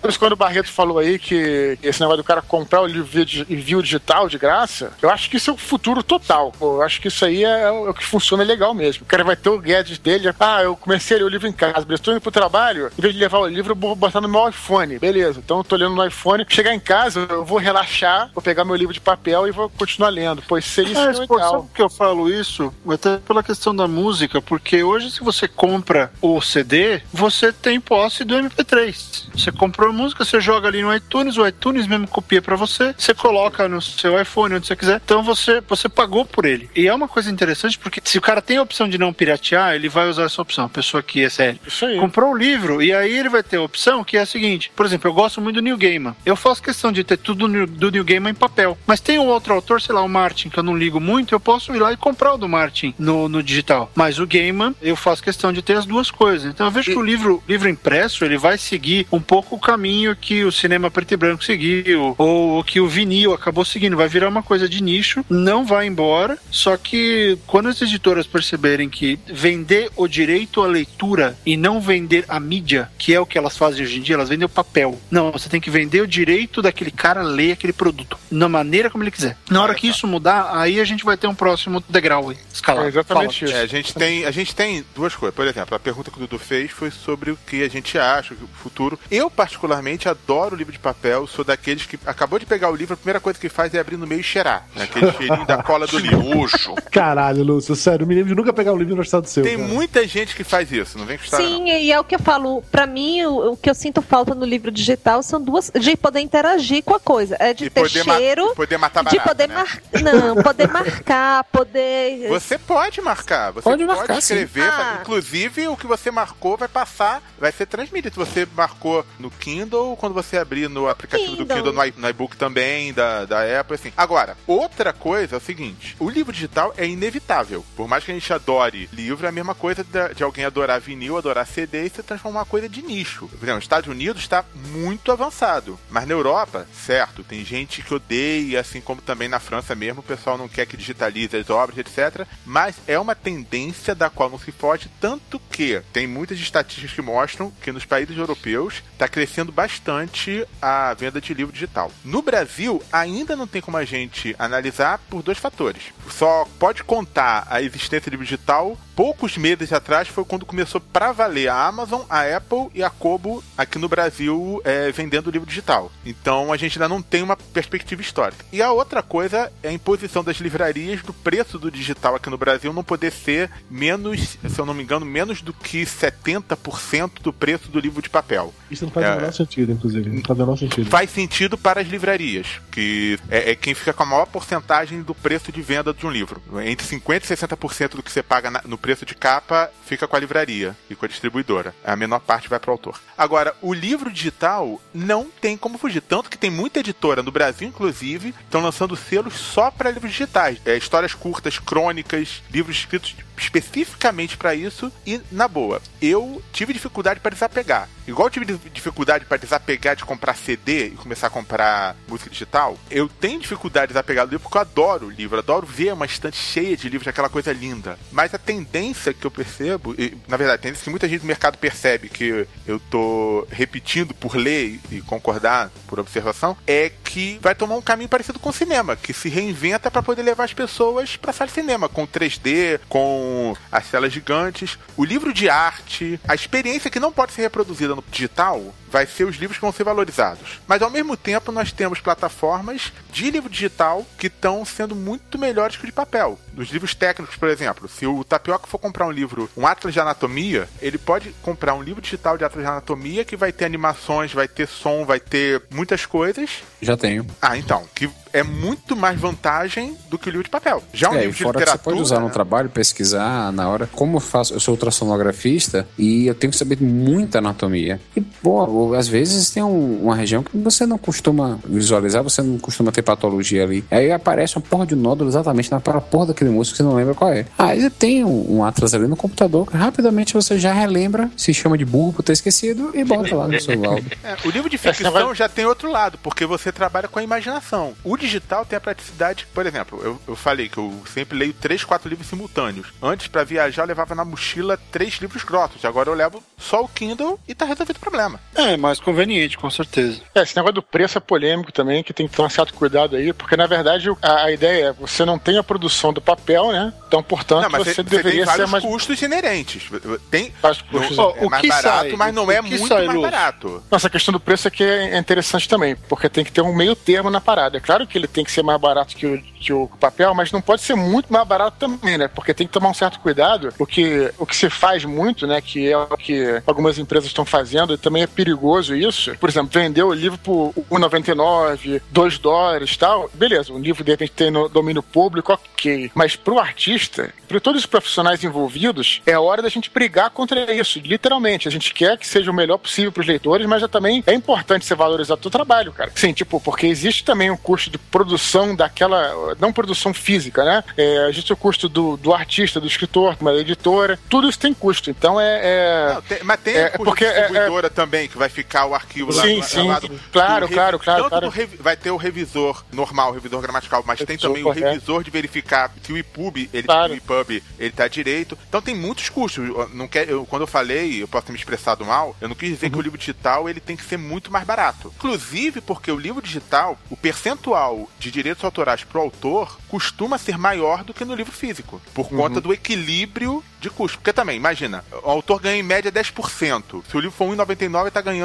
[0.00, 3.10] Por isso, quando o Barreto falou aí que esse negócio do cara comprar o livro
[3.48, 6.52] e viu digital de graça, eu acho que isso é o futuro total.
[6.58, 9.02] Pô, eu acho que isso aí é, o que funciona legal mesmo.
[9.02, 11.52] O cara vai ter o gadget dele, ah, eu comecei a ler o livro em
[11.52, 14.28] casa, tô indo pro trabalho, em vez de levar o livro, eu vou botar no
[14.28, 15.40] meu iPhone, beleza.
[15.44, 18.74] Então eu tô lendo no iPhone, chegar em casa, eu vou relaxar, vou pegar meu
[18.76, 20.42] livro de papel e vou continuar lendo.
[20.42, 21.50] Pô, isso seria isso É, que é legal.
[21.50, 22.72] sabe que eu falo isso?
[22.88, 28.24] Até pela questão da música, porque hoje se você compra o CD, você tem posse
[28.24, 29.28] do MP3.
[29.34, 32.94] Você comprou a música, você joga ali no iTunes, o iTunes mesmo copia pra você,
[32.96, 35.00] você coloca no seu iPhone, onde você quiser.
[35.04, 36.70] Então você, você pagou por ele.
[36.74, 39.74] E é uma coisa interessante porque se o cara tem a opção de não piratear,
[39.74, 40.64] ele vai usar essa opção.
[40.64, 41.60] A pessoa que é séria.
[41.66, 41.98] Isso aí.
[41.98, 44.84] Comprou o livro e aí ele vai ter a opção que é a seguinte: por
[44.86, 46.14] exemplo, eu gosto muito do Neil Gaiman.
[46.24, 48.76] Eu faço questão de ter tudo do Neil Gaiman em papel.
[48.86, 51.40] Mas tem um outro autor, sei lá, o Martin, que eu não ligo muito, eu
[51.40, 53.90] posso ir lá e comprar o do Martin no, no digital.
[53.94, 56.50] Mas o Gaiman, eu faço questão de ter as duas coisas.
[56.52, 60.14] Então eu vejo que o livro, livro impresso, ele vai seguir um pouco o caminho
[60.16, 63.96] que o cinema preto e branco seguiu, ou que o vinil acabou seguindo.
[63.96, 66.38] Vai virar uma coisa de nicho, não vai embora.
[66.50, 72.24] Só que quando as editoras perceberem que vender o direito à leitura e não vender
[72.28, 74.98] a mídia, que é o que elas fazem hoje em dia, elas vendem o papel.
[75.10, 79.04] Não, você tem que vender o direito daquele cara ler aquele produto, na maneira como
[79.04, 79.36] ele quiser.
[79.50, 82.90] Na hora que isso mudar, aí a gente vai ter um próximo degrau aí, escalado.
[83.04, 83.24] Fala.
[83.24, 85.34] É, a gente tem, a gente tem duas coisas.
[85.34, 88.34] Por exemplo, a pergunta que o Dudu fez foi sobre o que a gente acha,
[88.34, 88.98] o futuro.
[89.10, 91.26] Eu, particularmente, adoro o livro de papel.
[91.26, 93.96] Sou daqueles que acabou de pegar o livro, a primeira coisa que faz é abrir
[93.96, 94.66] no meio e cheirar.
[94.74, 94.84] Né?
[94.84, 96.22] Aquele cheirinho da cola do livro.
[96.22, 96.74] Nojo.
[96.90, 99.42] Caralho, Lúcio, sério, eu me lembro de nunca pegar o livro no estado seu.
[99.42, 99.68] Tem cara.
[99.68, 101.58] muita gente que faz isso, não vem com história, não.
[101.58, 102.62] Sim, e é o que eu falo.
[102.70, 105.70] Pra mim, o, o que eu sinto falta no livro digital são duas.
[105.74, 107.36] de poder interagir com a coisa.
[107.38, 108.54] É de E ter cheiro.
[108.54, 109.54] poder matar de barata, poder né?
[109.54, 109.78] mar...
[110.02, 112.28] Não, poder marcar, poder.
[112.28, 114.18] Você pode marcar, você Pode pode, marcar, sim.
[114.34, 114.98] escrever, Ah.
[115.00, 118.14] inclusive o que você marcou vai passar, vai ser transmitido.
[118.14, 121.56] Se você marcou no Kindle, quando você abrir no aplicativo do Kindle.
[121.56, 123.92] Kindle, no, i- no iBook também, da, da Apple, assim.
[123.96, 127.64] Agora, outra coisa é o seguinte: o livro digital é inevitável.
[127.76, 130.80] Por mais que a gente adore livro, é a mesma coisa da- de alguém adorar
[130.80, 133.28] vinil, adorar CD e se transformar uma coisa de nicho.
[133.28, 135.78] Por exemplo, os Estados Unidos está muito avançado.
[135.90, 140.04] Mas na Europa, certo, tem gente que odeia, assim como também na França mesmo, o
[140.04, 142.26] pessoal não quer que digitalize as obras, etc.
[142.44, 147.02] Mas é uma tendência da qual não se foge, tanto que tem muitas estatísticas que
[147.02, 151.90] mostram que nos países europeus está crescendo crescendo bastante a venda de livro digital.
[152.04, 155.84] No Brasil, ainda não tem como a gente analisar por dois fatores.
[156.10, 161.10] Só pode contar a existência de livro digital poucos meses atrás foi quando começou pra
[161.10, 165.90] valer a Amazon, a Apple e a Kobo aqui no Brasil é, vendendo livro digital.
[166.04, 168.44] Então a gente ainda não tem uma perspectiva histórica.
[168.52, 172.36] E a outra coisa é a imposição das livrarias do preço do digital aqui no
[172.36, 177.32] Brasil não poder ser menos, se eu não me engano, menos do que 70% do
[177.32, 178.52] preço do livro de papel.
[178.70, 179.12] Isso não faz É.
[179.12, 180.10] o menor sentido, inclusive.
[180.10, 180.90] Não faz o menor sentido.
[180.90, 185.14] Faz sentido para as livrarias, que é, é quem fica com a maior porcentagem do
[185.14, 186.42] preço de venda de um livro.
[186.62, 190.16] Entre 50% e 60% do que você paga na- no preço de capa fica com
[190.16, 191.74] a livraria e com a distribuidora.
[191.84, 193.00] A menor parte vai para o autor.
[193.16, 196.00] Agora, o livro digital não tem como fugir.
[196.00, 200.58] Tanto que tem muita editora no Brasil, inclusive, estão lançando selos só para livros digitais.
[200.64, 204.92] É, histórias curtas, crônicas, livros escritos especificamente para isso.
[205.06, 207.88] E, na boa, eu tive dificuldade para desapegar.
[208.06, 213.08] Igual tive dificuldade para desapegar de comprar CD e começar a comprar música digital, eu
[213.08, 216.76] tenho dificuldade de desapegar do livro porque eu adoro livro, adoro ver uma estante cheia
[216.76, 217.98] de livros, aquela coisa linda.
[218.10, 221.26] Mas a tendência que eu percebo, e, na verdade, a tendência que muita gente do
[221.26, 227.54] mercado percebe que eu tô repetindo por ler e concordar por observação, é que vai
[227.54, 231.16] tomar um caminho parecido com o cinema, que se reinventa para poder levar as pessoas
[231.16, 233.29] para sala de cinema, com 3D, com
[233.70, 234.78] as telas gigantes.
[234.96, 239.24] O livro de arte, a experiência que não pode ser reproduzida no digital, vai ser
[239.24, 240.60] os livros que vão ser valorizados.
[240.66, 245.76] Mas ao mesmo tempo nós temos plataformas de livro digital que estão sendo muito melhores
[245.76, 246.38] que o de papel.
[246.54, 250.00] Nos livros técnicos, por exemplo, se o Tapioca for comprar um livro, um Atlas de
[250.00, 254.32] Anatomia, ele pode comprar um livro digital de Atlas de Anatomia que vai ter animações,
[254.32, 256.62] vai ter som, vai ter muitas coisas.
[256.80, 257.26] Já tenho.
[257.40, 260.82] Ah, então, que é muito mais vantagem do que o livro de papel.
[260.92, 261.82] Já um é, livro de que você literatura.
[261.82, 263.88] pode usar no trabalho, pesquisar na hora.
[263.92, 268.00] Como eu faço, eu sou ultrassonografista e eu tenho que saber muita anatomia.
[268.14, 272.58] E, pô, às vezes tem um- uma região que você não costuma visualizar, você não
[272.58, 273.84] costuma ter patologia ali.
[273.90, 277.14] Aí aparece uma porra de nódulo exatamente na porra daquele músculo que você não lembra
[277.14, 277.46] qual é.
[277.58, 281.52] Aí você tem um, um atlas ali no computador que rapidamente você já relembra, se
[281.54, 284.04] chama de burro por ter esquecido e bota lá no seu laudo.
[284.22, 287.94] É, o livro de ficção já tem outro lado, porque você trabalha com a imaginação.
[288.04, 291.84] O digital tem a praticidade, por exemplo, eu, eu falei que eu sempre leio três,
[291.84, 292.88] quatro livros simultâneos.
[293.02, 295.84] Antes, pra viajar, eu levava na mochila três livros grossos.
[295.84, 298.38] Agora eu levo só o Kindle e tá resolvido o problema.
[298.54, 300.20] É, mais conveniente, com certeza.
[300.34, 303.16] É, esse negócio do preço é polêmico também, que tem que ter um certo cuidado
[303.16, 306.72] aí, porque na verdade a, a ideia é você não tem a produção do papel,
[306.72, 306.92] né?
[307.06, 308.84] Então, portanto, Não, mas você você, deveria tem ser mais.
[308.84, 309.90] custos inerentes.
[310.30, 310.52] Tem
[310.90, 311.16] custos.
[311.16, 312.12] não, Ó, é o mais que barato, sai?
[312.12, 313.30] mas não O é que muito sai, mais Lúcio?
[313.30, 313.82] barato.
[313.90, 316.94] Nossa, a questão do preço aqui é interessante também, porque tem que ter um meio
[316.94, 317.76] termo na parada.
[317.78, 320.52] É claro que ele tem que ser mais barato que o, que o papel, mas
[320.52, 322.28] não pode ser muito mais barato também, né?
[322.28, 325.90] Porque tem que tomar um certo cuidado, porque o que se faz muito, né, que
[325.90, 328.59] é o que algumas empresas estão fazendo, e também é perigoso
[328.96, 329.34] isso.
[329.38, 333.30] Por exemplo, vender o livro por 1,99, 2 dólares e tal.
[333.34, 336.10] Beleza, o livro de repente tem no domínio público, ok.
[336.14, 340.98] Mas pro artista, para todos os profissionais envolvidos, é hora da gente brigar contra isso,
[341.00, 341.68] literalmente.
[341.68, 344.84] A gente quer que seja o melhor possível pros leitores, mas já também é importante
[344.84, 346.12] você valorizar o trabalho, cara.
[346.14, 350.84] Sim, tipo, porque existe também um custo de produção daquela, não produção física, né?
[350.96, 355.10] É, existe o custo do, do artista, do escritor, da editora, tudo isso tem custo.
[355.10, 355.60] Então é.
[355.62, 358.86] é- Não, tem- mas tem é, a custo porque é- distribuidora também, que vai ficar
[358.86, 361.48] o arquivo lá Sim, do- sim, lá do- claro, do claro, claro, Tanto claro.
[361.48, 364.86] revi- vai ter o revisor normal, o revisor gramatical, mas tem Revisor também o correto.
[364.86, 367.12] revisor de verificar que o EPUB, ele, Claro.
[367.12, 368.58] o EPUB, ele tá direito.
[368.68, 369.66] Então tem muitos custos.
[369.68, 372.54] Eu Não quer, eu- quando eu falei, eu posso ter me expressado mal, eu não
[372.56, 373.00] quis dizer que Uhum.
[373.00, 375.12] o livro digital ele tem que ser muito mais barato.
[375.16, 381.02] Inclusive porque o livro digital, o percentual de direitos autorais pro autor costuma ser maior
[381.04, 382.38] do que no livro físico, por Uhum.
[382.38, 384.18] conta do equilíbrio de custo.
[384.18, 387.02] Porque também, imagina, o autor ganha em média 10%.
[387.10, 388.39] Se o livro for 1,99, ele tá ganhando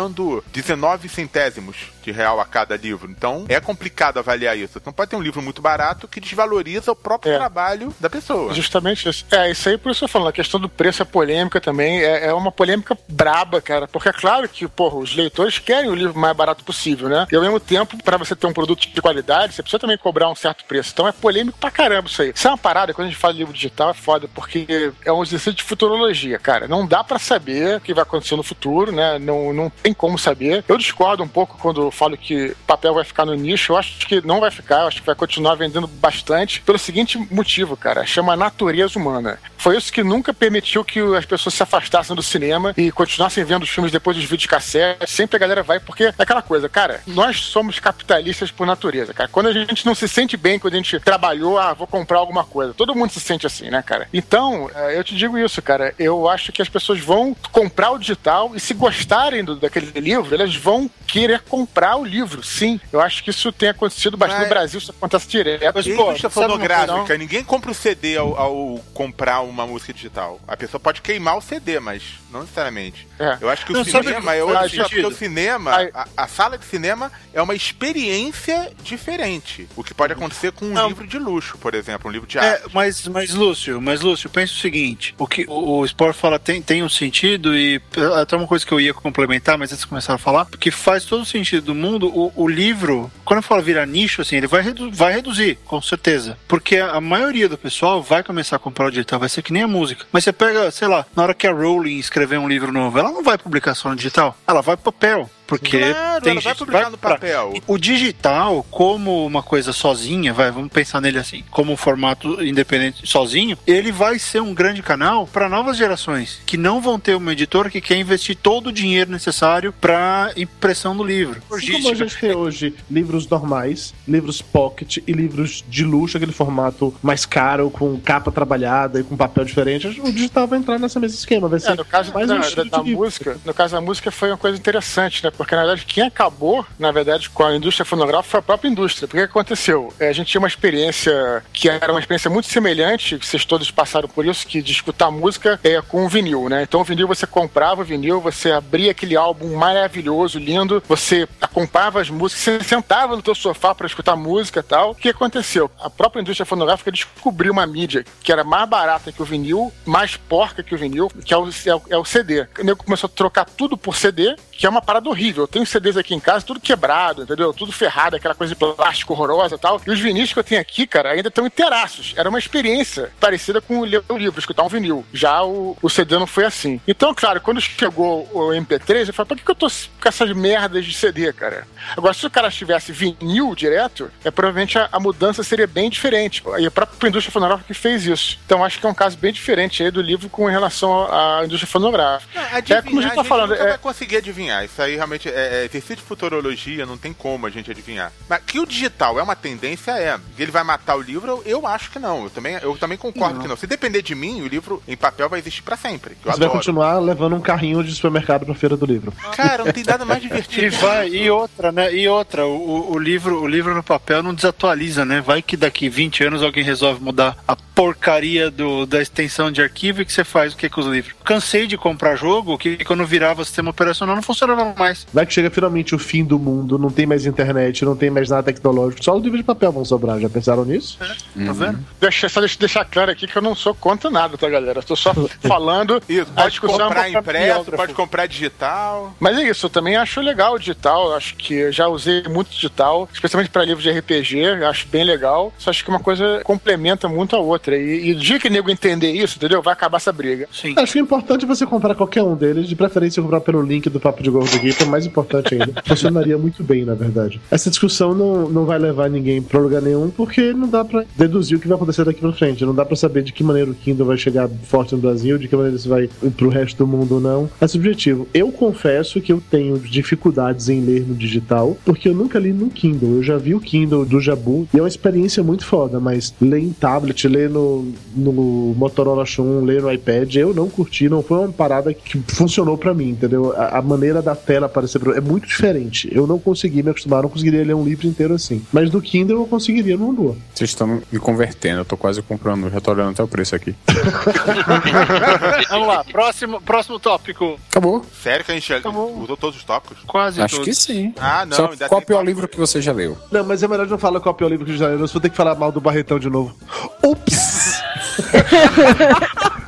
[0.52, 3.10] 19 centésimos de real a cada livro.
[3.10, 4.78] Então é complicado avaliar isso.
[4.78, 7.38] Então pode ter um livro muito barato que desvaloriza o próprio É.
[7.38, 8.54] trabalho da pessoa.
[8.54, 9.26] Justamente isso.
[9.32, 12.28] É, isso aí por isso eu falo, a questão do preço é polêmica também, é,
[12.28, 16.18] é uma polêmica braba, cara, porque é claro que, porra, os leitores querem o livro
[16.20, 17.26] mais barato possível, né?
[17.32, 20.30] E ao mesmo tempo, pra você ter um produto de qualidade, você precisa também cobrar
[20.30, 20.92] um certo preço.
[20.94, 22.32] Então é polêmico pra caramba isso aí.
[22.36, 25.12] Isso é uma parada, quando a gente fala de livro digital, é foda, porque é
[25.12, 26.68] um exercício de futurologia, cara.
[26.68, 29.18] Não dá pra saber o que vai acontecer no futuro, né?
[29.20, 30.64] Não, não tem como saber.
[30.68, 33.74] Eu discordo um pouco quando falo que papel vai ficar no nicho.
[33.74, 37.18] Eu acho que não vai ficar, eu acho que vai continuar vendendo bastante pelo seguinte
[37.32, 38.06] motivo, cara.
[38.06, 39.40] Chama natureza humana.
[39.58, 43.64] Foi isso que nunca permitiu que as pessoas se afastassem do cinema e continuassem vendo
[43.64, 45.10] os filmes depois dos vídeos cassete.
[45.10, 49.30] Sempre a galera vai, porque é aquela coisa, cara, nós somos capitalistas por natureza, cara.
[49.30, 52.44] Quando a gente não se sente bem, quando a gente trabalhou, ah, vou comprar alguma
[52.44, 52.74] coisa.
[52.74, 54.08] Todo mundo se sente assim, né, cara?
[54.14, 55.94] Então, eh, eu te digo isso, cara.
[55.98, 60.34] Eu acho que as pessoas vão comprar o digital e se gostarem do, daquele livro,
[60.34, 62.44] elas vão querer comprar o livro.
[62.44, 65.64] Sim, eu acho que isso tem acontecido bastante no Brasil, isso acontece direto.
[65.74, 70.40] Mas, Pô, indústria coisa, fonográfica, ninguém compra o CD ao, ao comprar uma música digital.
[70.48, 72.04] A pessoa pode queimar o CD, mas
[72.36, 73.08] não necessariamente.
[73.20, 73.38] É.
[73.42, 75.14] Eu acho que Não, o sabe cinema é outro faz tipo, porque sentido?
[75.14, 79.68] o cinema, a, a sala de cinema é uma experiência diferente.
[79.76, 82.42] O que pode acontecer com um livro de luxo, por exemplo, um livro de É,
[82.54, 82.70] arte.
[82.74, 86.62] mas, mas Lúcio, mas Lúcio, pensa o seguinte: o que o, o Sport fala tem,
[86.62, 89.88] tem um sentido, e é até uma coisa que eu ia complementar, mas antes de
[89.88, 92.08] começar a falar, porque faz todo o sentido do mundo.
[92.08, 95.82] O, o livro, quando eu falo virar nicho, assim, ele vai, redu vai reduzir, com
[95.82, 96.38] certeza.
[96.48, 99.54] Porque a, a maioria do pessoal vai começar a comprar o digital, vai ser que
[99.54, 100.06] nem a música.
[100.12, 103.12] Mas você pega, sei lá, na hora que a Rowling escrever um livro novo, ela
[103.12, 105.30] não vai publicar só no digital, ela vai papel.
[105.48, 107.10] Porque Claro, tem ela vai publicar no comprar.
[107.12, 107.54] papel.
[107.68, 113.06] O digital, como uma coisa sozinha, vai, vamos pensar nele assim, como um formato independente
[113.08, 117.32] sozinho, ele vai ser um grande canal para novas gerações que não vão ter uma
[117.34, 121.42] editora que quer investir todo o dinheiro necessário para impressão do livro.
[121.52, 126.32] Assim como a gente tem hoje livros normais, livros pocket e livros de luxo, aquele
[126.32, 130.98] formato mais caro, com capa trabalhada e com papel diferente, o digital vai entrar nesse
[131.00, 131.48] mesmo esquema.
[131.48, 133.82] Vai ser É, no caso mais da, um da- estilo da música, no caso da
[133.82, 135.32] música foi uma coisa interessante, né?
[135.36, 139.08] Porque na verdade quem acabou, na verdade, com a indústria fonográfica foi a própria indústria.
[139.08, 139.94] Porque o que aconteceu?
[140.00, 143.70] É, a gente tinha uma experiência que era uma experiência muito semelhante, que vocês todos
[143.72, 146.64] passaram por isso, que de escutar música é com o vinil, né?
[146.64, 152.02] Então o vinil você comprava o vinil, você abria aquele álbum maravilhoso, lindo, você acompanhava
[152.02, 154.92] as músicas, você sentava no teu sofá para escutar música e tal.
[154.92, 155.70] O que aconteceu?
[155.80, 160.16] A própria indústria fonográfica descobriu uma mídia que era mais barata que o vinil, mais
[160.16, 162.48] porca que o vinil, que é o, é o, é o CD.
[162.60, 165.25] O nego começou a trocar tudo por CD, que é uma parada horrível.
[165.42, 167.54] Eu tenho CDs aqui em casa, tudo quebrado, entendeu?
[167.54, 169.82] Tudo ferrado, aquela coisa de plástico horrorosa e tal.
[169.86, 172.14] E os vinis que eu tenho aqui, cara, ainda estão inteiraços.
[172.16, 175.06] Era uma experiência parecida com ler o livro, escutar um vinil.
[175.14, 176.80] Já o, o CD não foi assim.
[176.88, 180.32] Então, claro, quando chegou o MP3, eu falei, por que, que eu tô com essas
[180.32, 181.68] merdas de CD, cara?
[181.96, 186.44] Agora, se o cara tivesse vinil direto, é, provavelmente a, a mudança seria bem diferente.
[186.60, 188.40] E a própria indústria fonográfica que fez isso.
[188.46, 191.68] Então, acho que é um caso bem diferente aí do livro com relação à indústria
[191.68, 192.40] fonográfica.
[192.52, 193.50] Adivinhar, é como a gente tá gente falando.
[193.52, 194.64] nunca é- vai conseguir adivinhar.
[194.64, 198.12] Isso aí realmente é, é exercício de futurologia, não tem como a gente adivinhar.
[198.30, 200.18] Mas que o digital é uma tendência, é.
[200.38, 202.24] Ele vai matar o livro, eu, acho que não.
[202.26, 203.42] Eu também, eu também concordo Não.
[203.42, 203.56] que não.
[203.58, 206.12] Se depender de mim, o livro em papel vai existir pra sempre.
[206.14, 206.52] Eu Você vai adoro.
[206.52, 209.14] continuar levando um carrinho de supermercado pra feira do livro.
[209.36, 210.66] Cara, não tem nada mais divertido.
[210.66, 211.94] E vai, e outra, né?
[211.94, 215.22] E outra, o, o- o livro, o livro no papel não desatualiza, né?
[215.22, 220.02] Vai que daqui 20 anos alguém resolve mudar a porcaria do, da extensão de arquivo
[220.02, 221.14] e que você faz o que com os livros?
[221.24, 225.05] Cansei de comprar jogo que quando virava sistema operacional não funcionava mais.
[225.14, 228.30] Vai que chega finalmente o fim do mundo, não tem mais internet, não tem mais
[228.30, 230.20] nada tecnológico, só os livros de papel vão sobrar.
[230.20, 230.98] Já pensaram nisso?
[231.00, 231.80] Tá vendo?
[232.00, 234.82] Deixa, só deixa, deixar claro aqui que eu não sou contra nada, tá, galera?
[234.82, 236.02] Tô só falando.
[236.08, 239.16] Isso, pode é comprar impresso, pode comprar digital.
[239.20, 241.14] Mas é isso, eu também acho legal o digital.
[241.14, 244.38] Acho que eu já usei muito digital, especialmente para livros de RPG.
[244.38, 245.54] eu Acho bem legal.
[245.58, 247.78] Só acho que uma coisa complementa muito a outra.
[247.78, 249.62] E, e o dia que o nego entender isso, entendeu?
[249.62, 250.48] Vai acabar essa briga.
[250.52, 250.74] Sim.
[250.78, 254.00] Acho que é importante você comprar qualquer um deles, de preferência comprar pelo link do
[254.00, 255.74] Papo de Gordo é mais importante ainda.
[255.86, 257.40] Funcionaria muito bem, na verdade.
[257.52, 261.58] Essa discussão não, não vai levar ninguém pra lugar nenhum, porque não dá pra deduzir
[261.58, 262.66] o que vai acontecer daqui pra frente.
[262.66, 265.48] Não dá pra saber de que maneira o Kindle vai chegar forte no Brasil, de
[265.48, 267.50] que maneira isso vai pro resto do mundo ou não.
[267.60, 268.28] É subjetivo.
[268.34, 272.70] Eu confesso que eu tenho dificuldades em ler no digital, porque eu nunca li no
[272.70, 273.16] Kindle.
[273.16, 276.60] Eu já vi o Kindle do Jabu e é uma experiência muito foda, mas ler
[276.60, 281.40] em tablet, ler no, no Motorola Xun, ler no iPad, eu não curti, não foi
[281.40, 283.54] uma parada que funcionou pra mim, entendeu?
[283.56, 284.85] A, a maneira da tela aparecer
[285.16, 286.10] é muito diferente.
[286.12, 288.66] Eu não consegui me acostumar, não conseguiria ler um livro inteiro assim.
[288.72, 290.36] Mas do Kindle eu conseguiria numa boa.
[290.54, 293.76] Vocês estão me convertendo, eu tô quase comprando, já tô olhando até o preço aqui.
[295.70, 297.60] Vamos lá, próximo, próximo tópico.
[297.70, 298.06] Acabou.
[298.22, 299.98] Sério que a gente já usou todos os tópicos?
[300.06, 300.70] Quase Acho todos.
[300.70, 301.14] que sim.
[301.18, 303.18] Ah, não, Só ainda qual é pior livro que você já leu?
[303.32, 304.94] Não, mas é melhor não falar qual é o pior livro que eu já li,
[305.00, 306.56] eu vou ter que falar mal do Barretão de novo.
[307.04, 307.82] Ups!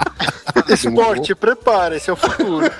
[0.69, 2.67] Esporte, prepara, esse é o futuro.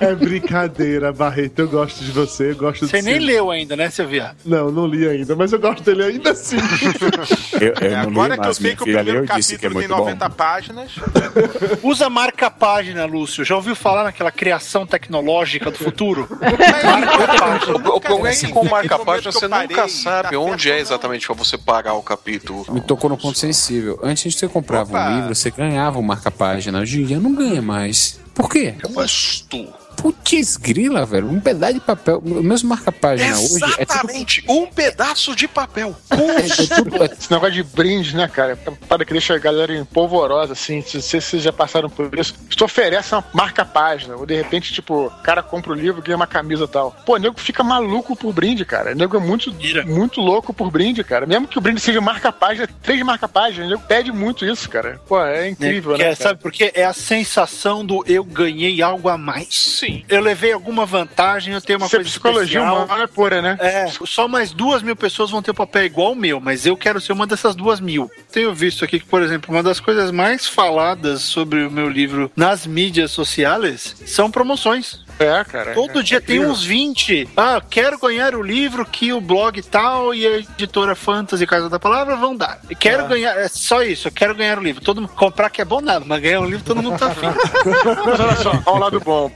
[0.00, 1.60] É brincadeira, Barreto.
[1.60, 4.36] Eu gosto de você, eu gosto Você nem leu ainda, né, seu viado?
[4.44, 6.56] Não, não li ainda, mas eu gosto dele ainda assim.
[7.60, 9.58] Eu, eu não Agora li, que eu sei que o primeiro leu que é capítulo
[9.58, 9.98] tem muito bom.
[9.98, 10.92] 90 páginas.
[11.82, 13.44] Usa marca página, Lúcio.
[13.44, 16.28] Já ouviu falar naquela criação tecnológica do futuro?
[17.96, 21.56] O problema é que com marca-página você nunca tá sabe onde é exatamente pra você
[21.56, 22.64] parar o capítulo.
[22.70, 23.98] Me tocou no ponto sensível.
[24.02, 25.08] Antes de você comprava Opa.
[25.08, 26.45] um livro, você ganhava um marca-página.
[26.54, 28.18] Hoje em dia não ganha mais.
[28.34, 28.74] Por quê?
[28.82, 29.66] Custo.
[29.96, 31.28] Putz, grila, velho.
[31.28, 32.22] Um pedaço de papel.
[32.24, 35.96] O mesmo marca-página hoje é tudo Exatamente, um pedaço de papel.
[37.18, 38.52] Esse negócio de brinde, né, cara?
[38.52, 40.82] É parada que deixa a galera empolvorosa, assim.
[40.82, 42.34] Se se vocês já passaram por isso.
[42.50, 46.26] Se oferece uma marca-página, ou de repente, tipo, o cara compra o livro, ganha uma
[46.26, 46.94] camisa e tal.
[47.04, 48.92] Pô, o nego fica maluco por brinde, cara.
[48.92, 49.54] O nego é muito,
[49.86, 51.26] muito louco por brinde, cara.
[51.26, 55.00] Mesmo que o brinde seja marca-página, três marca-páginas, o nego pede muito isso, cara.
[55.06, 56.14] Pô, é incrível, Porque, né?
[56.14, 56.70] sabe por quê?
[56.74, 59.48] É a sensação do eu ganhei algo a mais.
[59.50, 59.85] Sim.
[60.08, 62.84] Eu levei alguma vantagem, eu tenho uma é coisa psicologia especial.
[62.84, 63.56] humana é pura, né?
[63.60, 66.76] É, só mais duas mil pessoas vão ter o papel igual o meu, mas eu
[66.76, 68.10] quero ser uma dessas duas mil.
[68.32, 72.30] Tenho visto aqui que, por exemplo, uma das coisas mais faladas sobre o meu livro
[72.36, 75.05] nas mídias sociais são promoções.
[75.18, 75.72] É, cara.
[75.74, 77.28] Todo é, dia é tem uns 20.
[77.36, 81.78] Ah, quero ganhar o livro que o blog tal e a editora Fantasy Casa da
[81.78, 82.60] Palavra vão dar.
[82.78, 83.08] Quero É.
[83.08, 84.82] ganhar, é só isso, eu quero ganhar o livro.
[84.84, 87.26] Todo mundo comprar que é bom nada, mas ganhar um livro todo mundo tá afim.
[88.06, 89.30] Mas olha só, ao lado bom,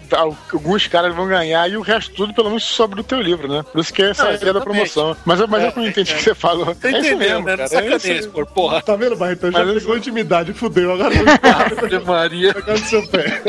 [0.52, 3.62] alguns caras vão ganhar e o resto tudo pelo menos sobre o teu livro, né?
[3.62, 5.16] Por isso que essa é a ideia da promoção.
[5.24, 6.16] Mas, eu- mas eu É, entendi o é.
[6.18, 6.74] que você falou.
[6.74, 7.56] Você é isso mesmo, né?
[7.56, 7.62] Não cara.
[7.64, 8.82] É sacaneia, isso por porra.
[8.82, 9.50] Tá vendo, Barreto?
[9.50, 10.92] Já pegou intimidade, fudeu.
[10.92, 11.14] Agora
[11.84, 12.54] Ave Maria.
[12.54, 13.42] Pegar no seu pé.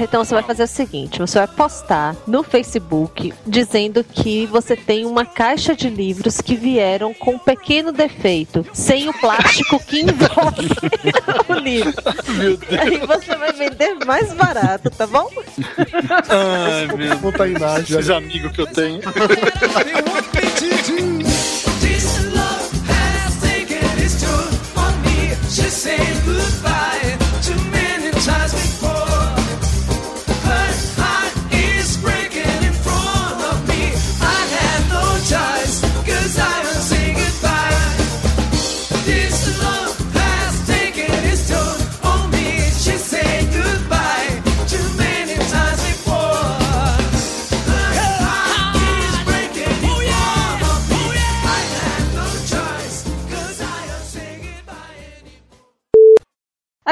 [0.00, 5.04] Então você vai fazer o seguinte: você vai postar no Facebook dizendo que você tem
[5.04, 10.68] uma caixa de livros que vieram com um pequeno defeito, sem o plástico que envolve
[11.48, 11.92] o livro.
[12.80, 15.28] Aí você vai vender mais barato, tá bom?
[16.28, 17.98] Ai, meu imagem.
[17.98, 19.00] Esses amigos que eu tenho.
[25.52, 26.31] She said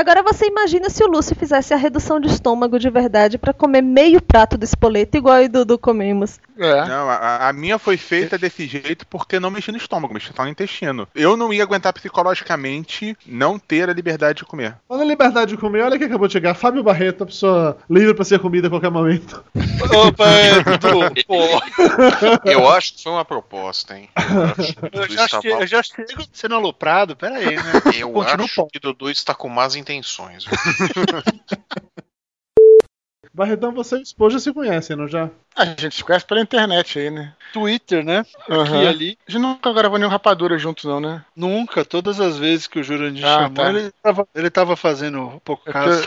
[0.01, 3.83] Agora você imagina se o Lúcio fizesse a redução de estômago de verdade pra comer
[3.83, 6.39] meio prato do espoleto, igual eu e Dudu comemos.
[6.59, 6.85] É.
[6.87, 10.43] Não, a, a minha foi feita desse jeito porque não mexia no estômago, mexia só
[10.43, 11.07] no intestino.
[11.15, 14.75] Eu não ia aguentar psicologicamente não ter a liberdade de comer.
[14.89, 16.55] Falando em liberdade de comer, olha quem acabou de chegar.
[16.55, 19.45] Fábio Barreto, a pessoa livre pra ser comida a qualquer momento.
[19.95, 22.41] Opa, é, Dudu, pô.
[22.45, 24.09] Eu acho que foi uma proposta, hein?
[24.17, 27.57] Eu acho que o Eu Dudu já, che- eu já chego sendo aloprado, pera aí,
[27.57, 27.63] né?
[27.99, 29.90] Eu Continua acho que o Dudu está com más intenções.
[29.99, 30.39] Viu?
[33.33, 35.31] Barretão, você e o esposo já se conhecem, não já?
[35.55, 37.33] A gente se conhece pela internet aí, né?
[37.53, 38.19] Twitter, né?
[38.21, 38.83] Aqui Aham.
[38.83, 39.19] e ali.
[39.27, 41.25] A gente nunca gravou nenhum rapadura juntos, não, né?
[41.37, 43.69] Nunca, todas as vezes que o Jurandir Ah, chamou, tá.
[43.71, 46.03] ele, tava, ele tava fazendo um pouco É caso.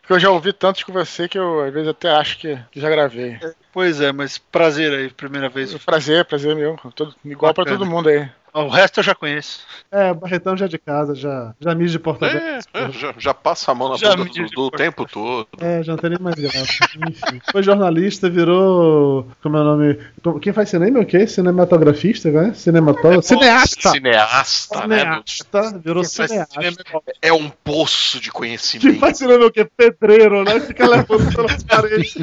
[0.00, 2.88] Porque eu já ouvi tantos com você que eu às vezes até acho que já
[2.88, 3.38] gravei.
[3.72, 5.74] Pois é, mas prazer aí, primeira vez.
[5.84, 6.76] Prazer, prazer meu.
[6.94, 7.78] Todo- igual pra Bacana.
[7.80, 8.28] todo mundo aí.
[8.64, 9.60] O resto eu já conheço.
[9.90, 12.26] É, o Barretão já é de casa, já, já mija de porta.
[12.26, 15.06] É, é, já, já passa a mão na Já bunda do diz Dudu o tempo
[15.06, 15.48] todo.
[15.60, 16.66] É, já não tem nem mais graça.
[17.08, 17.40] Enfim.
[17.50, 19.26] Foi jornalista, virou.
[19.42, 19.98] Como é o nome?
[20.40, 21.26] Quem faz cinema é o quê?
[21.26, 22.52] Cinematografista, né?
[22.54, 23.22] Cinematógrafo.
[23.22, 23.90] Cineasta!
[23.90, 25.04] Cineasta, né?
[25.04, 25.22] Dudu?
[25.26, 26.54] Cineasta, virou Quem faz cineasta.
[26.54, 26.76] cinema
[27.22, 28.98] É um poço de Quem conhecimento.
[29.00, 29.64] faz cinema é o quê?
[29.76, 30.60] Pedreiro, né?
[30.60, 32.14] Fica levando pelas paredes.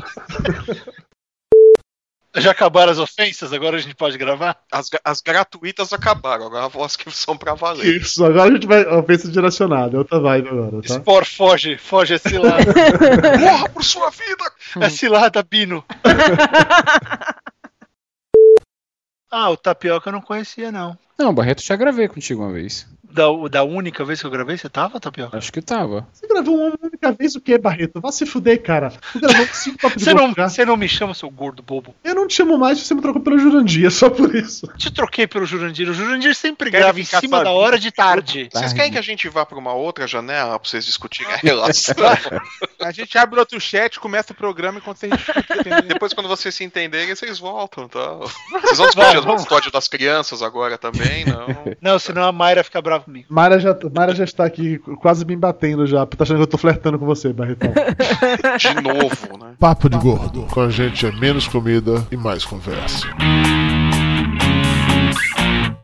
[2.35, 3.53] Já acabaram as ofensas?
[3.53, 4.57] Agora a gente pode gravar?
[4.71, 8.01] As, as gratuitas acabaram, agora as que são pra valer.
[8.01, 8.85] Isso, agora a gente vai.
[8.85, 10.95] Ofensa direcionada, é outra vibe agora, tá?
[10.95, 12.73] Spor, foge, foge, é cilada.
[13.39, 14.51] Morra por sua vida!
[14.85, 15.83] é cilada, Bino.
[19.31, 20.97] ah, o Tapioca eu não conhecia, não.
[21.17, 22.85] Não, Barreto, já gravei contigo uma vez.
[23.11, 25.37] Da, da única vez que eu gravei, você tava, Tapioca?
[25.37, 26.07] Acho que tava.
[26.11, 28.01] Você gravou um homem única vez o que, Barreto?
[28.01, 28.91] Vá se fuder, cara.
[29.13, 31.95] Tô gravando cinco papos Você não, você não me chama, seu gordo bobo.
[32.03, 34.67] Eu não te chamo mais, você me trocou pelo Jurandir, só por isso.
[34.77, 35.89] Te troquei pelo Jurandir.
[35.89, 38.49] O Jurandir sempre Quer grava em cima da hora de tarde.
[38.51, 41.95] Vocês querem que a gente vá pra uma outra janela pra vocês discutirem a relação?
[42.81, 45.13] A gente abre outro chat, começa o programa e quando vocês.
[45.87, 48.17] Depois, quando vocês se entenderem, vocês voltam, tá?
[48.61, 51.45] Vocês vão discutir o custódio das crianças agora também, não?
[51.81, 53.25] Não, senão a Mayra fica brava comigo.
[53.29, 56.57] Mara já, Mara já está aqui quase me batendo já, tá achando que eu tô
[56.57, 57.71] flertando com você, Barretão.
[58.57, 59.53] De novo, né?
[59.59, 60.43] Papo de Gordo.
[60.51, 63.07] Com a gente é menos comida e mais conversa.